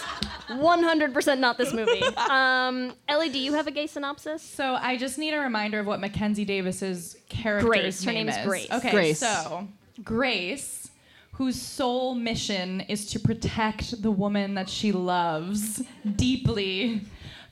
[0.49, 2.03] is 100% not this movie.
[2.31, 4.43] Um, Ellie, do you have a gay synopsis?
[4.43, 8.05] So I just need a reminder of what Mackenzie Davis's character's Grace.
[8.05, 8.71] Her name name is Grace.
[8.71, 9.19] Okay, Grace.
[9.19, 9.67] so
[10.05, 10.91] Grace,
[11.33, 15.83] whose sole mission is to protect the woman that she loves
[16.15, 17.03] deeply,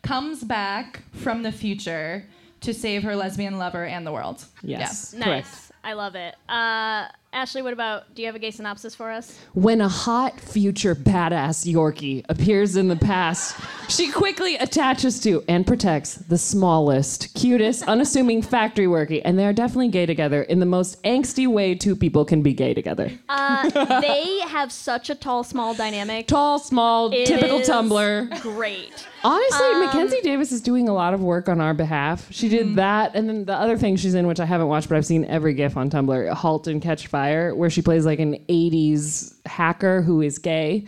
[0.04, 2.24] comes back from the future
[2.60, 4.44] to save her lesbian lover and the world.
[4.62, 5.26] Yes, Yeah.
[5.26, 5.72] Nice.
[5.82, 6.34] I love it.
[6.48, 9.38] Uh, Ashly, what about, do you have a gay synopsis for us?
[9.52, 13.54] When a hot future badass Yorkie appears in the past,
[13.90, 19.52] she quickly attaches to and protects the smallest, cutest, unassuming factory workie, and they are
[19.52, 23.10] definitely gay together in the most angsty way two people can be gay together.
[23.28, 26.26] Uh, they have such a tall, small dynamic.
[26.28, 28.40] Tall, small, It typical is Tumblr.
[28.40, 29.06] Great.
[29.24, 32.26] Honestly, Um, Mackenzie Davis is doing a lot of work on our behalf.
[32.30, 32.74] She did Mm-hmm.
[32.76, 35.24] that, and then the other thing she's in, which I haven't watched, but I've seen
[35.24, 40.02] every GIF on Tumblr, "Halt and Catch Fire," where she plays like an '80s hacker
[40.02, 40.84] who is gay.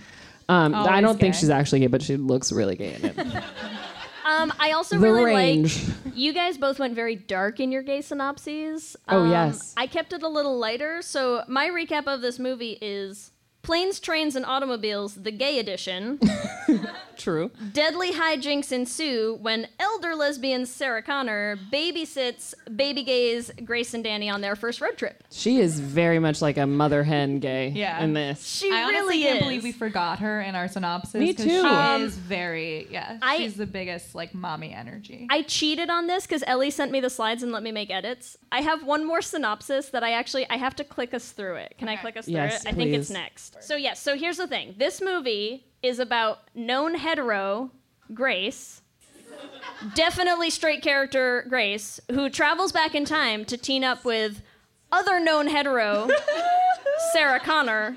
[0.49, 3.17] Um, I don't think she's actually gay, but she looks really gay in it.
[4.29, 5.87] Um, I also The really range.
[5.87, 5.97] like.
[6.17, 8.97] You guys both went very dark in your gay synopses.
[9.09, 9.73] Oh, Um, yes.
[9.77, 11.01] I kept it a little lighter.
[11.01, 13.31] So my recap of this movie is
[13.63, 16.19] planes, trains, and automobiles, the gay edition.
[17.17, 17.51] True.
[17.73, 24.41] Deadly hijinks ensue when elder lesbian Sarah Connor babysits baby gays Grace and Dani on
[24.41, 25.25] their first road trip.
[25.31, 28.03] She is very much like a mother hen gay Yeah.
[28.03, 28.47] in this.
[28.47, 29.43] She I honestly really can't is.
[29.43, 31.15] believe we forgot her in our synopsis.
[31.15, 31.51] Me 'cause too.
[31.51, 33.19] She Um, is very, yeah.
[33.23, 35.27] I- she's the biggest like mommy energy.
[35.31, 38.37] I cheated on this because Ellie sent me the slides and let me make edits.
[38.53, 41.75] I have one more synopsis that I actually I have to click us through it.
[41.79, 42.75] Can I click us Yes, through it?
[42.75, 43.57] I think it's next.
[43.63, 44.75] So yes, so here's the thing.
[44.79, 47.71] This movie is about known hetero
[48.13, 48.83] Grace,
[49.95, 54.43] definitely straight character Grace, who travels back in time to team up with
[54.93, 56.09] other known hetero
[57.13, 57.97] Sarah Connor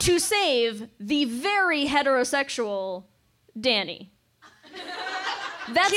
[0.00, 3.04] to save the very heterosexual
[3.58, 4.08] Dani.
[5.72, 5.92] That's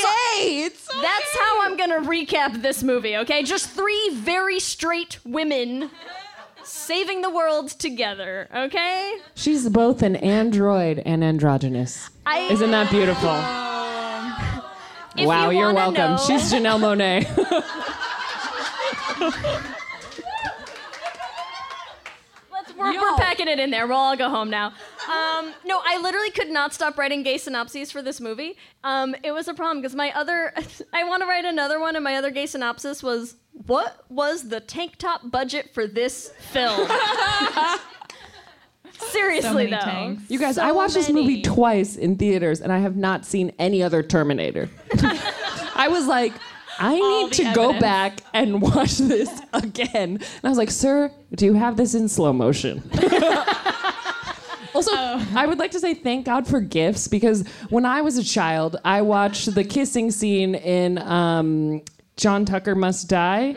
[1.01, 3.43] That's how I'm gonna recap this movie, okay?
[3.43, 5.89] Just three very straight women
[6.64, 9.18] saving the world together, okay?
[9.36, 12.09] She's both an android and androgynous.
[12.26, 13.30] I- Isn't that beautiful?
[15.16, 16.11] If wow, you you are welcome.
[16.11, 17.28] know- She's Janelle Monáe.
[22.78, 23.88] We're, we're packing it in there.
[23.88, 24.74] We'll all go home now.
[25.10, 28.56] Um, no, I literally could not stop writing gay synopses for this movie.
[28.84, 30.54] Um, it was a problem because my other,
[30.93, 33.36] I want to write another one, and my other gay synopsis was,
[33.66, 36.88] "What was the tank top budget for this film?"
[39.12, 40.24] Seriously though, tanks.
[40.30, 41.41] You guys, So I watched this movie many.
[41.41, 44.70] twice in theaters, and I have not seen any other Terminator.
[45.76, 46.32] I was like,
[46.80, 47.82] I need the to go evidence.
[47.82, 49.93] back and watch this again.
[50.18, 52.82] And I was like, Sir, do you have this in slow motion?
[54.76, 54.91] Also,
[55.36, 58.78] I would like to say thank God for gifts because when I was a child,
[58.84, 61.82] I watched the kissing scene in um,
[62.15, 63.53] John Tucker Must Die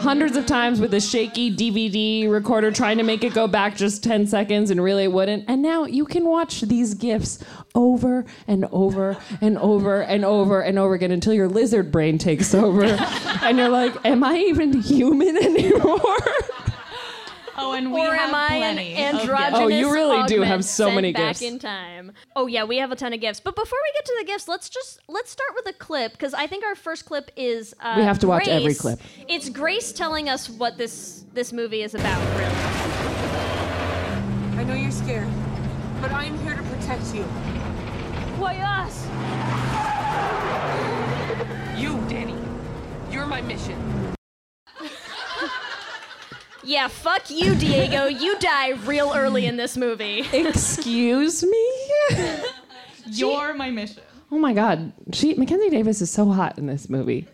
[0.00, 4.02] hundreds of times with a shaky DVD recorder trying to make it go back just
[4.02, 5.44] 10 seconds and really it wouldn't.
[5.46, 7.38] And now you can watch these gifs
[7.74, 12.52] over and over and over and over and over again until your lizard brain takes
[12.52, 12.84] over.
[13.42, 16.00] and you're like, am I even human anymore?
[17.62, 20.34] Oh, and we or have am I plenty an of androgynous Oh, you really do
[20.36, 21.42] augment have so sent many back gifts.
[21.42, 22.12] in time?
[22.34, 23.38] Oh yeah, we have a ton of gifts.
[23.40, 26.32] But before we get to the gifts, let's just let's start with a clip because
[26.34, 29.00] I think our first clip is uh, We have to watch every Grace- clip.
[29.28, 32.20] It's Grace telling us what this this movie is about.
[32.38, 32.46] Really.
[34.58, 35.28] I know you're scared,
[36.00, 37.22] but I'm here to protect you.
[38.38, 39.04] Why us?
[41.80, 42.36] You, Dani.
[43.12, 43.76] You're my mission.
[46.64, 48.06] Yeah, fuck you, Diego.
[48.06, 50.20] you die real early in this movie.
[50.32, 51.70] Excuse me?
[53.06, 54.02] You're my mission.
[54.32, 57.26] Oh my God, she Mackenzie Davis is so hot in this movie.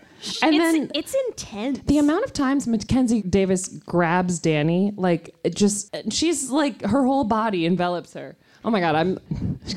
[0.43, 1.81] And it's, then it's intense.
[1.81, 7.25] the amount of times Mackenzie Davis grabs Dani, like it just she's like her whole
[7.25, 8.37] body envelops her.
[8.65, 9.21] Oh my God, I'm.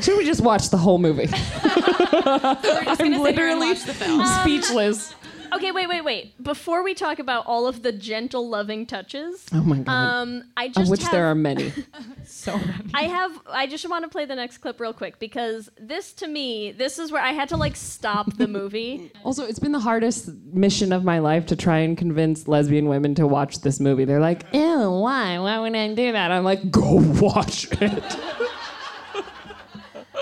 [0.02, 1.30] Should we just watch the whole movie?
[1.62, 5.14] I'm literally speechless.
[5.54, 6.44] Okay, wait, wait, wait.
[6.44, 9.92] Before we talk about all of the gentle, loving touches, Oh my God.
[9.92, 11.74] um, I just of which have, there are many.
[12.26, 12.74] so many.
[12.94, 13.40] I have.
[13.50, 17.00] I just want to play the next clip real quick because this, to me, this
[17.00, 19.12] is where I had to like stop the movie.
[19.24, 23.14] Also, it's been the hardest mission of my life to try and convince lesbian women
[23.16, 24.06] to watch this movie.
[24.06, 25.38] They're like, ew, why?
[25.40, 26.32] Why would I do that?
[26.32, 28.04] I'm like, go watch it.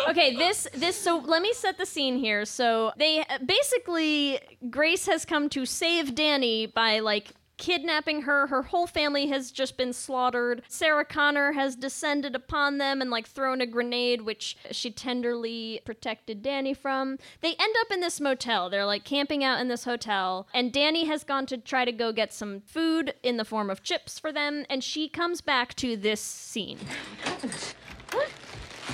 [0.09, 2.45] Okay this this so let me set the scene here.
[2.45, 8.47] So they basically grace has come to save dani by like kidnapping her.
[8.47, 10.61] Her whole family has just been slaughtered.
[10.67, 16.43] Sarah connor has descended upon them and like thrown a grenade which she tenderly protected
[16.43, 17.17] dani from.
[17.41, 18.69] They end up in this motel.
[18.69, 22.11] They're like camping out in this hotel and dani has gone to try to go
[22.11, 25.97] get some food in the form of chips for them and she comes back to
[25.97, 26.79] this scene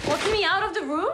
[0.08, 1.12] Walking me out of the room?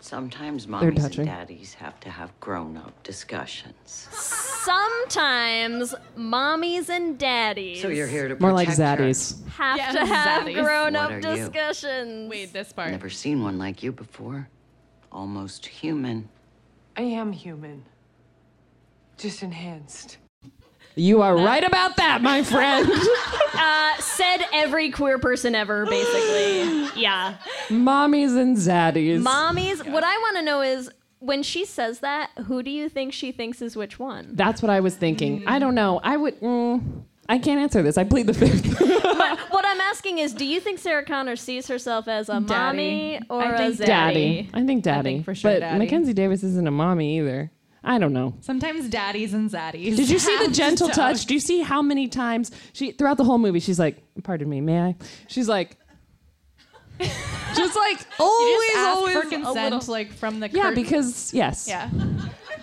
[0.00, 4.08] Sometimes They're mommies and daddies have to have grown up discussions.
[4.12, 9.06] sometimes mommies and daddies So you're here to More like protect her.
[9.06, 9.46] zaddies.
[9.48, 10.54] have Yeah, to have zaddies.
[10.64, 11.20] grown What up are you?
[11.36, 12.30] discussions.
[12.30, 12.90] Wait, this part.
[12.90, 14.48] Never seen one like you before.
[15.10, 16.28] Almost human.
[16.96, 17.84] I am human.
[19.16, 20.18] Just enhanced.
[20.98, 22.90] You are right about that, my friend.
[23.60, 26.86] Uh, said every queer person ever, basically.
[27.00, 27.36] Yeah.
[27.68, 29.20] Mommies and zaddies.
[29.20, 30.88] Mommies, what I want to know is
[31.18, 34.30] when she says that, who do you think she thinks is which one?
[34.34, 35.44] That's what I was thinking.
[35.46, 36.00] I don't know.
[36.04, 36.40] I would.
[36.40, 37.98] Mm, I can't answer this.
[37.98, 38.80] I plead the fifth.
[39.50, 43.42] what I'm asking is, do you think Sarah Connor sees herself as a mommy or
[43.42, 43.86] I a think zaddy?
[43.86, 44.50] daddy.
[44.54, 45.02] I think daddy.
[45.14, 45.78] think for sure but daddy.
[45.78, 47.50] Mackenzie Davis isn't a mommy either.
[47.84, 48.34] I don't know.
[48.40, 49.96] Sometimes daddies and zaddies.
[49.96, 51.26] Did you see the gentle to touch?
[51.26, 54.60] Do you see how many times she throughout the whole movie she's like, "Pardon me,
[54.60, 54.96] may I?"
[55.28, 55.76] She's like,
[56.98, 60.82] just like always, You just always for a consent, little- like from the Yeah, curtain.
[60.82, 61.88] because yes, yeah.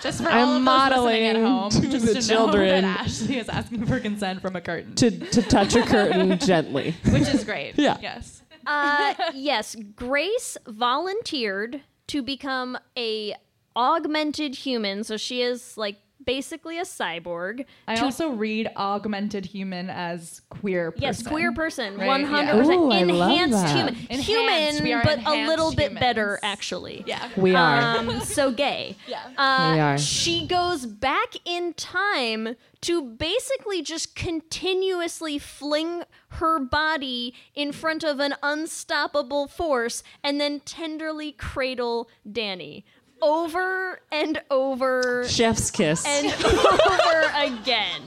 [0.01, 2.81] Just for I'm all of those at modeling home, to just the to children.
[2.83, 6.37] know that Ashly is asking for consent from a curtain, to to touch a curtain
[6.39, 6.91] gently.
[7.11, 7.75] which is great.
[7.77, 7.97] Yeah.
[8.01, 8.41] Yes.
[8.67, 13.35] Uh, yes, Grace volunteered to become a
[13.75, 17.65] augmented human, so she is like basically a cyborg.
[17.87, 21.03] I to- also read augmented human as queer person.
[21.03, 22.25] Yes, queer person, Right?
[22.25, 23.75] hundred percent Ooh, I love enhanced that.
[23.75, 27.03] human, Enhanced, human, but a enhanced little bit better actually.
[27.05, 27.29] Yeah.
[27.37, 27.97] We are.
[27.97, 28.95] Um, so gay.
[29.07, 29.19] Yeah.
[29.37, 29.97] Uh, We are.
[29.99, 38.19] She goes back in time to basically just continuously fling her body in front of
[38.19, 42.83] an unstoppable force and then tenderly cradle Dani
[43.25, 46.05] over and over Chef's kiss.
[46.05, 48.01] and over again.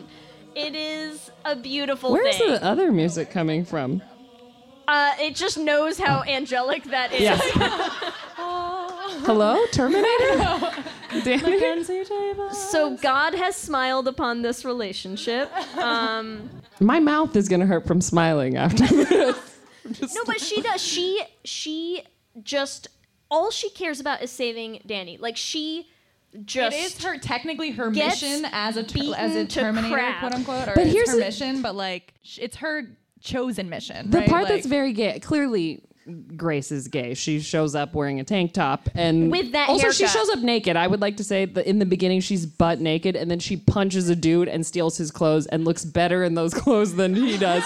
[0.55, 2.49] It is a beautiful Where's thing.
[2.51, 4.03] the other music coming from?
[4.87, 7.21] Uh, it just knows how angelic that is.
[7.21, 7.37] Yeah.
[9.27, 10.73] Hello, Terminator.
[12.53, 15.51] So God has smiled upon this relationship.
[15.79, 16.51] Um,
[16.81, 19.37] My mouth is gonna hurt from smiling after this.
[20.15, 20.83] no, but she does.
[20.83, 22.03] She she
[22.43, 22.89] just
[23.31, 25.21] all she cares about is saving Dani.
[25.21, 25.89] Like she
[26.45, 30.21] just it is her technically her mission as a ter- as a Terminator, crap.
[30.21, 31.63] quote unquote, or But it's here's her the- mission.
[31.63, 32.83] But like, sh- it's her
[33.21, 34.11] chosen mission.
[34.11, 34.29] The right?
[34.29, 35.19] part Like- that's very gay.
[35.21, 35.83] Clearly,
[36.37, 37.13] Grace is gay.
[37.13, 40.75] She shows up wearing a tank top and With that also she shows up naked.
[40.75, 43.59] I would like to say that in the beginning she's butt naked and then she
[43.59, 47.37] punches a dude and steals his clothes and looks better in those clothes than he
[47.37, 47.63] does.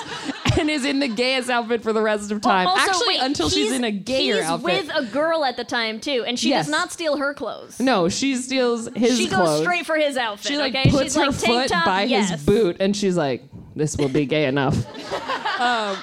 [0.59, 2.66] And is in the gayest outfit for the rest of time.
[2.66, 4.87] Also, Actually, wait, until she's in a gayer he's outfit.
[4.87, 6.66] with a girl at the time too, and she Yes.
[6.66, 7.81] does not steal her clothes.
[7.81, 9.49] no, she steals his she clothes.
[9.49, 10.47] goes straight for his outfit.
[10.53, 10.91] She like okay?
[10.91, 12.31] puts She's her like, foot top, by yes.
[12.31, 13.43] his boot, and she's like,
[13.74, 14.77] "This will be gay enough."
[15.61, 15.97] um,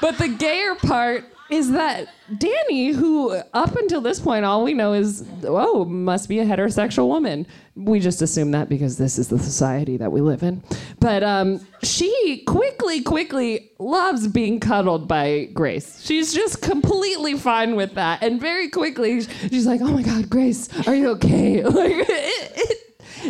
[0.00, 4.94] but the gayer part is that Dani, who up until this point, all we know
[4.94, 7.46] is, oh, must be a heterosexual woman.
[7.74, 10.62] We just assume that because this is the society that we live in.
[10.98, 16.02] But um, she quickly, quickly loves being cuddled by Grace.
[16.02, 20.68] She's just completely fine with that, and very quickly she's like, "Oh my God, Grace,
[20.86, 22.81] are you okay?" Like, it, it,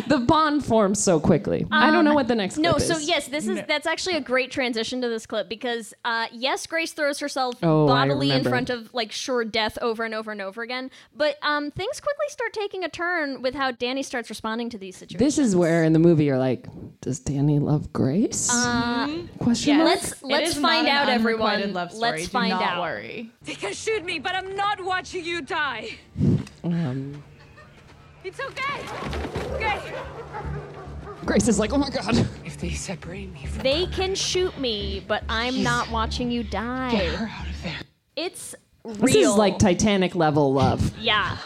[0.07, 1.65] the bond forms so quickly.
[1.71, 4.15] I don't know what the next Um, No, clip so yes, this is that's actually
[4.17, 8.43] a great transition to this clip because uh, yes, Grace throws herself Oh, bodily in
[8.43, 12.25] front of like sure death over and over and over again, but um, things quickly
[12.29, 15.19] start taking a turn with how Dani starts responding to these situations.
[15.37, 16.67] This is where in the movie you're like,
[17.01, 18.49] does Dani love Grace?
[18.51, 21.41] Uh, Question yeah, let's let's is find not out, an everyone.
[21.53, 22.11] unrequited Love story.
[22.11, 22.81] Let's Do find not out.
[22.81, 23.31] worry.
[23.43, 25.89] They can shoot me, but I'm not watching you die.
[26.63, 27.23] Um,
[28.23, 29.53] It's okay.
[29.55, 29.93] Okay.
[31.25, 32.17] Grace is like, oh my god.
[32.45, 36.91] If they separate me from They can shoot me, but I'm not watching you die.
[36.91, 37.79] get her out of there.
[38.15, 38.95] It's real.
[38.95, 40.97] This is like Titanic level love.
[40.97, 41.37] yeah.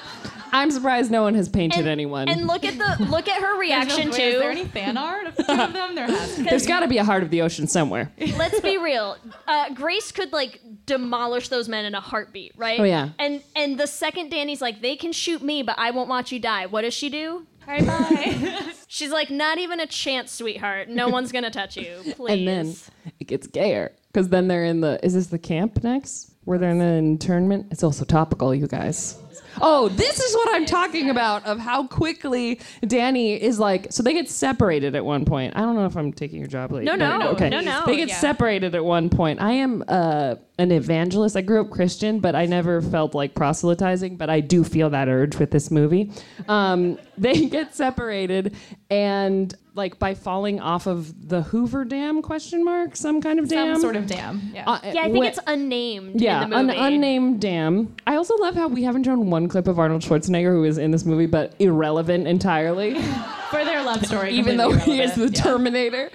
[0.51, 2.29] I'm surprised no one has painted anyone.
[2.29, 4.23] And look at the look at her reaction Wait, to.
[4.23, 5.95] Is there any fan art of the two of them?
[5.95, 6.43] There has to.
[6.43, 8.11] There's got to be a heart of the ocean somewhere.
[8.37, 9.17] Let's be real.
[9.47, 12.79] Uh, Grace could like demolish those men in a heartbeat, right?
[12.79, 13.09] Oh, yeah.
[13.19, 16.39] And and the second Dani's like, they can shoot me, but I won't watch you
[16.39, 16.65] die.
[16.65, 17.45] What does she do?
[17.67, 18.71] All right, bye.
[18.87, 20.87] She's like, not even a chance, sweetheart.
[20.87, 21.97] No one's gonna touch you.
[22.15, 22.31] Please.
[22.31, 22.75] And then
[23.19, 25.03] it gets gayer because then they're in the.
[25.05, 26.33] Is this the camp next?
[26.45, 27.67] Where they're in the internment?
[27.71, 29.21] It's also topical, you guys.
[29.61, 33.87] Oh, this is what I'm talking about of how quickly Dani is like.
[33.91, 35.55] So they get separated at one point.
[35.55, 36.83] I don't know if I'm taking your job late.
[36.83, 37.49] No, but- no, okay.
[37.49, 38.19] no, no, They get yeah.
[38.19, 39.41] separated at one point.
[39.41, 41.35] I am uh, an evangelist.
[41.35, 44.17] I grew up Christian, but I never felt like proselytizing.
[44.17, 46.11] But I do feel that urge with this movie.
[46.47, 48.55] Um, they get separated,
[48.89, 52.21] and like by falling off of the Hoover Dam?
[52.21, 52.95] Question mark?
[52.97, 53.75] Some kind of dam?
[53.75, 54.51] Some sort of dam.
[54.53, 54.65] Yeah.
[54.67, 56.19] Uh, yeah, I think when- it's unnamed.
[56.19, 57.95] yeah, in the an unnamed dam.
[58.05, 60.91] I also love how we haven't shown one clip of Arnold Schwarzenegger who is in
[60.91, 62.95] this movie, but irrelevant entirely,
[63.51, 64.31] For their love story.
[64.31, 65.27] even though completely he is the.
[65.29, 65.41] Yeah.
[65.43, 66.09] Terminator.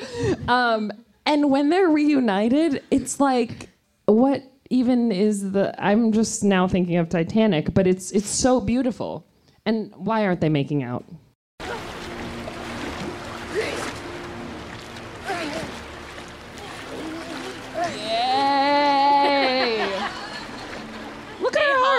[0.49, 0.93] Um,
[1.25, 3.69] and when they're reunited, it's like,
[4.07, 5.75] what even is the?
[5.83, 9.25] I'm just now thinking of Titanic, but it's it's so beautiful.
[9.65, 11.05] And why aren't they making out?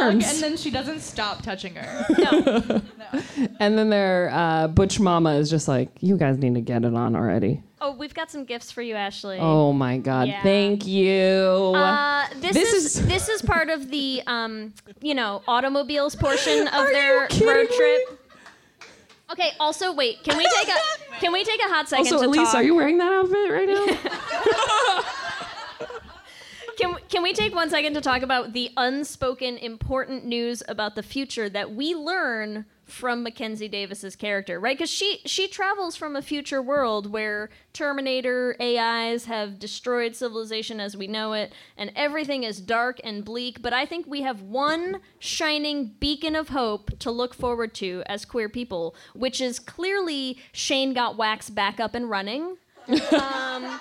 [0.06, 0.26] Arms.
[0.32, 2.82] and then she doesn't stop touching her.
[3.60, 6.94] And then their uh, butch mama is just like, you guys need to get it
[6.96, 7.62] on already.
[7.80, 9.38] Oh, we've got some gifts for you, Ashly.
[9.40, 10.42] Oh my god, Yeah.
[10.42, 11.74] thank you.
[11.76, 16.68] Uh, this, This is, is- this is part of the um, you know automobiles portion
[16.70, 17.76] of Are their you kidding road me?
[17.78, 18.20] trip.
[19.32, 19.52] Okay.
[19.60, 20.24] Also, wait.
[20.24, 22.56] Can we take a can we take a hot second also, to Elise, talk?
[22.56, 25.04] are you wearing that outfit right now?
[27.14, 31.48] Can, we take one second to talk about the unspoken important news about the future
[31.48, 34.76] that we learn from Mackenzie Davis's character, right?
[34.76, 40.98] Because she she travels from a future world where Terminator AIs have destroyed civilization as
[40.98, 43.62] we know it, and everything is dark and bleak.
[43.62, 48.26] But I think we have one shining beacon of hope to look forward to as
[48.26, 52.58] queer people, which is clearly Shane got Wax back up and running.
[53.14, 53.80] Um,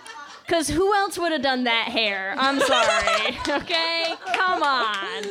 [0.53, 2.35] Cause who else would have done that hair?
[2.37, 3.37] I'm sorry.
[3.63, 5.23] Okay, come on.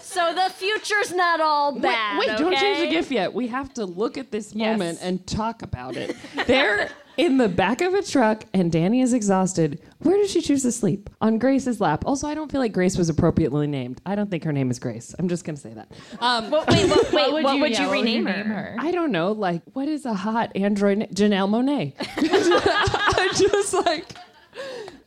[0.00, 2.18] So the future's not all bad.
[2.18, 2.90] wait, wait, don't change the okay?
[2.90, 3.32] gift yet.
[3.34, 6.16] We have to look at this moment and talk about it.
[6.46, 9.80] They're in the back of a truck, and Dani is exhausted.
[10.00, 11.08] Where does she choose to sleep?
[11.20, 12.04] On Grace's lap.
[12.06, 14.00] Also, I don't feel like Grace was appropriately named.
[14.06, 15.14] I don't think her name is Grace.
[15.18, 15.90] I'm just gonna say that.
[16.20, 18.42] Um, Wait, wait, what, wait, what would, you- you, yeah, would you rename her?
[18.44, 18.76] her?
[18.80, 19.32] I don't know.
[19.32, 20.98] Like, what is a hot android?
[20.98, 21.94] na- Janelle Monáe.
[23.18, 24.06] I'm just like.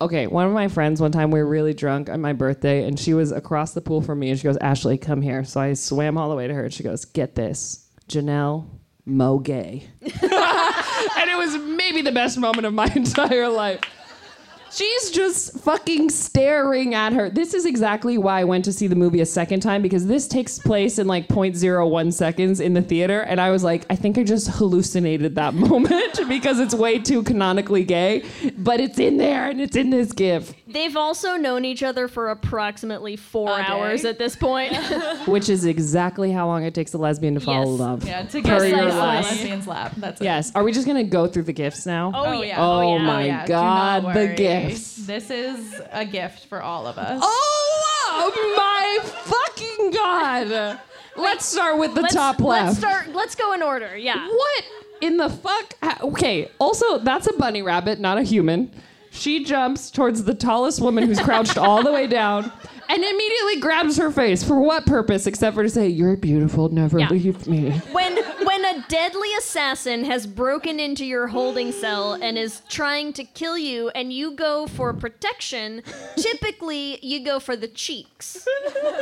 [0.02, 3.00] Okay, one of my friends one time we were really drunk on my birthday, and
[3.00, 5.74] she was across the pool from me, and she goes, "Ashly, come here." So I
[5.74, 8.68] swam all the way to her, and she goes, "Get this, Janelle
[9.06, 13.82] Mo Gay," and it was maybe the best moment of my entire life.
[14.76, 17.30] She's just fucking staring at her.
[17.30, 20.27] This is exactly why I went to see the movie a second time because this
[20.27, 23.22] takes place in like 0.01 seconds in the theater.
[23.22, 27.23] And I was like, I think I just hallucinated that moment because it's way too
[27.23, 28.26] canonically gay.
[28.57, 32.30] But it's in there and it's in this gif, They've also known each other for
[32.30, 33.69] approximately four A day.
[33.69, 34.76] hours at this point.
[35.26, 37.80] which is exactly how long it takes a lesbian to fall in Yes.
[37.80, 38.03] love.
[38.06, 39.93] Yeah, to Per get your like a lesbian's lap.
[39.95, 40.26] That's it.
[40.26, 40.52] Yes.
[40.53, 42.11] Are we just going to go through the gifts now?
[42.14, 42.57] Oh, oh yeah.
[42.60, 43.03] Oh, Oh, yeah.
[43.03, 44.35] my Oh, yeah, God, the worry.
[44.35, 44.95] gifts.
[45.07, 47.22] This is a gift for all of us.
[47.23, 50.80] Oh my fucking god!
[51.15, 52.65] Let's start with the let's, top left.
[52.68, 53.15] Let's start.
[53.15, 53.95] Let's go in order.
[53.95, 54.27] Yeah.
[54.27, 54.64] What
[55.02, 55.73] in the fuck?
[55.81, 58.72] Ha- Okay, also, that's a bunny rabbit, not a human.
[59.16, 62.52] She jumps towards the tallest woman who's crouched all the way down
[62.90, 64.44] and immediately grabs her face.
[64.44, 65.28] For what purpose?
[65.28, 67.10] Except for to say, You're beautiful, never Yeah.
[67.10, 67.72] leave me.
[67.91, 73.24] When when a deadly assassin has broken into your holding cell and is trying to
[73.24, 75.82] kill you and you go for protection,
[76.16, 78.48] typically you go for the cheeks.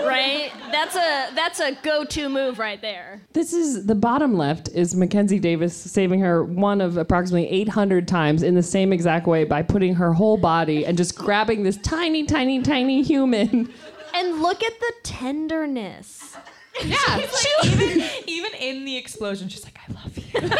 [0.05, 0.51] Right?
[0.71, 3.21] That's a that's a go-to move right there.
[3.33, 8.43] This is the bottom left is Mackenzie Davis saving her one of approximately 800 times
[8.43, 12.25] in the same exact way by putting her whole body and just grabbing this tiny,
[12.25, 13.72] tiny, tiny human.
[14.13, 16.37] And look at the tenderness.
[16.83, 20.49] Yeah, she's like, even even in the explosion, she's like, "I love you."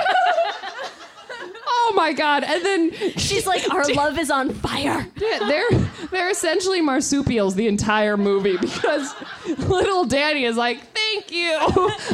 [1.85, 2.43] Oh my god!
[2.43, 5.05] And then She's like, our love is on fire.
[5.17, 5.69] Yeah, they're
[6.11, 9.13] they're essentially marsupials the entire movie because
[9.45, 11.57] little Dani is like, "Thank you,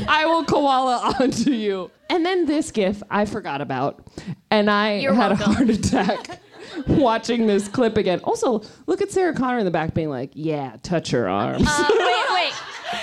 [0.07, 4.02] I will koala onto you." And then this gif I forgot about,
[4.49, 5.52] and I You're had welcome.
[5.52, 6.41] a heart attack
[6.88, 8.20] watching this clip again.
[8.24, 11.86] Also, look at Sarah Connor in the back being like, "Yeah, touch her arms." Uh,
[11.90, 12.54] wait, wait.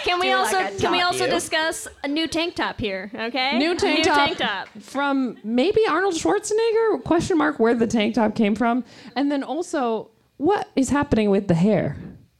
[0.03, 1.31] Can we Do also I can we also you.
[1.31, 3.11] discuss a new tank top here?
[3.15, 4.69] Okay, New tank new top, tank top.
[4.81, 7.03] from maybe Arnold Schwarzenegger?
[7.05, 8.85] Question mark where the tank top came from,
[9.15, 11.97] and then also what is happening with the hair?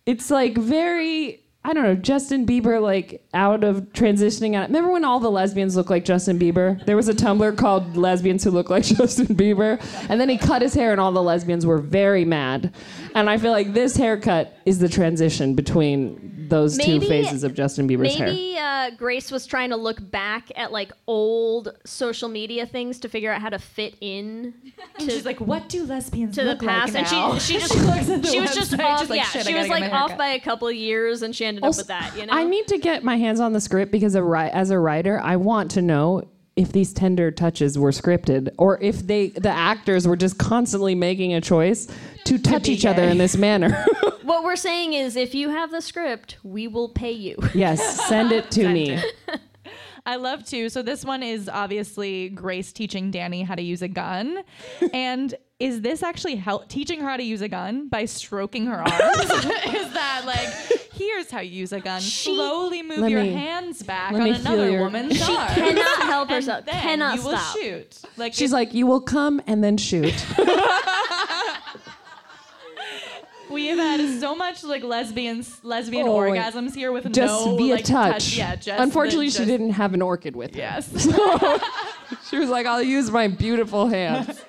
[0.07, 1.43] It's like very.
[1.67, 4.69] I don't know, Justin Bieber, like out of transitioning out.
[4.69, 6.85] Remember when all the lesbians looked like Justin Bieber?
[6.87, 9.85] There was a Tumblr called Lesbians Who Look Like Justin Bieber.
[10.09, 12.73] And then he cut his hair, and all the lesbians were very mad.
[13.17, 17.55] And I feel like this haircut is the transition between those Maybe- two phases of
[17.55, 18.29] Justin Bieber's hair.
[18.29, 23.09] Maybe uh, Grace was trying to look back at like old social media things to
[23.09, 24.53] figure out how to fit in.
[24.99, 27.39] To, she's like, "What do lesbians to the look like past?" and now?
[27.39, 28.99] she she just She looks at the she was just off.
[29.01, 31.45] just like, yeah, she was get like off by a couple of years, and she
[31.47, 32.17] ended Also, up with that.
[32.21, 34.79] You know, I need to get my hands on the script because a as a
[34.79, 36.23] writer, I want to know
[36.57, 41.35] if these tender touches were scripted or if they the actors were just constantly making
[41.35, 41.87] a choice
[42.25, 43.85] to touch be each other in this manner.
[44.23, 47.37] what we're saying is, if you have the script, we will pay you.
[47.55, 49.01] yes, send it to me.
[50.07, 50.69] I love to.
[50.69, 54.43] So this one is obviously Grace teaching Dani how to use a gun,
[54.93, 58.77] and is this actually help teaching her how to use a gun by stroking her
[58.77, 58.93] arms?
[59.31, 60.49] is that like
[60.93, 62.01] here's how you use a gun?
[62.01, 65.47] Slowly move your me- hands back let on another your- woman's She arm.
[65.49, 66.67] cannot help And herself.
[66.67, 67.57] then Cannot you will stop.
[67.57, 68.01] shoot.
[68.19, 70.13] Like She's like, "You will come and then shoot."
[73.51, 77.77] we have had so much like lesbian lesbian Oh, orgasms here with just no via
[77.77, 78.37] like, touch.
[78.37, 80.59] Yeah, just Unfortunately, the, she didn't have an orchid with her.
[80.61, 80.91] Yes.
[81.03, 81.61] So
[82.29, 84.43] she was like, "I'll use my beautiful hands."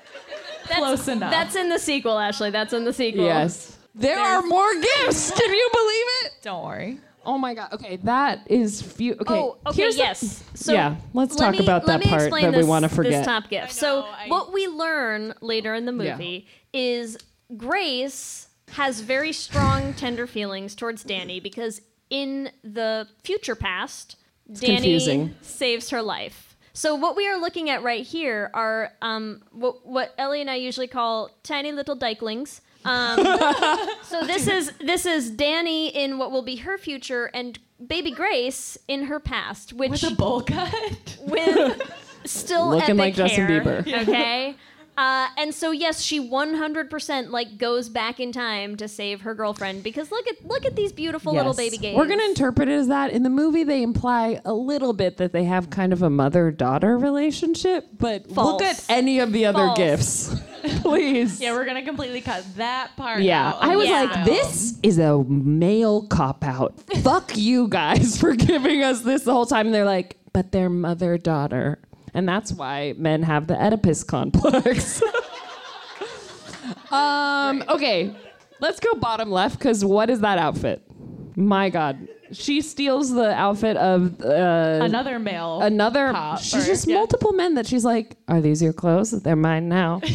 [0.68, 1.32] That's, Close enough.
[1.32, 2.52] That's in the sequel, Ashly.
[2.52, 3.26] That's in the sequel.
[3.26, 3.78] Yes.
[3.96, 5.32] There are more gifts.
[5.32, 6.32] Can you believe it?
[6.44, 7.00] Don't worry.
[7.26, 7.74] Oh my god.
[7.74, 9.14] Okay, that is few.
[9.14, 9.34] Okay.
[9.34, 10.44] Oh, okay, here's the- yes.
[10.54, 12.66] So yeah, let's let talk me- about let that me part explain that we this-
[12.68, 13.26] want to This forget.
[13.26, 13.74] top gift.
[13.74, 16.14] so what we learn later in the Yeah.
[16.14, 17.18] movie is
[17.58, 24.16] Grace has very strong tender feelings towards Dani because in the future past,
[24.50, 25.36] Dani confusing.
[25.42, 26.47] saves her life.
[26.78, 30.58] So what we are looking at right here are um, what, what Ellie and I
[30.58, 32.62] usually call tiny little dykelings.
[32.86, 33.18] Um,
[34.04, 38.78] so this is this is Dani in what will be her future, and baby Grace
[38.88, 41.18] in her past, which with a bowl cut.
[41.22, 41.82] with
[42.26, 44.04] still Looking epic like Justin hair, Bieber.
[44.04, 44.56] Okay.
[44.98, 49.84] Uh, and so yes, she 100% like goes back in time to save her girlfriend
[49.84, 51.96] because look at look at these beautiful little baby gays.
[51.96, 53.12] We're gonna interpret it as that.
[53.12, 56.98] In the movie, they imply a little bit that they have kind of a mother-daughter
[56.98, 59.78] relationship, but look at any of the other False.
[59.78, 60.36] gifts,
[60.82, 61.40] please.
[61.40, 63.22] Yeah, we're gonna completely cut that part.
[63.22, 63.58] Yeah, out.
[63.62, 64.02] I was Yeah.
[64.04, 66.80] like, this is a male cop out.
[67.04, 69.68] Fuck you guys for giving us this the whole time.
[69.68, 71.80] And they're like, but they're mother daughter.
[72.14, 75.02] And that's why men have the Oedipus complex.
[76.92, 78.16] um, okay,
[78.60, 80.82] let's go bottom left because what is that outfit?
[81.36, 82.08] My God.
[82.32, 85.62] She steals the outfit of uh, another male.
[85.62, 86.12] another.
[86.12, 86.96] cop, she's or- just yeah.
[86.96, 89.12] multiple men that she's like, are these your clothes?
[89.12, 90.02] They're mine now.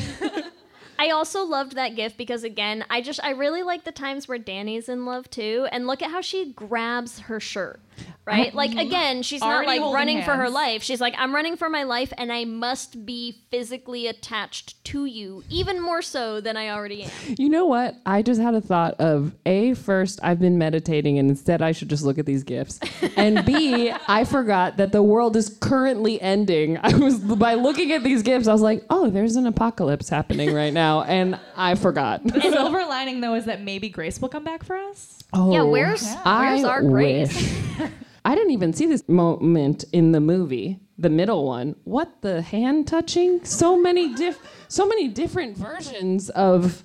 [0.99, 4.39] I also loved that gift because again, I just I really like the times where
[4.39, 7.81] Dani's in love too, and look at how she grabs her shirt.
[8.25, 8.55] Right?
[8.55, 10.85] like again, she's not like holding running for her life.
[10.85, 15.43] She's like, I'm running for my life and I must be physically attached to you,
[15.51, 17.11] even more so than I already am.
[17.37, 17.97] You know what?
[18.07, 21.89] I just had a thought of A, first, I've been meditating and instead I should
[21.89, 22.79] just look at these gifts.
[23.17, 26.79] And B, I forgot that the world is currently ending.
[26.83, 30.55] I was, by looking at these gifts, I was like, oh, there's an apocalypse happening
[30.55, 31.03] right now.
[31.03, 32.23] And I forgot.
[32.25, 35.22] The silver lining though is that maybe Grace will come back for us.
[35.33, 37.61] Oh, Yeah, where's- I where's our Grace?
[38.25, 41.75] I didn't even see this moment in the movie, the middle one.
[41.85, 43.45] What the hand touching?
[43.45, 44.39] So many diff,
[44.69, 46.85] so many different versions of.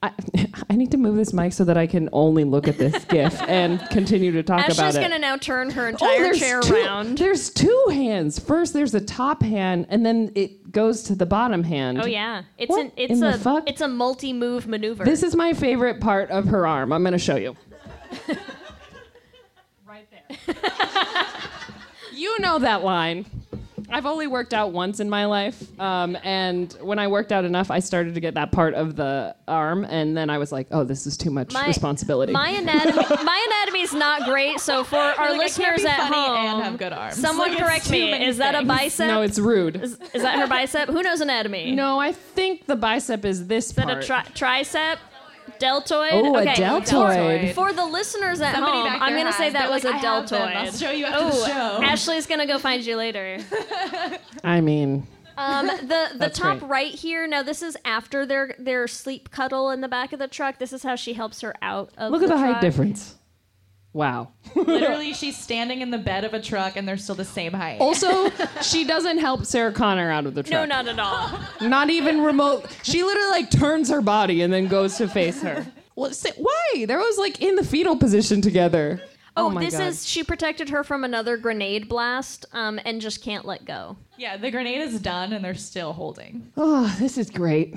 [0.00, 0.12] I,
[0.70, 3.42] I need to move this mic so that I can only look at this gif
[3.48, 4.92] and continue to talk Ashly's about it.
[4.92, 7.18] She's gonna now turn her Oh, entire there's chair two, around.
[7.18, 8.38] There's two hands.
[8.38, 12.00] First, there's a top hand, and then it goes to the bottom hand.
[12.00, 13.68] Oh yeah, it's What an it's a fuck?
[13.68, 15.04] it's a multi-move maneuver.
[15.04, 16.92] This is my favorite part of her arm.
[16.92, 17.56] I'm going to show you.
[19.86, 20.56] right there.
[22.12, 23.26] you know that line.
[23.90, 27.70] I've only worked out once in my life, um, and when I worked out enough,
[27.70, 30.84] I started to get that part of the arm, and then I was like, "Oh,
[30.84, 34.60] this is too much My- responsibility." My anatomy, my anatomy is not great.
[34.60, 37.16] So for our like, listeners at home, and have good arms.
[37.16, 38.10] someone Like, correct me.
[38.10, 39.06] many Is that a bicep?
[39.08, 39.76] no, it's rude.
[39.76, 40.90] Is, is that her bicep?
[40.90, 41.74] Who knows anatomy?
[41.74, 44.98] no, I think the bicep is this Is that a tri- tricep?
[45.58, 46.10] Deltoid?
[46.12, 47.54] Oh, a deltoid.
[47.54, 49.98] For the listeners at Somebody home, I'm going to say that was like, a "I
[50.00, 50.38] have them.
[50.40, 50.56] deltoid.
[50.56, 51.82] I'll show you after the show.
[51.82, 53.38] Ashly's going to go find you later.
[54.44, 55.06] I mean,
[55.36, 56.68] Um, the the That's top great.
[56.70, 57.26] right here.
[57.26, 60.58] Now this is after their their sleep cuddle in the back of the truck.
[60.58, 63.14] This is how she helps her out of look at the height difference.
[63.98, 64.28] Wow.
[64.54, 67.80] Literally, she's standing in the bed of a truck and they're still the same height.
[67.80, 68.30] Also,
[68.62, 70.52] she doesn't help Sarah Connor out of the truck.
[70.52, 70.86] No, truck.
[70.86, 71.68] not at all.
[71.68, 72.66] Not even remote.
[72.84, 75.66] She literally like turns her body and then goes to face her.
[75.96, 76.84] Well, say, why?
[76.86, 79.02] They was like in the fetal position together.
[79.36, 79.88] Oh, my this God.
[79.88, 83.96] is she protected her from another grenade blast, um, and just can't let go.
[84.16, 86.52] yeah, the grenade is done and they're still holding.
[86.56, 87.76] Oh, this is great.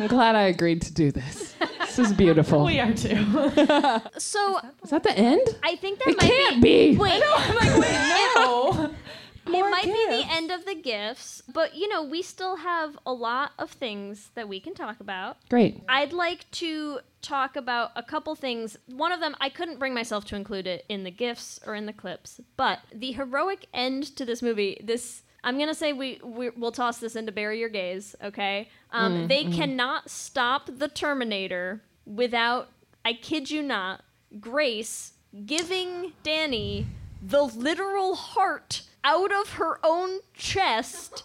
[0.00, 1.54] I'm glad I agreed to do this.
[1.96, 2.64] This is beautiful.
[2.70, 3.16] We are too.
[4.18, 5.42] So Is that the end?
[5.62, 6.96] I think that It might can't be.
[6.96, 8.90] Wait, I'm like, wait, no.
[9.46, 13.12] it might be the end of the gifts, but you know we still have a
[13.12, 15.38] lot of things that we can talk about.
[15.48, 15.82] Great.
[15.88, 18.76] I'd like to talk about a couple things.
[18.86, 21.86] One of them, I couldn't bring myself to include it in the gifts or in
[21.86, 25.22] the clips, but the heroic end to this movie, this.
[25.42, 28.68] I'm gonna say we, we we'll toss this into bury your gays, okay?
[28.92, 29.54] Um, Mm, they mhm.
[29.54, 32.68] cannot stop the Terminator without,
[33.04, 34.02] I kid you not,
[34.38, 35.12] Grace
[35.46, 36.86] giving Dani
[37.22, 41.24] the literal heart out of her own chest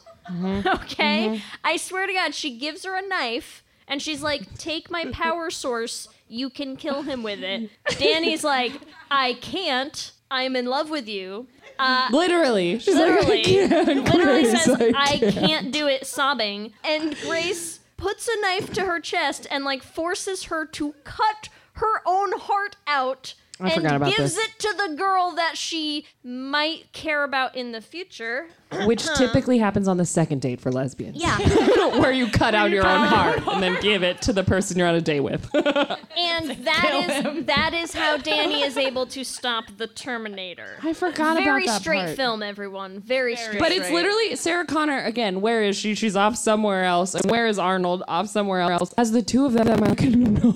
[0.65, 1.41] Okay?
[1.63, 5.49] I swear to God, she gives her a knife and she's like, Take my power
[5.49, 6.07] source.
[6.27, 7.69] You can kill him with it.
[7.89, 8.73] Dani's like,
[9.11, 10.11] I can't.
[10.31, 11.47] I'm in love with you.
[11.77, 12.79] Uh, Literally.
[12.79, 16.73] She's like, I literally, can't, literally Grace, says, I I can't." can't do it, sobbing.
[16.83, 22.01] And Grace puts a knife to her chest and like forces her to cut her
[22.05, 23.35] own heart out.
[23.59, 24.45] I and forgot about gives this.
[24.45, 28.47] it to the girl that she might care about in the future.
[28.85, 31.17] Which typically happens on the second date for lesbians.
[31.17, 31.37] Yeah.
[31.99, 34.87] Where you cut out your own heart and then give it to the person you're
[34.87, 35.49] on a date with.
[36.17, 40.77] And that is that is how Dani is able to stop the Terminator.
[40.81, 41.43] I forgot about it.
[41.43, 42.15] Very that straight part.
[42.15, 43.01] film, everyone.
[43.01, 43.59] Very straight.
[43.59, 45.41] But it's literally Sarah Connor again.
[45.41, 45.93] Where is she?
[45.93, 47.15] She's off somewhere else.
[47.15, 48.03] And where is Arnold?
[48.07, 48.93] Off somewhere else.
[48.97, 50.53] As the two of them are like, no,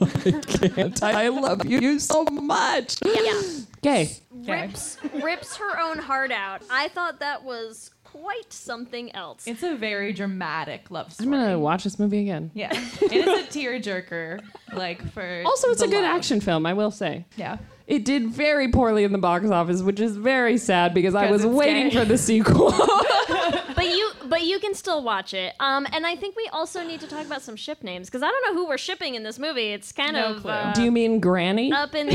[0.00, 1.02] I can't.
[1.02, 2.96] I love you so much.
[3.04, 3.40] Yeah.
[3.82, 4.10] Gay.
[4.30, 6.62] rips rips her own heart out.
[6.70, 9.46] I thought that was quite something else.
[9.46, 11.26] It's a very dramatic love story.
[11.26, 12.50] I'm gonna watch this movie again.
[12.54, 12.70] Yeah,
[13.00, 14.40] it is a tearjerker.
[14.74, 16.16] Like for Also, it's the a good love.
[16.16, 16.66] action film.
[16.66, 17.24] I will say.
[17.36, 17.58] Yeah.
[17.90, 21.44] It did very poorly in the box office, which is very sad because I was
[21.44, 21.98] waiting gay.
[21.98, 22.70] for the sequel.
[23.74, 25.54] but you but you can still watch it.
[25.58, 28.28] Um, and I think we also need to talk about some ship names because I
[28.30, 29.72] don't know who we're shipping in this movie.
[29.72, 30.52] It's kind No of clue.
[30.52, 31.72] uh, Do you mean Granny?
[31.72, 32.14] up in the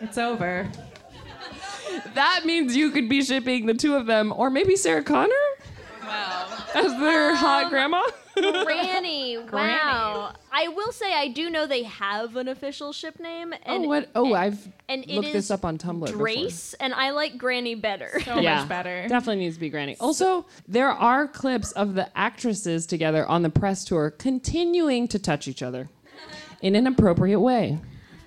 [0.00, 0.70] It's over.
[2.14, 5.32] That means you could be shipping the two of them, or maybe Sarah Connor
[6.02, 6.46] Wow.
[6.74, 8.02] as their hot grandma.
[8.36, 9.38] Granny.
[9.38, 10.34] Wow.
[10.52, 13.52] I will say I do know they have an official ship name.
[13.52, 14.08] Oh, and oh, what?
[14.14, 16.06] Oh, I've and looked this up on Tumblr.
[16.06, 16.76] before.
[16.80, 18.20] And I like Granny better.
[18.24, 19.06] So much better.
[19.08, 19.96] Definitely needs to be Granny.
[20.00, 25.48] Also, there are clips of the actresses together on the press tour continuing to touch
[25.48, 25.88] each other
[26.60, 27.78] in an appropriate way,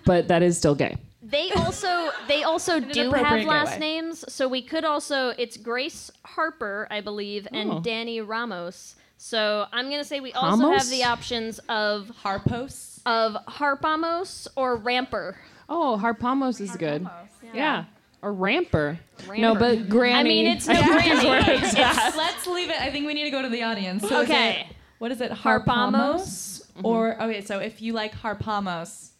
[0.06, 0.98] but that is still gay.
[1.30, 3.80] They also they also do have last way.
[3.80, 7.82] names, so we could also it's Grace Harper, I believe, and Oh.
[7.82, 8.96] Dani Ramos.
[9.18, 10.84] So I'm gonna say we also Ramos?
[10.84, 13.02] have the options of Harpos.
[13.06, 15.36] of Harpamos or Ramper.
[15.68, 17.08] Oh, Harpamos is good.
[17.54, 17.86] Yeah.
[18.22, 19.00] Or Ramper.
[19.28, 19.60] No, Ramper.
[19.60, 20.20] but Granny.
[20.20, 21.30] I mean, it's I no think is Granny.
[21.30, 22.16] where it's at.
[22.18, 22.82] Let's leave it.
[22.82, 24.02] I think we need to go to the audience.
[24.08, 24.62] So is Okay.
[24.70, 25.32] it- what is it?
[25.32, 25.64] Harpamos?
[25.64, 26.66] Harpamos?
[26.74, 26.86] Mm-hmm.
[26.86, 29.12] Or okay, so if you like Harpamos.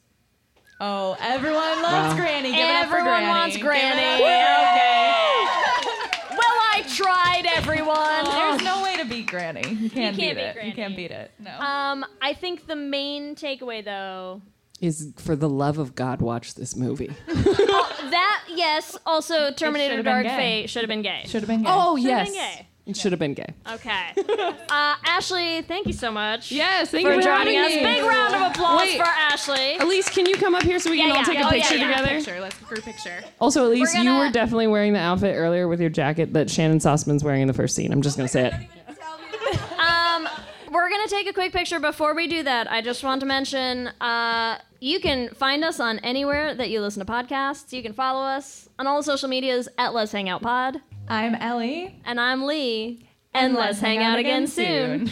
[0.82, 2.16] Oh, everyone loves Wow.
[2.16, 2.52] Granny.
[2.52, 3.28] Give it up for Everyone Granny.
[3.28, 4.24] wants Give it up Granny.
[4.24, 6.38] Okay.
[6.38, 8.24] well, I tried, everyone.
[8.26, 9.68] There's no way to beat Granny.
[9.68, 10.54] You can't, can't beat, beat it.
[10.54, 10.70] Granny.
[10.70, 11.32] You can't beat it.
[11.40, 11.52] No.
[11.60, 14.42] Um, I think the main takeaway, though,
[14.80, 17.12] Is for the love of God, watch this movie.
[17.28, 20.28] that yes, also Terminator Dark.
[20.28, 21.24] Fate should have been gay.
[21.26, 21.70] Should have been gay.
[21.70, 22.30] Oh, Should've yes.
[22.30, 22.68] been gay.
[22.90, 23.54] It should have been gay.
[23.72, 24.10] Okay.
[24.18, 26.52] uh, Ashly, thank you so much.
[26.52, 27.70] Yes, thank for you for joining us.
[27.70, 27.84] me.
[27.84, 28.98] Big round of applause Wait.
[28.98, 29.80] for Ashly.
[29.80, 31.26] Elise, can you come up here so we can Yeah, all yeah.
[31.26, 31.88] take a Oh, picture yeah.
[31.88, 32.10] together?
[32.10, 32.40] Picture.
[32.42, 33.24] Let's group picture.
[33.40, 36.48] Also, Elise, We're you gonna- were definitely wearing the outfit earlier with your jacket that
[36.50, 37.92] Shannyn Sossamon's wearing in the first scene.
[37.92, 38.54] I'm just gonna say it.
[39.80, 40.28] Um,
[40.72, 41.80] we're gonna take a quick picture.
[41.80, 45.98] Before we do that, I just want to mention uh, you can find us on
[46.00, 47.74] anywhere that you listen to podcasts.
[47.74, 51.36] You can follow us on all the social medias at Lez Hang Out Pod, I'm
[51.36, 52.00] Ellie.
[52.06, 53.06] and I'm Leigh.
[53.34, 55.10] And, let's, hang out again, soon.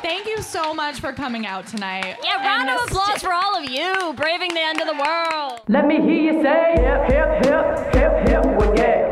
[0.00, 2.16] Thank you so much for coming out tonight.
[2.24, 4.94] Yeah, round And of this- applause for all of you braving the end of the
[4.94, 5.60] world.
[5.68, 9.08] Let me hear you say hip, hip, hip, hip, hip, we're gay.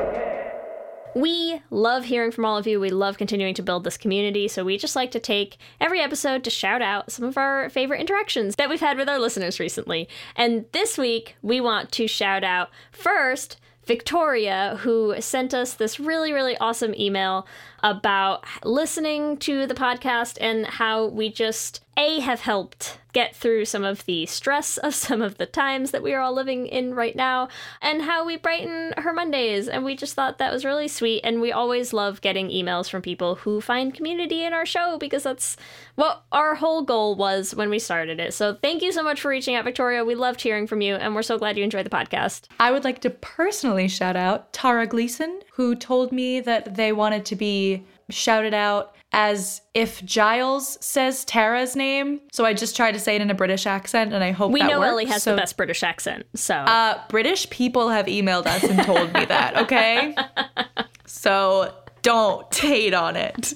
[1.14, 2.80] We love hearing from all of you.
[2.80, 4.48] We love continuing to build this community.
[4.48, 8.00] So we just like to take every episode to shout out some of our favorite
[8.00, 10.08] interactions that we've had with our listeners recently.
[10.36, 13.58] And this week, we want to shout out first
[13.90, 17.44] Victoria, who sent us this really, really awesome email
[17.82, 23.84] about listening to the podcast and how we just A, have helped get through some
[23.84, 27.16] of the stress of some of the times that we are all living in right
[27.16, 27.48] now,
[27.82, 29.68] and how we brighten her Mondays.
[29.68, 31.20] And we just thought that was really sweet.
[31.24, 35.24] And we always love getting emails from people who find community in our show because
[35.24, 35.56] that's
[35.96, 38.32] what our whole goal was when we started it.
[38.32, 40.04] So thank you so much for reaching out, Victoria.
[40.04, 42.44] We loved hearing from you, and we're so glad you enjoyed the podcast.
[42.58, 47.22] I would like to personally shout out Tara Gleason, who told me that they wanted
[47.26, 52.22] to be shouted out as if Giles says Tara's name.
[52.32, 54.60] So I just tried to say it in a British accent, and I hope We
[54.60, 54.90] that know works.
[54.90, 56.54] Ellie has So, the best British accent, so.
[56.54, 59.58] Uh, British people have emailed us and told me that.
[59.58, 60.16] Okay,
[61.04, 63.52] so don't hate on it.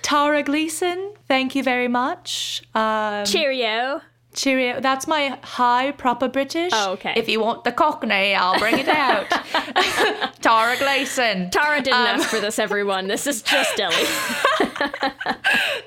[0.00, 2.62] Tara Gleason, thank you very much.
[2.74, 4.00] Um, Cheerio.
[4.32, 4.80] Cheerio.
[4.80, 6.72] That's my high proper British.
[6.74, 7.14] Oh, okay.
[7.16, 9.26] If you want the cockney, I'll bring it out.
[10.40, 11.50] Tara Gleason.
[11.50, 13.08] Tara didn't Um, ask for this, everyone.
[13.08, 13.96] This is just Ellie.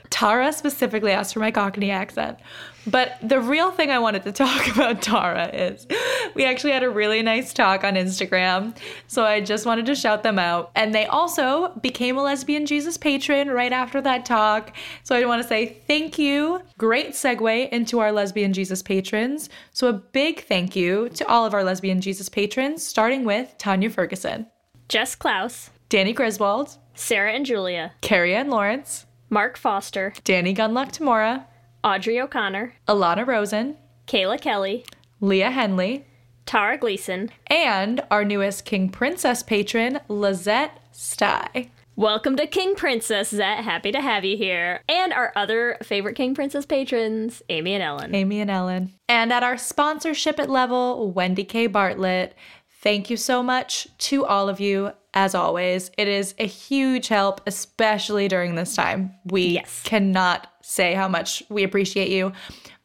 [0.09, 2.37] Tara specifically asked for my Cockney accent.
[2.85, 5.87] But the real thing I wanted to talk about Tara is
[6.33, 8.75] we actually had a really nice talk on Instagram.
[9.07, 10.71] So I just wanted to shout them out.
[10.75, 14.75] And they also became a Lesbian Jesus patron right after that talk.
[15.03, 16.61] So I want to say thank you.
[16.77, 19.49] Great segue into our Lesbian Jesus patrons.
[19.71, 23.89] So a big thank you to all of our Lesbian Jesus patrons, starting with Tanya
[23.89, 24.47] Ferguson,
[24.89, 31.45] Jess Klaus, Danny Griswold, Sarah and Julia, Carrie Ann Lawrence, Mark Foster, Danny Gunluck Tamora,
[31.83, 33.75] Audrey O'Connor, Alana Rosen,
[34.07, 34.85] Kayla Kelly,
[35.19, 36.05] Leah Henley,
[36.45, 41.69] Tara Gleason, and our newest King Princess patron, Lizette Stye.
[41.97, 43.65] Welcome to King Princess Zet.
[43.65, 44.79] Happy to have you here.
[44.87, 48.15] And our other favorite King Princess patrons, Amy and Ellen.
[48.15, 48.93] Amy and Ellen.
[49.09, 51.67] And at our sponsorship at level, Wendy K.
[51.67, 52.33] Bartlett.
[52.81, 54.93] Thank you so much to all of you.
[55.13, 59.13] As always, it is a huge help, especially during this time.
[59.25, 62.31] We cannot say how much we appreciate you.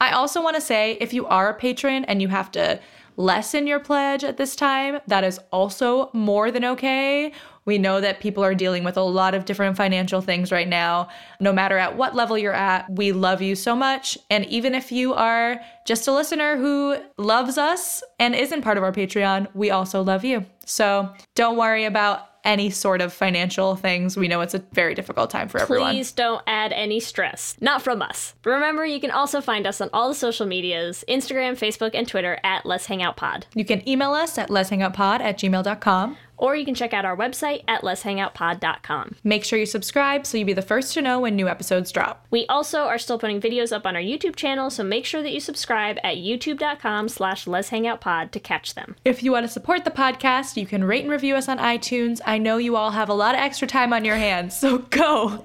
[0.01, 2.79] I also want to say if you are a patron and you have to
[3.17, 7.33] lessen your pledge at this time, that is also more than okay.
[7.65, 11.09] We know that people are dealing with a lot of different financial things right now.
[11.41, 14.17] No matter at what level you're at, we love you so much.
[14.31, 18.85] And even if you are just a listener who loves us and isn't part of
[18.85, 20.47] our Patreon, we also love you.
[20.65, 24.17] So don't worry about any sort of financial things.
[24.17, 25.93] We know it's a very difficult time for everyone.
[25.93, 27.57] Please don't add any stress.
[27.61, 28.35] Not from us.
[28.43, 32.41] Remember, you can also find us on all the social medias Instagram, Facebook, and Twitter
[32.43, 33.47] at Lez Hang Out Pod.
[33.55, 36.17] You can email us at Lez Hangout Pod at gmail.com.
[36.39, 39.17] Or you can check out our website at lezhangoutpod.com.
[39.25, 42.27] Make sure you subscribe so you'll be the first to know when new episodes drop.
[42.31, 45.33] We also are still putting videos up on our YouTube channel, so make sure that
[45.33, 48.97] you subscribe at youtube.com slash Lez Hang Out Pod to catch them.
[49.05, 52.21] If you want to support the podcast, you can rate and review us on iTunes.
[52.25, 55.45] I know you all have a lot of extra time on your hands, so go.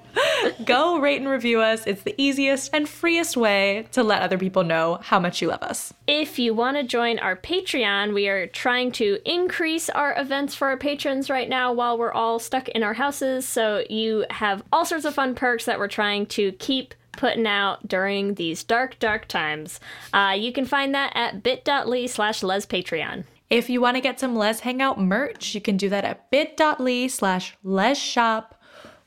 [0.66, 1.86] go rate and review us.
[1.88, 5.64] It's the easiest and freest way to let other people know how much you love
[5.64, 5.94] us.
[6.08, 10.68] If you want to join our Patreon, we are trying to increase our events for
[10.68, 13.48] our patrons right now while we're all stuck in our houses.
[13.48, 17.88] So you have all sorts of fun perks that we're trying to keep putting out
[17.88, 19.80] during these dark, dark times.
[20.14, 23.24] Uh, you can find that at bit.ly slash lezpatreon.
[23.50, 27.08] If you want to get some Lez Hangout merch, you can do that at bit.ly
[27.08, 28.60] slash Lez Shop.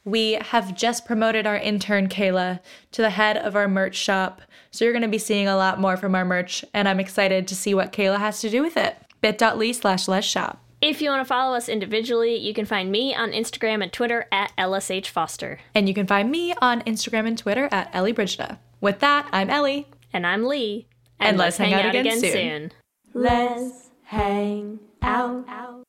[0.04, 2.60] We have just promoted our intern Kayla
[2.92, 4.40] to the head of our merch shop.
[4.70, 7.48] So you're going to be seeing a lot more from our merch, and I'm excited
[7.48, 8.96] to see what Kayla has to do with it.
[9.20, 10.62] bit.ly slash Lez Shop.
[10.82, 14.26] If you want to follow us individually, you can find me on Instagram and Twitter
[14.30, 15.58] at LSH Foster.
[15.74, 18.58] And you can find me on Instagram and Twitter at Ellie Brigida.
[18.80, 19.88] With that, I'm Ellie.
[20.12, 20.86] And I'm Leigh.
[21.18, 22.72] And let's hang out again soon.
[23.14, 25.85] Let's hang out.